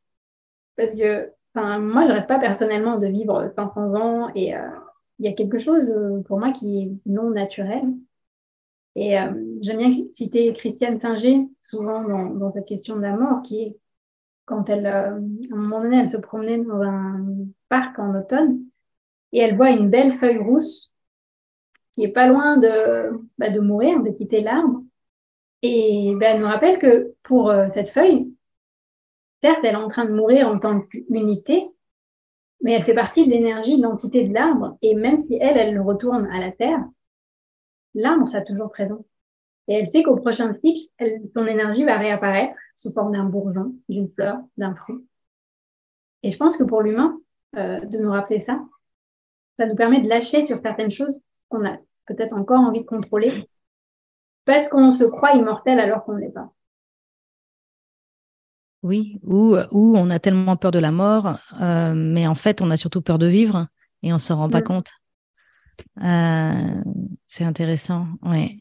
Parce 0.76 0.90
que 0.90 1.32
moi, 1.54 2.04
je 2.04 2.12
rêve 2.12 2.26
pas 2.26 2.38
personnellement 2.38 2.98
de 2.98 3.06
vivre 3.06 3.50
500 3.56 3.94
ans. 3.94 4.30
Et 4.34 4.54
euh, 4.54 4.68
il 5.18 5.24
y 5.24 5.28
a 5.28 5.32
quelque 5.32 5.58
chose 5.58 5.90
euh, 5.90 6.20
pour 6.26 6.38
moi 6.38 6.52
qui 6.52 6.82
est 6.82 6.90
non 7.06 7.30
naturel. 7.30 7.84
Et 8.94 9.18
euh, 9.18 9.32
j'aime 9.62 9.78
bien 9.78 9.92
citer 10.14 10.52
Christiane 10.52 11.00
Singer, 11.00 11.48
souvent 11.62 12.02
dans, 12.02 12.26
dans, 12.26 12.52
cette 12.52 12.66
question 12.66 12.96
de 12.96 13.02
la 13.02 13.16
mort, 13.16 13.42
qui 13.42 13.62
est 13.62 13.76
quand 14.44 14.68
elle, 14.68 14.86
euh, 14.86 15.10
à 15.12 15.54
un 15.54 15.56
moment 15.56 15.82
donné, 15.82 15.98
elle 15.98 16.10
se 16.10 16.16
promenait 16.16 16.58
dans 16.58 16.82
un 16.82 17.24
parc 17.68 17.98
en 17.98 18.14
automne 18.18 18.60
et 19.32 19.38
elle 19.40 19.56
voit 19.56 19.70
une 19.70 19.88
belle 19.88 20.18
feuille 20.18 20.38
rousse 20.38 20.91
qui 21.92 22.04
est 22.04 22.12
pas 22.12 22.26
loin 22.26 22.56
de, 22.56 23.10
bah, 23.38 23.50
de 23.50 23.60
mourir, 23.60 24.02
de 24.02 24.10
quitter 24.10 24.40
l'arbre. 24.40 24.82
Et 25.62 26.14
bah, 26.16 26.28
elle 26.30 26.40
nous 26.40 26.46
rappelle 26.46 26.78
que 26.78 27.14
pour 27.22 27.50
euh, 27.50 27.68
cette 27.74 27.90
feuille, 27.90 28.34
certes, 29.42 29.60
elle 29.64 29.74
est 29.74 29.76
en 29.76 29.88
train 29.88 30.04
de 30.04 30.14
mourir 30.14 30.48
en 30.48 30.58
tant 30.58 30.80
qu'unité, 30.80 31.68
mais 32.62 32.72
elle 32.72 32.84
fait 32.84 32.94
partie 32.94 33.26
de 33.26 33.30
l'énergie, 33.30 33.76
de 33.76 33.82
l'entité 33.82 34.26
de 34.26 34.34
l'arbre. 34.34 34.76
Et 34.82 34.94
même 34.94 35.24
si 35.26 35.34
elle, 35.34 35.58
elle 35.58 35.80
retourne 35.80 36.26
à 36.32 36.40
la 36.40 36.52
terre, 36.52 36.84
l'arbre 37.94 38.26
sera 38.28 38.42
toujours 38.42 38.70
présent. 38.70 39.04
Et 39.68 39.74
elle 39.74 39.90
sait 39.90 40.02
qu'au 40.02 40.16
prochain 40.16 40.54
cycle, 40.64 40.90
son 41.34 41.46
énergie 41.46 41.84
va 41.84 41.96
réapparaître 41.96 42.54
sous 42.76 42.92
forme 42.92 43.12
d'un 43.12 43.24
bourgeon, 43.24 43.74
d'une 43.88 44.10
fleur, 44.10 44.38
d'un 44.56 44.74
fruit. 44.74 45.06
Et 46.22 46.30
je 46.30 46.36
pense 46.36 46.56
que 46.56 46.64
pour 46.64 46.82
l'humain, 46.82 47.20
euh, 47.56 47.80
de 47.80 47.98
nous 47.98 48.10
rappeler 48.10 48.40
ça, 48.40 48.60
ça 49.58 49.66
nous 49.66 49.76
permet 49.76 50.00
de 50.00 50.08
lâcher 50.08 50.46
sur 50.46 50.58
certaines 50.58 50.90
choses 50.90 51.20
qu'on 51.52 51.64
a 51.64 51.76
peut-être 52.06 52.34
encore 52.34 52.60
envie 52.60 52.80
de 52.80 52.86
contrôler, 52.86 53.48
parce 54.44 54.68
qu'on 54.68 54.90
se 54.90 55.04
croit 55.04 55.32
immortel 55.32 55.78
alors 55.78 56.04
qu'on 56.04 56.14
ne 56.14 56.20
l'est 56.20 56.32
pas. 56.32 56.52
Oui, 58.82 59.20
ou, 59.22 59.56
ou 59.70 59.96
on 59.96 60.10
a 60.10 60.18
tellement 60.18 60.56
peur 60.56 60.72
de 60.72 60.80
la 60.80 60.90
mort, 60.90 61.38
euh, 61.60 61.94
mais 61.94 62.26
en 62.26 62.34
fait, 62.34 62.60
on 62.60 62.70
a 62.70 62.76
surtout 62.76 63.00
peur 63.00 63.18
de 63.18 63.26
vivre 63.26 63.68
et 64.02 64.12
on 64.12 64.16
ne 64.16 64.20
s'en 64.20 64.36
rend 64.36 64.50
pas 64.50 64.60
mm. 64.60 64.64
compte. 64.64 64.90
Euh, 66.02 66.82
c'est 67.26 67.44
intéressant, 67.44 68.06
ouais. 68.22 68.58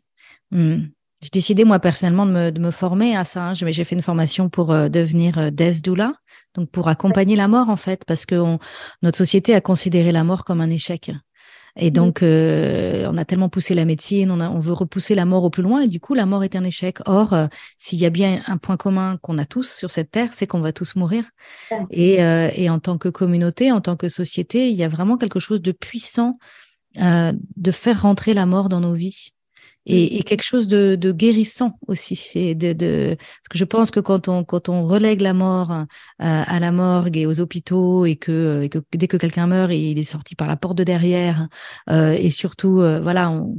Hmm. 0.52 0.86
J'ai 1.22 1.30
décidé, 1.32 1.66
moi, 1.66 1.80
personnellement, 1.80 2.26
de 2.26 2.32
me, 2.32 2.52
de 2.52 2.60
me 2.60 2.72
former 2.72 3.16
à 3.16 3.24
ça. 3.26 3.50
Hein. 3.50 3.54
J'ai 3.54 3.84
fait 3.84 3.96
une 3.96 4.02
formation 4.02 4.50
pour 4.50 4.72
euh, 4.72 4.90
devenir 4.90 5.52
death 5.52 5.84
doula, 5.84 6.14
donc 6.56 6.70
pour 6.70 6.88
accompagner 6.88 7.36
la 7.36 7.48
mort, 7.48 7.70
en 7.70 7.76
fait, 7.76 8.06
parce 8.06 8.26
que 8.26 8.36
notre 9.02 9.18
société 9.18 9.54
a 9.54 9.62
considéré 9.62 10.12
la 10.12 10.24
mort 10.24 10.46
comme 10.46 10.62
un 10.62 10.70
échec. 10.70 11.12
Et 11.76 11.90
mmh. 11.90 11.94
donc, 11.94 12.24
euh, 12.24 13.08
on 13.12 13.18
a 13.18 13.26
tellement 13.26 13.50
poussé 13.50 13.74
la 13.74 13.86
médecine, 13.86 14.32
on, 14.32 14.40
a, 14.40 14.50
on 14.50 14.60
veut 14.60 14.74
repousser 14.74 15.16
la 15.16 15.26
mort 15.26 15.44
au 15.44 15.50
plus 15.50 15.64
loin, 15.64 15.82
et 15.82 15.88
du 15.88 16.00
coup, 16.00 16.14
la 16.14 16.26
mort 16.26 16.44
est 16.44 16.56
un 16.56 16.64
échec. 16.64 16.98
Or, 17.06 17.34
euh, 17.34 17.48
s'il 17.78 18.00
y 18.00 18.06
a 18.06 18.10
bien 18.10 18.42
un 18.48 18.58
point 18.58 18.78
commun 18.78 19.18
qu'on 19.22 19.38
a 19.38 19.46
tous 19.46 19.70
sur 19.72 19.92
cette 19.92 20.12
terre, 20.12 20.30
c'est 20.34 20.48
qu'on 20.48 20.62
va 20.62 20.74
tous 20.74 20.96
mourir. 20.96 21.26
Et, 21.90 22.24
euh, 22.24 22.50
et, 22.56 22.70
en 22.70 22.80
tant 22.80 22.98
que 22.98 23.10
communauté, 23.10 23.72
en 23.72 23.82
tant 23.82 23.96
que 23.96 24.10
société, 24.10 24.70
il 24.70 24.76
y 24.76 24.84
a 24.84 24.90
vraiment 24.90 25.18
quelque 25.18 25.40
chose 25.40 25.62
de 25.62 25.72
puissant 25.72 26.38
de 26.98 27.72
faire 27.72 28.02
rentrer 28.02 28.34
la 28.34 28.46
mort 28.46 28.68
dans 28.68 28.82
nos 28.82 28.94
vies 28.94 29.32
et, 29.92 30.18
et, 30.18 30.24
quelque 30.24 30.44
chose 30.44 30.68
de, 30.68 30.96
de 30.96 31.12
guérissant 31.12 31.78
aussi. 31.88 32.16
C'est 32.16 32.56
de, 32.56 32.74
de, 32.74 33.16
parce 33.18 33.50
que 33.50 33.58
je 33.58 33.66
pense 33.66 33.92
que 33.92 34.00
quand 34.00 34.28
on 34.28 34.44
quand 34.44 34.70
on 34.70 34.84
relègue 34.84 35.22
la 35.22 35.34
mort 35.34 35.72
euh, 35.72 35.86
à 36.20 36.60
la 36.60 36.72
morgue 36.72 37.18
et 37.18 37.26
aux 37.26 37.40
hôpitaux 37.40 38.06
et 38.06 38.16
que, 38.16 38.62
et 38.64 38.70
que 38.70 38.80
dès 38.94 39.08
que 39.08 39.18
quelqu'un 39.18 39.48
meurt, 39.48 39.72
il 39.74 40.00
est 40.00 40.04
sorti 40.04 40.36
par 40.36 40.48
la 40.48 40.56
porte 40.56 40.78
de 40.78 40.84
derrière 40.84 41.48
euh, 41.90 42.14
et 42.14 42.30
surtout 42.30 42.80
euh, 42.80 43.02
voilà, 43.02 43.30
on, 43.30 43.56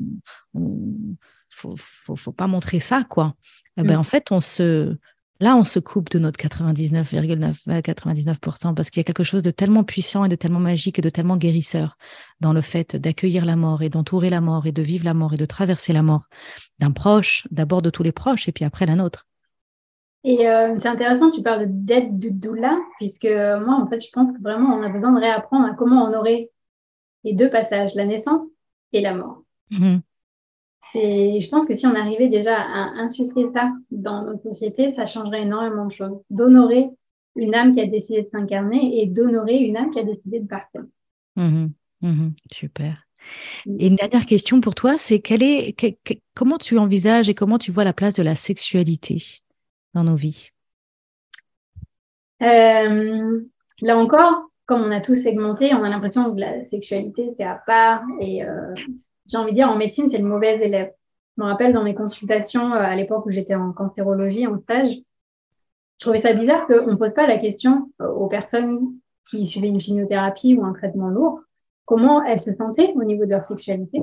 on 0.54 1.16
faut, 1.50 1.74
faut, 1.76 2.16
faut 2.16 2.32
pas 2.32 2.46
montrer 2.46 2.80
ça 2.80 3.02
quoi. 3.08 3.34
Eh 3.78 3.82
ben, 3.82 3.96
mm. 3.96 4.00
en 4.00 4.02
fait, 4.02 4.32
on 4.32 4.40
se 4.40 4.96
Là, 5.43 5.57
on 5.57 5.64
se 5.64 5.80
coupe 5.80 6.09
de 6.11 6.20
notre 6.20 6.38
99,9 6.38 7.82
99% 7.82 8.74
parce 8.76 8.90
qu'il 8.90 9.01
y 9.01 9.03
a 9.03 9.05
quelque 9.05 9.24
chose 9.24 9.43
de 9.43 9.51
tellement 9.51 9.82
puissant 9.82 10.24
et 10.24 10.28
de 10.28 10.36
tellement 10.36 10.61
magique 10.61 11.01
et 11.01 11.03
de 11.03 11.11
tellement 11.11 11.36
guérisseur 11.36 11.97
dans 12.38 12.53
le 12.53 12.61
fait 12.61 12.95
d'accueillir 12.95 13.45
la 13.45 13.57
mort 13.57 13.82
et 13.82 13.88
d'entourer 13.88 14.30
la 14.30 14.40
mort 14.40 14.68
et 14.68 14.70
de 14.70 14.82
vivre 14.82 15.05
la 15.05 15.14
mort 15.14 15.34
et 15.34 15.36
de 15.36 15.45
traverser 15.45 15.93
la 15.93 16.03
mort 16.03 16.26
d'un 16.78 16.93
proche, 16.93 17.49
d'abord 17.51 17.82
de 17.82 17.90
tous 17.90 18.05
les 18.05 18.12
proches 18.12 18.49
et 18.49 18.53
puis 18.53 18.64
après 18.64 18.86
la 18.86 18.95
nôtre. 18.95 19.26
Et 20.22 20.49
euh, 20.49 20.76
c'est 20.78 20.86
intéressant, 20.86 21.28
tu 21.32 21.43
parles 21.43 21.66
d'aide 21.66 22.20
de 22.20 22.28
doula, 22.28 22.78
puisque 22.99 23.24
euh, 23.24 23.59
moi, 23.59 23.74
en 23.74 23.88
fait, 23.88 23.99
je 23.99 24.11
pense 24.12 24.30
que 24.30 24.40
vraiment, 24.40 24.76
on 24.76 24.84
a 24.84 24.90
besoin 24.90 25.11
de 25.11 25.18
réapprendre 25.18 25.66
à 25.66 25.74
comment 25.74 26.05
honorer 26.05 26.53
les 27.24 27.32
deux 27.32 27.51
passages, 27.51 27.97
la 27.97 28.07
naissance 28.07 28.47
et 28.93 29.01
la 29.01 29.14
mort. 29.14 29.43
Mmh 29.72 29.99
je 30.95 31.49
pense 31.49 31.66
que 31.66 31.76
si 31.76 31.86
on 31.86 31.95
arrivait 31.95 32.28
déjà 32.28 32.57
à 32.57 32.90
insuffler 33.01 33.47
ça 33.55 33.72
dans 33.90 34.24
notre 34.24 34.43
société, 34.43 34.95
ça 34.95 35.07
changerait 35.07 35.43
énormément 35.43 35.86
de 35.86 35.93
choses. 35.93 36.20
D'honorer 36.30 36.88
une 37.36 37.55
âme 37.55 37.72
qui 37.72 37.80
a 37.80 37.86
décidé 37.86 38.22
de 38.22 38.28
s'incarner 38.30 39.01
et 39.01 39.07
d'honorer 39.07 39.59
une 39.59 39.76
âme 39.76 39.90
qui 39.90 40.01
a 40.01 40.05
décidé 40.05 40.40
de 40.40 40.47
partir. 40.47 40.82
Mmh 41.36 41.66
mmh 42.03 42.28
super. 42.51 43.07
Et 43.78 43.86
une 43.86 43.95
dernière 43.95 44.26
question 44.26 44.61
pour 44.61 44.74
toi, 44.74 44.99
c'est 44.99 45.20
quelle 45.20 45.43
est, 45.43 45.76
comment 46.34 46.59
tu 46.59 46.76
envisages 46.76 47.28
et 47.28 47.34
comment 47.34 47.59
tu 47.59 47.70
vois 47.70 47.84
la 47.84 47.93
place 47.93 48.14
de 48.14 48.22
la 48.22 48.34
sexualité 48.34 49.22
dans 49.95 50.03
nos 50.03 50.16
vies? 50.16 50.51
Euh, 52.43 53.40
Là 53.82 53.99
encore, 53.99 54.49
comme 54.66 54.82
on 54.82 54.93
a 54.93 55.01
tous 55.01 55.16
segmenté, 55.16 55.74
on 55.74 55.82
a 55.82 55.88
l'impression 55.88 56.32
que 56.32 56.38
la 56.38 56.64
sexualité 56.66 57.34
c'est 57.36 57.45
à 57.45 57.61
part 57.66 58.05
et 58.20 58.45
euh, 58.45 58.74
j'ai 59.26 59.36
envie 59.36 59.52
de 59.52 59.56
dire, 59.56 59.68
en 59.68 59.76
médecine, 59.76 60.08
c'est 60.10 60.18
le 60.18 60.24
mauvais 60.24 60.56
élève. 60.64 60.92
Je 61.36 61.42
me 61.42 61.48
rappelle 61.48 61.72
dans 61.72 61.84
mes 61.84 61.94
consultations 61.94 62.72
euh, 62.72 62.80
à 62.80 62.94
l'époque 62.96 63.26
où 63.26 63.30
j'étais 63.30 63.54
en 63.54 63.72
cancérologie, 63.72 64.46
en 64.46 64.60
stage, 64.60 64.98
je 66.02 66.06
trouvais 66.06 66.20
ça 66.20 66.32
bizarre 66.32 66.66
qu'on 66.66 66.90
ne 66.90 66.96
pose 66.96 67.14
pas 67.14 67.26
la 67.26 67.38
question 67.38 67.90
euh, 68.00 68.08
aux 68.08 68.28
personnes 68.28 68.94
qui 69.28 69.46
suivaient 69.46 69.68
une 69.68 69.80
chimiothérapie 69.80 70.54
ou 70.54 70.64
un 70.64 70.72
traitement 70.72 71.08
lourd, 71.08 71.40
comment 71.84 72.24
elles 72.24 72.40
se 72.40 72.52
sentaient 72.54 72.92
au 72.94 73.04
niveau 73.04 73.24
de 73.24 73.30
leur 73.30 73.46
sexualité. 73.46 74.02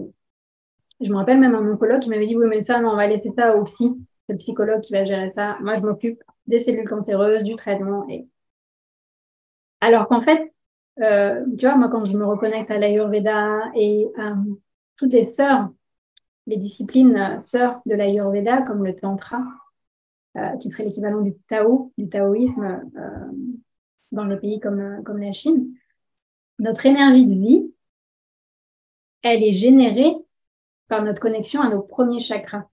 Je 1.01 1.09
me 1.09 1.17
rappelle 1.17 1.39
même 1.39 1.55
un 1.55 1.71
oncologue 1.71 1.99
qui 1.99 2.09
m'avait 2.09 2.25
dit, 2.25 2.35
oui, 2.35 2.47
mais 2.47 2.63
ça, 2.63 2.79
non, 2.79 2.91
on 2.91 2.95
va 2.95 3.07
laisser 3.07 3.31
ça 3.37 3.55
au 3.55 3.63
psy. 3.63 3.95
Le 4.27 4.37
psychologue 4.37 4.81
qui 4.81 4.93
va 4.93 5.05
gérer 5.05 5.31
ça. 5.35 5.57
Moi, 5.61 5.75
je 5.75 5.81
m'occupe 5.81 6.21
des 6.47 6.59
cellules 6.59 6.87
cancéreuses, 6.87 7.43
du 7.43 7.55
traitement. 7.55 8.07
Et... 8.09 8.27
Alors 9.81 10.07
qu'en 10.07 10.21
fait, 10.21 10.53
euh, 11.01 11.43
tu 11.57 11.65
vois, 11.65 11.75
moi, 11.75 11.89
quand 11.89 12.05
je 12.05 12.15
me 12.15 12.25
reconnecte 12.25 12.69
à 12.69 12.77
l'Ayurveda 12.77 13.71
et 13.75 14.07
à 14.17 14.35
toutes 14.99 15.13
les 15.13 15.33
sœurs, 15.33 15.69
les 16.45 16.57
disciplines 16.57 17.15
euh, 17.15 17.39
sœurs 17.45 17.81
de 17.85 17.95
l'Ayurveda, 17.95 18.61
comme 18.63 18.85
le 18.85 18.93
Tantra, 18.93 19.41
euh, 20.37 20.57
qui 20.57 20.69
serait 20.69 20.83
l'équivalent 20.83 21.21
du 21.21 21.33
Tao, 21.47 21.93
du 21.97 22.09
taoïsme 22.09 22.83
euh, 22.97 23.31
dans 24.11 24.25
les 24.25 24.37
pays 24.37 24.59
comme, 24.59 25.01
comme 25.05 25.19
la 25.19 25.31
Chine, 25.31 25.73
notre 26.59 26.85
énergie 26.85 27.25
de 27.25 27.33
vie, 27.33 27.73
elle 29.21 29.41
est 29.41 29.53
générée 29.53 30.13
par 30.89 31.03
notre 31.03 31.21
connexion 31.21 31.61
à 31.61 31.69
nos 31.69 31.81
premiers 31.81 32.19
chakras, 32.19 32.65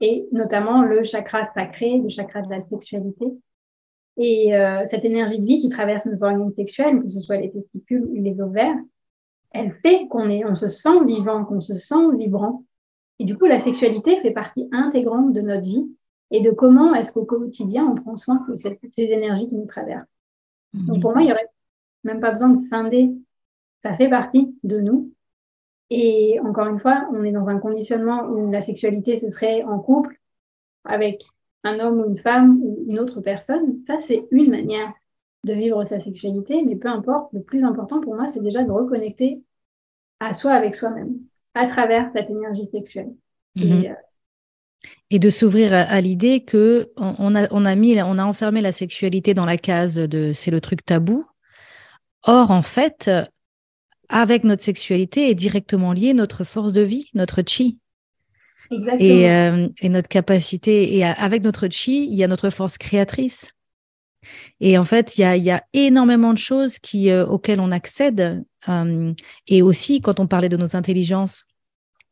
et 0.00 0.26
notamment 0.32 0.82
le 0.82 1.04
chakra 1.04 1.52
sacré, 1.54 1.98
le 1.98 2.08
chakra 2.08 2.42
de 2.42 2.50
la 2.50 2.60
sexualité. 2.62 3.26
Et 4.16 4.52
cette 4.86 5.04
énergie 5.04 5.40
de 5.40 5.46
vie 5.46 5.60
qui 5.60 5.68
traverse 5.68 6.04
nos 6.06 6.22
organes 6.22 6.52
sexuels, 6.54 7.02
que 7.02 7.08
ce 7.08 7.20
soit 7.20 7.36
les 7.36 7.50
testicules 7.50 8.04
ou 8.04 8.14
les 8.14 8.40
ovaires, 8.40 8.76
elle 9.54 9.72
fait 9.82 10.08
qu'on 10.08 10.28
est, 10.28 10.44
on 10.44 10.54
se 10.54 10.68
sent 10.68 11.04
vivant, 11.06 11.44
qu'on 11.44 11.60
se 11.60 11.74
sent 11.74 12.16
vibrant. 12.16 12.64
Et 13.20 13.24
du 13.24 13.38
coup, 13.38 13.46
la 13.46 13.60
sexualité 13.60 14.20
fait 14.20 14.32
partie 14.32 14.68
intégrante 14.72 15.32
de 15.32 15.40
notre 15.40 15.62
vie 15.62 15.88
et 16.32 16.40
de 16.40 16.50
comment 16.50 16.94
est-ce 16.94 17.12
qu'au 17.12 17.24
quotidien, 17.24 17.86
on 17.86 17.94
prend 17.94 18.16
soin 18.16 18.44
de 18.48 18.56
ces 18.56 19.02
énergies 19.02 19.48
qui 19.48 19.54
nous 19.54 19.66
traversent. 19.66 20.08
Mhm. 20.72 20.86
Donc, 20.86 21.00
pour 21.00 21.12
moi, 21.12 21.22
il 21.22 21.26
n'y 21.26 21.32
aurait 21.32 21.48
même 22.02 22.20
pas 22.20 22.32
besoin 22.32 22.48
de 22.48 22.66
scinder. 22.66 23.14
Ça 23.84 23.96
fait 23.96 24.10
partie 24.10 24.56
de 24.64 24.80
nous. 24.80 25.12
Et 25.90 26.40
encore 26.40 26.66
une 26.66 26.80
fois, 26.80 27.08
on 27.12 27.22
est 27.22 27.30
dans 27.30 27.46
un 27.46 27.58
conditionnement 27.58 28.24
où 28.24 28.50
la 28.50 28.62
sexualité, 28.62 29.20
ce 29.20 29.30
serait 29.30 29.62
en 29.62 29.78
couple 29.78 30.18
avec 30.84 31.24
un 31.62 31.78
homme 31.78 32.00
ou 32.00 32.10
une 32.10 32.18
femme 32.18 32.58
ou 32.60 32.84
une 32.88 32.98
autre 32.98 33.20
personne. 33.20 33.82
Ça, 33.86 33.98
c'est 34.08 34.26
une 34.32 34.50
manière 34.50 34.92
de 35.44 35.52
vivre 35.52 35.84
sa 35.88 36.00
sexualité, 36.00 36.62
mais 36.64 36.76
peu 36.76 36.88
importe, 36.88 37.32
le 37.32 37.42
plus 37.42 37.64
important 37.64 38.00
pour 38.00 38.14
moi, 38.14 38.26
c'est 38.32 38.42
déjà 38.42 38.64
de 38.64 38.70
reconnecter 38.70 39.42
à 40.20 40.34
soi 40.34 40.52
avec 40.52 40.74
soi-même 40.74 41.16
à 41.54 41.66
travers 41.66 42.10
cette 42.14 42.30
énergie 42.30 42.68
sexuelle. 42.72 43.12
et, 43.56 43.66
mhm. 43.66 43.84
euh, 43.84 45.18
de 45.18 45.30
s'ouvrir 45.30 45.72
à, 45.72 46.00
l'idée 46.00 46.40
que 46.40 46.90
on, 46.96 47.34
a, 47.36 47.46
on 47.52 47.64
a 47.64 47.74
mis, 47.74 48.00
on 48.02 48.18
a 48.18 48.24
enfermé 48.24 48.60
la 48.60 48.72
sexualité 48.72 49.32
dans 49.32 49.46
la 49.46 49.56
case 49.56 49.94
de 49.94 50.32
c'est 50.32 50.50
le 50.50 50.60
truc 50.60 50.84
tabou. 50.84 51.24
Or, 52.24 52.50
en 52.50 52.62
fait, 52.62 53.10
avec 54.08 54.44
notre 54.44 54.62
sexualité 54.62 55.30
est 55.30 55.34
directement 55.34 55.92
liée 55.92 56.14
notre 56.14 56.44
force 56.44 56.72
de 56.72 56.82
vie, 56.82 57.08
notre 57.14 57.42
chi. 57.46 57.78
Et, 58.98 59.30
euh, 59.30 59.68
et, 59.80 59.88
notre 59.88 60.08
capacité, 60.08 60.96
et 60.96 61.04
avec 61.04 61.42
notre 61.42 61.68
chi, 61.68 62.06
il 62.06 62.14
y 62.14 62.24
a 62.24 62.28
notre 62.28 62.50
force 62.50 62.78
créatrice. 62.78 63.52
Et 64.60 64.78
en 64.78 64.84
fait, 64.84 65.16
il 65.18 65.22
y 65.22 65.24
a, 65.24 65.36
y 65.36 65.50
a, 65.50 65.62
énormément 65.72 66.32
de 66.32 66.38
choses 66.38 66.78
qui, 66.78 67.10
euh, 67.10 67.26
auxquelles 67.26 67.60
on 67.60 67.70
accède. 67.70 68.44
Euh, 68.68 69.12
et 69.48 69.62
aussi, 69.62 70.00
quand 70.00 70.20
on 70.20 70.26
parlait 70.26 70.48
de 70.48 70.56
nos 70.56 70.76
intelligences, 70.76 71.46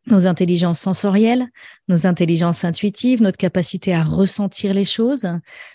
nos 0.06 0.26
intelligences 0.26 0.80
sensorielles, 0.80 1.46
nos 1.88 2.06
intelligences 2.06 2.64
intuitives, 2.64 3.22
notre 3.22 3.38
capacité 3.38 3.94
à 3.94 4.02
ressentir 4.02 4.74
les 4.74 4.84
choses. 4.84 5.28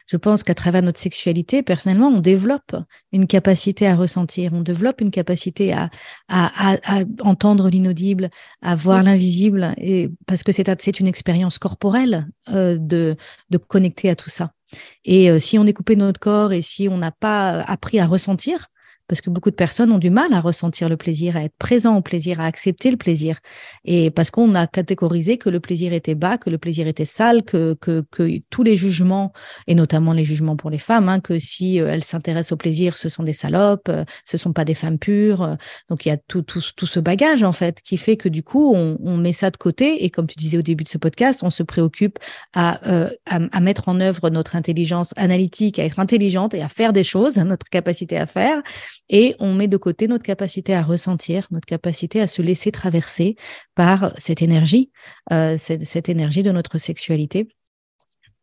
Je 0.05 0.17
pense 0.17 0.43
qu'à 0.43 0.53
travers 0.53 0.83
notre 0.83 0.99
sexualité, 0.99 1.63
personnellement, 1.63 2.09
on 2.09 2.19
développe 2.19 2.75
une 3.11 3.27
capacité 3.27 3.87
à 3.87 3.95
ressentir, 3.95 4.53
on 4.53 4.61
développe 4.61 4.99
une 5.01 5.11
capacité 5.11 5.71
à, 5.71 5.89
à, 6.27 6.75
à, 6.83 7.03
entendre 7.21 7.69
l'inaudible, 7.69 8.29
à 8.61 8.75
voir 8.75 9.01
l'invisible, 9.01 9.73
et 9.77 10.09
parce 10.25 10.43
que 10.43 10.51
c'est 10.51 10.99
une 10.99 11.07
expérience 11.07 11.57
corporelle 11.57 12.27
euh, 12.49 12.77
de, 12.77 13.15
de 13.49 13.57
connecter 13.57 14.09
à 14.09 14.15
tout 14.15 14.29
ça. 14.29 14.51
Et 15.05 15.29
euh, 15.29 15.39
si 15.39 15.57
on 15.57 15.65
est 15.65 15.73
coupé 15.73 15.95
de 15.95 16.01
notre 16.01 16.19
corps 16.19 16.53
et 16.53 16.61
si 16.61 16.87
on 16.89 16.97
n'a 16.97 17.11
pas 17.11 17.61
appris 17.61 17.99
à 17.99 18.05
ressentir, 18.05 18.67
parce 19.07 19.21
que 19.21 19.29
beaucoup 19.29 19.49
de 19.49 19.55
personnes 19.55 19.91
ont 19.91 19.97
du 19.97 20.09
mal 20.09 20.33
à 20.33 20.41
ressentir 20.41 20.89
le 20.89 20.97
plaisir, 20.97 21.37
à 21.37 21.43
être 21.43 21.55
présent 21.57 21.97
au 21.97 22.01
plaisir, 22.01 22.41
à 22.41 22.45
accepter 22.45 22.91
le 22.91 22.97
plaisir. 22.97 23.39
Et 23.85 24.11
parce 24.11 24.31
qu'on 24.31 24.53
a 24.55 24.67
catégorisé 24.67 25.37
que 25.37 25.49
le 25.49 25.59
plaisir 25.59 25.93
était 25.93 26.15
bas, 26.15 26.37
que 26.37 26.49
le 26.49 26.57
plaisir 26.57 26.87
était 26.87 27.05
sale, 27.05 27.43
que, 27.43 27.75
que, 27.79 28.05
que 28.11 28.39
tous 28.49 28.63
les 28.63 28.75
jugements, 28.75 29.31
et 29.67 29.75
notamment 29.75 30.13
les 30.13 30.25
jugements 30.25 30.57
pour 30.57 30.69
les 30.69 30.77
femmes, 30.77 31.07
hein, 31.07 31.19
que 31.19 31.39
si 31.39 31.79
euh, 31.79 31.87
elles 31.87 32.03
s'intéressent 32.03 32.53
au 32.53 32.57
plaisir, 32.57 32.97
ce 32.97 33.07
sont 33.07 33.23
des 33.23 33.33
salopes, 33.33 33.89
euh, 33.89 34.03
ce 34.25 34.37
sont 34.37 34.51
pas 34.53 34.65
des 34.65 34.73
femmes 34.73 34.99
pures. 34.99 35.41
Euh, 35.43 35.55
donc 35.89 36.05
il 36.05 36.09
y 36.09 36.11
a 36.11 36.17
tout, 36.17 36.41
tout, 36.41 36.61
tout 36.75 36.87
ce 36.87 36.99
bagage, 36.99 37.43
en 37.43 37.53
fait, 37.53 37.81
qui 37.81 37.97
fait 37.97 38.17
que 38.17 38.27
du 38.29 38.43
coup, 38.43 38.73
on, 38.75 38.97
on, 39.03 39.17
met 39.17 39.33
ça 39.33 39.51
de 39.51 39.57
côté. 39.57 40.03
Et 40.03 40.09
comme 40.09 40.27
tu 40.27 40.35
disais 40.37 40.57
au 40.57 40.61
début 40.61 40.83
de 40.83 40.89
ce 40.89 40.97
podcast, 40.97 41.43
on 41.43 41.49
se 41.49 41.63
préoccupe 41.63 42.19
à, 42.53 42.79
à, 43.25 43.39
à 43.51 43.59
mettre 43.61 43.87
en 43.87 43.99
œuvre 44.01 44.29
notre 44.29 44.55
intelligence 44.55 45.13
analytique, 45.15 45.79
à 45.79 45.85
être 45.85 45.99
intelligente 45.99 46.53
et 46.53 46.61
à 46.61 46.67
faire 46.67 46.91
des 46.93 47.03
choses, 47.03 47.37
notre 47.47 47.69
capacité 47.69 48.17
à 48.17 48.25
faire 48.25 48.61
et 49.09 49.35
on 49.39 49.53
met 49.53 49.67
de 49.67 49.77
côté 49.77 50.07
notre 50.07 50.23
capacité 50.23 50.73
à 50.73 50.81
ressentir, 50.81 51.47
notre 51.51 51.65
capacité 51.65 52.21
à 52.21 52.27
se 52.27 52.41
laisser 52.41 52.71
traverser 52.71 53.35
par 53.75 54.13
cette 54.17 54.41
énergie, 54.41 54.91
euh, 55.31 55.57
cette, 55.57 56.09
énergie 56.09 56.43
de 56.43 56.51
notre 56.51 56.77
sexualité. 56.77 57.47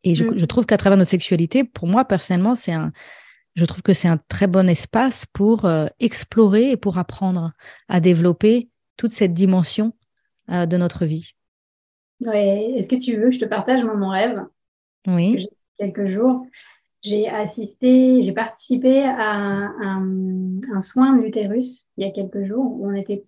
Et 0.04 0.14
je, 0.14 0.24
mm. 0.24 0.46
trouve 0.46 0.66
qu'à 0.66 0.76
travers 0.76 0.96
notre 0.96 1.10
sexualité, 1.10 1.64
pour 1.64 1.86
moi 1.86 2.04
personnellement, 2.04 2.54
c'est 2.54 2.72
un, 2.72 2.92
je 3.54 3.64
trouve 3.64 3.82
que 3.82 3.92
c'est 3.92 4.08
un 4.08 4.18
très 4.28 4.46
bon 4.46 4.68
espace 4.68 5.26
pour 5.26 5.64
euh, 5.64 5.86
explorer 6.00 6.72
et 6.72 6.76
pour 6.76 6.98
apprendre 6.98 7.52
à 7.88 8.00
développer 8.00 8.70
toute 8.96 9.12
cette 9.12 9.32
dimension 9.32 9.92
euh, 10.50 10.66
de 10.66 10.76
notre 10.76 11.04
vie. 11.04 11.32
Ouais. 12.20 12.72
Est-ce 12.76 12.88
que 12.88 12.96
tu 12.96 13.16
veux 13.16 13.26
que 13.26 13.34
je 13.34 13.40
te 13.40 13.44
partage 13.44 13.84
mon 13.84 14.08
rêve? 14.08 14.42
Oui. 15.06 15.46
Quelques 15.78 16.06
jours, 16.06 16.46
j'ai 17.05 17.28
assisté, 17.28 18.22
j'ai 18.22 18.32
participé 18.32 19.02
à 19.02 19.34
un, 19.34 20.80
soin 20.80 21.16
de 21.16 21.22
l'utérus 21.22 21.86
il 21.96 22.07
y 22.07 22.09
a 22.09 22.12
quelques 22.12 22.44
jours 22.46 22.64
où 22.64 22.88
on 22.88 22.94
était 22.94 23.24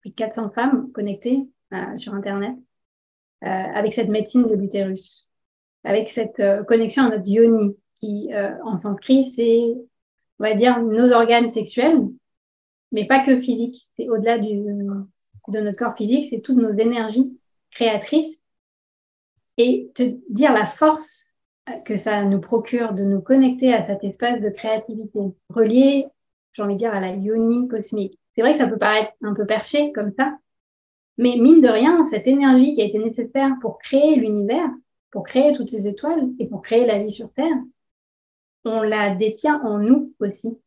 plus 0.00 0.10
de 0.10 0.14
400 0.14 0.50
femmes 0.50 0.92
connectées 0.92 1.48
euh, 1.72 1.96
sur 1.96 2.14
Internet 2.14 2.54
euh, 3.42 3.46
avec 3.46 3.94
cette 3.94 4.08
médecine 4.08 4.46
de 4.46 4.54
l'utérus, 4.54 5.28
avec 5.84 6.10
cette 6.10 6.38
euh, 6.40 6.62
connexion 6.62 7.04
à 7.04 7.10
notre 7.10 7.28
yoni 7.28 7.76
qui, 7.96 8.30
en 8.64 8.80
sanskrit, 8.80 9.34
c'est, 9.36 9.74
on 10.38 10.44
va 10.44 10.54
dire, 10.54 10.80
nos 10.82 11.12
organes 11.12 11.52
sexuels, 11.52 12.00
mais 12.92 13.06
pas 13.06 13.22
que 13.26 13.42
physiques. 13.42 13.88
C'est 13.98 14.08
au-delà 14.08 14.38
de 14.38 15.60
notre 15.60 15.76
corps 15.76 15.94
physique, 15.96 16.28
c'est 16.30 16.40
toutes 16.40 16.56
nos 16.56 16.72
énergies 16.72 17.38
créatrices 17.70 18.38
et 19.58 19.90
te 19.94 20.16
dire 20.30 20.54
la 20.54 20.66
force 20.66 21.26
que 21.84 21.98
ça 21.98 22.22
nous 22.24 22.40
procure 22.40 22.92
de 22.92 23.04
nous 23.04 23.20
connecter 23.20 23.72
à 23.72 23.86
cet 23.86 24.04
espace 24.04 24.40
de 24.40 24.50
créativité, 24.50 25.20
relié, 25.48 26.06
j'ai 26.52 26.62
envie 26.62 26.74
de 26.74 26.78
dire, 26.78 26.94
à 26.94 27.00
la 27.00 27.14
yoni 27.14 27.68
cosmique. 27.68 28.18
C'est 28.34 28.42
vrai 28.42 28.52
que 28.52 28.58
ça 28.58 28.66
peut 28.66 28.78
paraître 28.78 29.12
un 29.22 29.34
peu 29.34 29.46
perché 29.46 29.92
comme 29.92 30.12
ça, 30.18 30.36
mais 31.18 31.36
mine 31.36 31.60
de 31.60 31.68
rien, 31.68 32.06
cette 32.10 32.26
énergie 32.26 32.74
qui 32.74 32.82
a 32.82 32.86
été 32.86 32.98
nécessaire 32.98 33.50
pour 33.60 33.78
créer 33.78 34.16
l'univers, 34.16 34.68
pour 35.10 35.24
créer 35.24 35.52
toutes 35.52 35.70
ces 35.70 35.86
étoiles 35.86 36.28
et 36.38 36.46
pour 36.46 36.62
créer 36.62 36.86
la 36.86 37.02
vie 37.02 37.10
sur 37.10 37.32
Terre, 37.32 37.56
on 38.64 38.82
la 38.82 39.14
détient 39.14 39.60
en 39.62 39.78
nous 39.78 40.14
aussi, 40.20 40.58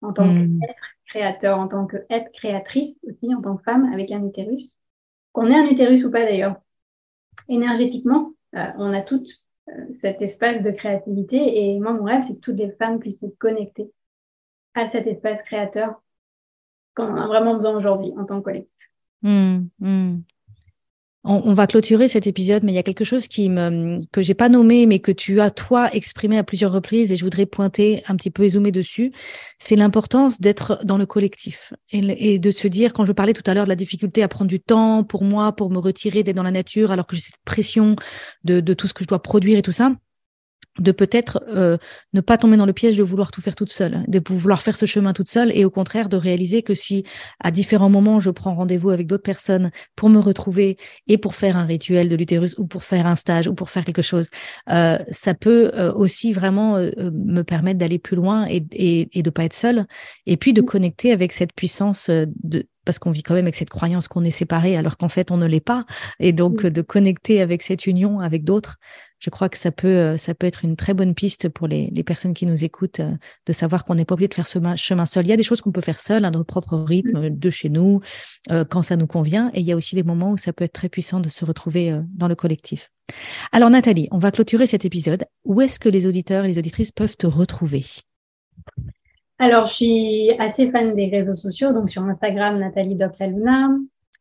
en 0.00 0.12
tant 0.12 0.26
hmm. 0.26 0.60
qu'être 0.60 0.74
créateur, 1.06 1.58
en 1.58 1.68
tant 1.68 1.86
qu'être 1.86 2.32
créatrice 2.32 2.96
aussi, 3.06 3.34
en 3.34 3.42
tant 3.42 3.56
que 3.56 3.62
femme 3.64 3.92
avec 3.92 4.10
un 4.12 4.24
utérus. 4.24 4.78
Qu'on 5.32 5.46
ait 5.46 5.56
un 5.56 5.66
utérus 5.66 6.04
ou 6.04 6.10
pas 6.10 6.24
d'ailleurs, 6.24 6.56
énergétiquement, 7.48 8.32
euh, 8.54 8.66
on 8.76 8.92
a 8.92 9.02
toutes 9.02 9.42
cet 10.00 10.20
espace 10.22 10.62
de 10.62 10.70
créativité. 10.70 11.36
Et 11.70 11.78
moi, 11.78 11.92
mon 11.92 12.04
rêve, 12.04 12.24
c'est 12.26 12.34
que 12.34 12.40
toutes 12.40 12.58
les 12.58 12.72
femmes 12.72 12.98
puissent 12.98 13.20
se 13.20 13.26
connecter 13.26 13.90
à 14.74 14.90
cet 14.90 15.06
espace 15.06 15.42
créateur 15.42 16.02
qu'on 16.94 17.16
a 17.16 17.26
vraiment 17.26 17.54
besoin 17.54 17.76
aujourd'hui 17.76 18.12
en 18.16 18.24
tant 18.24 18.40
que 18.40 18.44
collectif. 18.44 18.72
Mmh, 19.22 19.68
mmh. 19.78 20.16
On, 21.24 21.54
va 21.54 21.68
clôturer 21.68 22.08
cet 22.08 22.26
épisode, 22.26 22.64
mais 22.64 22.72
il 22.72 22.74
y 22.74 22.78
a 22.78 22.82
quelque 22.82 23.04
chose 23.04 23.28
qui 23.28 23.48
me, 23.48 24.04
que 24.10 24.22
j'ai 24.22 24.34
pas 24.34 24.48
nommé, 24.48 24.86
mais 24.86 24.98
que 24.98 25.12
tu 25.12 25.40
as 25.40 25.52
toi 25.52 25.88
exprimé 25.94 26.36
à 26.36 26.42
plusieurs 26.42 26.72
reprises, 26.72 27.12
et 27.12 27.16
je 27.16 27.22
voudrais 27.22 27.46
pointer 27.46 28.02
un 28.08 28.16
petit 28.16 28.30
peu 28.30 28.42
et 28.42 28.48
zoomer 28.48 28.72
dessus. 28.72 29.12
C'est 29.60 29.76
l'importance 29.76 30.40
d'être 30.40 30.80
dans 30.82 30.98
le 30.98 31.06
collectif 31.06 31.74
et, 31.92 32.40
de 32.40 32.50
se 32.50 32.66
dire, 32.66 32.92
quand 32.92 33.04
je 33.04 33.12
parlais 33.12 33.34
tout 33.34 33.48
à 33.48 33.54
l'heure 33.54 33.64
de 33.64 33.68
la 33.68 33.76
difficulté 33.76 34.24
à 34.24 34.28
prendre 34.28 34.48
du 34.48 34.58
temps 34.58 35.04
pour 35.04 35.22
moi, 35.22 35.52
pour 35.52 35.70
me 35.70 35.78
retirer, 35.78 36.24
d'être 36.24 36.34
dans 36.34 36.42
la 36.42 36.50
nature, 36.50 36.90
alors 36.90 37.06
que 37.06 37.14
j'ai 37.14 37.22
cette 37.22 37.40
pression 37.44 37.94
de, 38.42 38.58
de 38.58 38.74
tout 38.74 38.88
ce 38.88 38.94
que 38.94 39.04
je 39.04 39.08
dois 39.08 39.22
produire 39.22 39.58
et 39.58 39.62
tout 39.62 39.70
ça 39.70 39.92
de 40.78 40.92
peut-être 40.92 41.42
euh, 41.48 41.76
ne 42.14 42.20
pas 42.20 42.38
tomber 42.38 42.56
dans 42.56 42.66
le 42.66 42.72
piège 42.72 42.96
de 42.96 43.02
vouloir 43.02 43.30
tout 43.30 43.40
faire 43.40 43.54
toute 43.54 43.70
seule, 43.70 44.04
de 44.08 44.22
vouloir 44.26 44.62
faire 44.62 44.76
ce 44.76 44.86
chemin 44.86 45.12
toute 45.12 45.28
seule 45.28 45.52
et 45.54 45.64
au 45.64 45.70
contraire 45.70 46.08
de 46.08 46.16
réaliser 46.16 46.62
que 46.62 46.74
si 46.74 47.04
à 47.40 47.50
différents 47.50 47.90
moments 47.90 48.20
je 48.20 48.30
prends 48.30 48.54
rendez-vous 48.54 48.90
avec 48.90 49.06
d'autres 49.06 49.22
personnes 49.22 49.70
pour 49.96 50.08
me 50.08 50.18
retrouver 50.18 50.78
et 51.08 51.18
pour 51.18 51.34
faire 51.34 51.56
un 51.56 51.64
rituel 51.64 52.08
de 52.08 52.16
l'utérus 52.16 52.54
ou 52.58 52.66
pour 52.66 52.84
faire 52.84 53.06
un 53.06 53.16
stage 53.16 53.48
ou 53.48 53.54
pour 53.54 53.70
faire 53.70 53.84
quelque 53.84 54.02
chose, 54.02 54.30
euh, 54.70 54.98
ça 55.10 55.34
peut 55.34 55.72
euh, 55.74 55.92
aussi 55.92 56.32
vraiment 56.32 56.76
me 56.76 57.42
permettre 57.42 57.78
d'aller 57.78 57.98
plus 57.98 58.16
loin 58.16 58.46
et, 58.48 58.64
et, 58.72 59.18
et 59.18 59.22
de 59.22 59.30
pas 59.30 59.44
être 59.44 59.52
seule 59.54 59.86
et 60.26 60.36
puis 60.36 60.52
de 60.52 60.62
mmh. 60.62 60.66
connecter 60.66 61.12
avec 61.12 61.32
cette 61.32 61.52
puissance 61.52 62.08
de, 62.08 62.64
parce 62.84 62.98
qu'on 62.98 63.10
vit 63.10 63.22
quand 63.22 63.34
même 63.34 63.44
avec 63.44 63.54
cette 63.54 63.70
croyance 63.70 64.08
qu'on 64.08 64.24
est 64.24 64.30
séparé 64.30 64.76
alors 64.76 64.96
qu'en 64.96 65.08
fait 65.08 65.30
on 65.30 65.36
ne 65.36 65.46
l'est 65.46 65.60
pas 65.60 65.84
et 66.20 66.32
donc 66.32 66.64
mmh. 66.64 66.70
de 66.70 66.82
connecter 66.82 67.40
avec 67.40 67.62
cette 67.62 67.86
union 67.86 68.20
avec 68.20 68.44
d'autres 68.44 68.78
je 69.22 69.30
crois 69.30 69.48
que 69.48 69.56
ça 69.56 69.70
peut, 69.70 69.86
euh, 69.86 70.18
ça 70.18 70.34
peut 70.34 70.48
être 70.48 70.64
une 70.64 70.74
très 70.74 70.94
bonne 70.94 71.14
piste 71.14 71.48
pour 71.48 71.68
les, 71.68 71.88
les 71.92 72.02
personnes 72.02 72.34
qui 72.34 72.44
nous 72.44 72.64
écoutent 72.64 72.98
euh, 72.98 73.14
de 73.46 73.52
savoir 73.52 73.84
qu'on 73.84 73.94
n'est 73.94 74.04
pas 74.04 74.14
obligé 74.14 74.26
de 74.26 74.34
faire 74.34 74.48
ce 74.48 74.58
chemin, 74.76 75.06
seul. 75.06 75.24
Il 75.24 75.28
y 75.28 75.32
a 75.32 75.36
des 75.36 75.44
choses 75.44 75.60
qu'on 75.60 75.70
peut 75.70 75.80
faire 75.80 76.00
seul 76.00 76.24
à 76.24 76.32
notre 76.32 76.46
propre 76.46 76.76
rythme, 76.76 77.28
mmh. 77.28 77.38
de 77.38 77.50
chez 77.50 77.68
nous, 77.68 78.00
euh, 78.50 78.64
quand 78.64 78.82
ça 78.82 78.96
nous 78.96 79.06
convient. 79.06 79.52
Et 79.54 79.60
il 79.60 79.66
y 79.66 79.70
a 79.70 79.76
aussi 79.76 79.94
des 79.94 80.02
moments 80.02 80.32
où 80.32 80.36
ça 80.36 80.52
peut 80.52 80.64
être 80.64 80.72
très 80.72 80.88
puissant 80.88 81.20
de 81.20 81.28
se 81.28 81.44
retrouver 81.44 81.96
dans 82.12 82.26
le 82.26 82.34
collectif. 82.34 82.90
Alors 83.52 83.70
Nathalie, 83.70 84.08
on 84.10 84.18
va 84.18 84.32
clôturer 84.32 84.66
cet 84.66 84.84
épisode. 84.84 85.24
Où 85.44 85.60
est-ce 85.60 85.78
que 85.78 85.88
les 85.88 86.08
auditeurs 86.08 86.44
et 86.44 86.48
les 86.48 86.58
auditrices 86.58 86.90
peuvent 86.90 87.16
te 87.16 87.28
retrouver? 87.28 87.84
Alors, 89.42 89.66
je 89.66 89.74
suis 89.74 90.30
assez 90.38 90.70
fan 90.70 90.94
des 90.94 91.08
réseaux 91.08 91.34
sociaux, 91.34 91.72
donc 91.72 91.90
sur 91.90 92.04
Instagram, 92.04 92.60
Nathalie 92.60 92.96
Luna. 92.96 93.76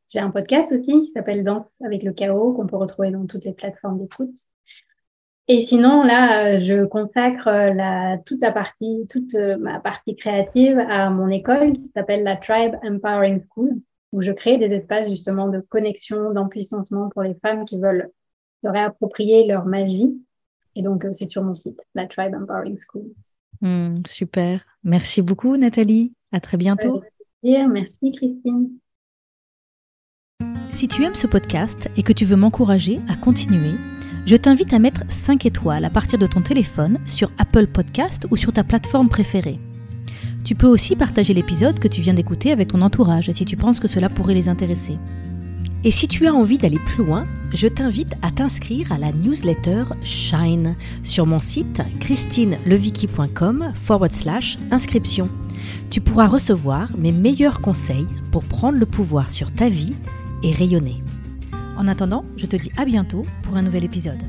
J'ai 0.09 0.17
un 0.17 0.31
podcast 0.31 0.71
aussi 0.71 1.01
qui 1.01 1.11
s'appelle 1.15 1.43
Danse 1.43 1.67
avec 1.85 2.01
le 2.01 2.11
chaos, 2.11 2.53
qu'on 2.53 2.65
peut 2.65 2.75
retrouver 2.75 3.11
dans 3.11 3.27
toutes 3.27 3.45
les 3.45 3.53
plateformes 3.53 3.99
d'écoute. 3.99 4.35
Et 5.47 5.67
sinon, 5.67 6.01
là, 6.01 6.55
euh, 6.55 6.57
je 6.57 6.85
consacre 6.85 7.47
euh, 7.49 8.17
toute 8.25 9.35
euh, 9.35 9.57
ma 9.57 9.79
partie 9.79 10.15
créative 10.15 10.79
à 10.89 11.11
mon 11.11 11.29
école 11.29 11.73
qui 11.73 11.91
s'appelle 11.95 12.23
la 12.23 12.35
Tribe 12.37 12.73
Empowering 12.81 13.43
School, 13.47 13.75
où 14.13 14.23
je 14.23 14.31
crée 14.31 14.57
des 14.57 14.73
espaces 14.75 15.07
justement 15.07 15.49
de 15.49 15.59
connexion, 15.59 16.33
d'empuissancement 16.33 17.09
pour 17.09 17.21
les 17.21 17.35
femmes 17.35 17.65
qui 17.65 17.77
veulent 17.77 18.09
se 18.63 18.69
réapproprier 18.69 19.45
leur 19.45 19.65
magie. 19.65 20.19
Et 20.75 20.81
donc, 20.81 21.05
c'est 21.11 21.29
sur 21.29 21.43
mon 21.43 21.53
site, 21.53 21.79
la 21.93 22.07
Tribe 22.07 22.33
Empowering 22.33 22.79
School. 22.79 23.03
Hmm, 23.61 23.95
super. 24.07 24.65
Merci 24.83 25.21
beaucoup, 25.21 25.55
Nathalie. 25.57 26.13
À 26.31 26.39
très 26.39 26.57
bientôt. 26.57 27.01
Merci, 27.43 28.11
Christine. 28.11 28.69
Si 30.71 30.87
tu 30.87 31.03
aimes 31.03 31.15
ce 31.15 31.27
podcast 31.27 31.89
et 31.97 32.03
que 32.03 32.13
tu 32.13 32.25
veux 32.25 32.35
m'encourager 32.35 32.99
à 33.09 33.15
continuer, 33.15 33.75
je 34.25 34.35
t'invite 34.35 34.73
à 34.73 34.79
mettre 34.79 35.03
5 35.09 35.45
étoiles 35.45 35.85
à 35.85 35.89
partir 35.89 36.17
de 36.17 36.27
ton 36.27 36.41
téléphone 36.41 36.99
sur 37.05 37.31
Apple 37.37 37.67
Podcast 37.67 38.27
ou 38.31 38.37
sur 38.37 38.53
ta 38.53 38.63
plateforme 38.63 39.09
préférée. 39.09 39.59
Tu 40.43 40.55
peux 40.55 40.67
aussi 40.67 40.95
partager 40.95 41.33
l'épisode 41.33 41.79
que 41.79 41.87
tu 41.87 42.01
viens 42.01 42.13
d'écouter 42.13 42.51
avec 42.51 42.69
ton 42.69 42.81
entourage 42.81 43.31
si 43.31 43.45
tu 43.45 43.57
penses 43.57 43.79
que 43.79 43.87
cela 43.87 44.09
pourrait 44.09 44.33
les 44.33 44.49
intéresser. 44.49 44.93
Et 45.83 45.91
si 45.91 46.07
tu 46.07 46.27
as 46.27 46.33
envie 46.33 46.59
d'aller 46.59 46.77
plus 46.77 47.03
loin, 47.03 47.23
je 47.53 47.67
t'invite 47.67 48.13
à 48.21 48.29
t'inscrire 48.29 48.91
à 48.91 48.99
la 48.99 49.11
newsletter 49.11 49.85
Shine 50.03 50.75
sur 51.03 51.25
mon 51.25 51.39
site 51.39 51.81
christinelevicky.com 51.99 53.73
forward 53.73 54.11
slash 54.11 54.57
inscription. 54.69 55.27
Tu 55.89 55.99
pourras 55.99 56.27
recevoir 56.27 56.89
mes 56.97 57.11
meilleurs 57.11 57.61
conseils 57.61 58.07
pour 58.31 58.43
prendre 58.43 58.77
le 58.77 58.85
pouvoir 58.85 59.31
sur 59.31 59.51
ta 59.51 59.69
vie 59.69 59.93
et 60.43 60.51
rayonner. 60.53 61.03
En 61.77 61.87
attendant, 61.87 62.25
je 62.37 62.45
te 62.45 62.55
dis 62.55 62.71
à 62.77 62.85
bientôt 62.85 63.23
pour 63.43 63.55
un 63.57 63.63
nouvel 63.63 63.83
épisode. 63.83 64.21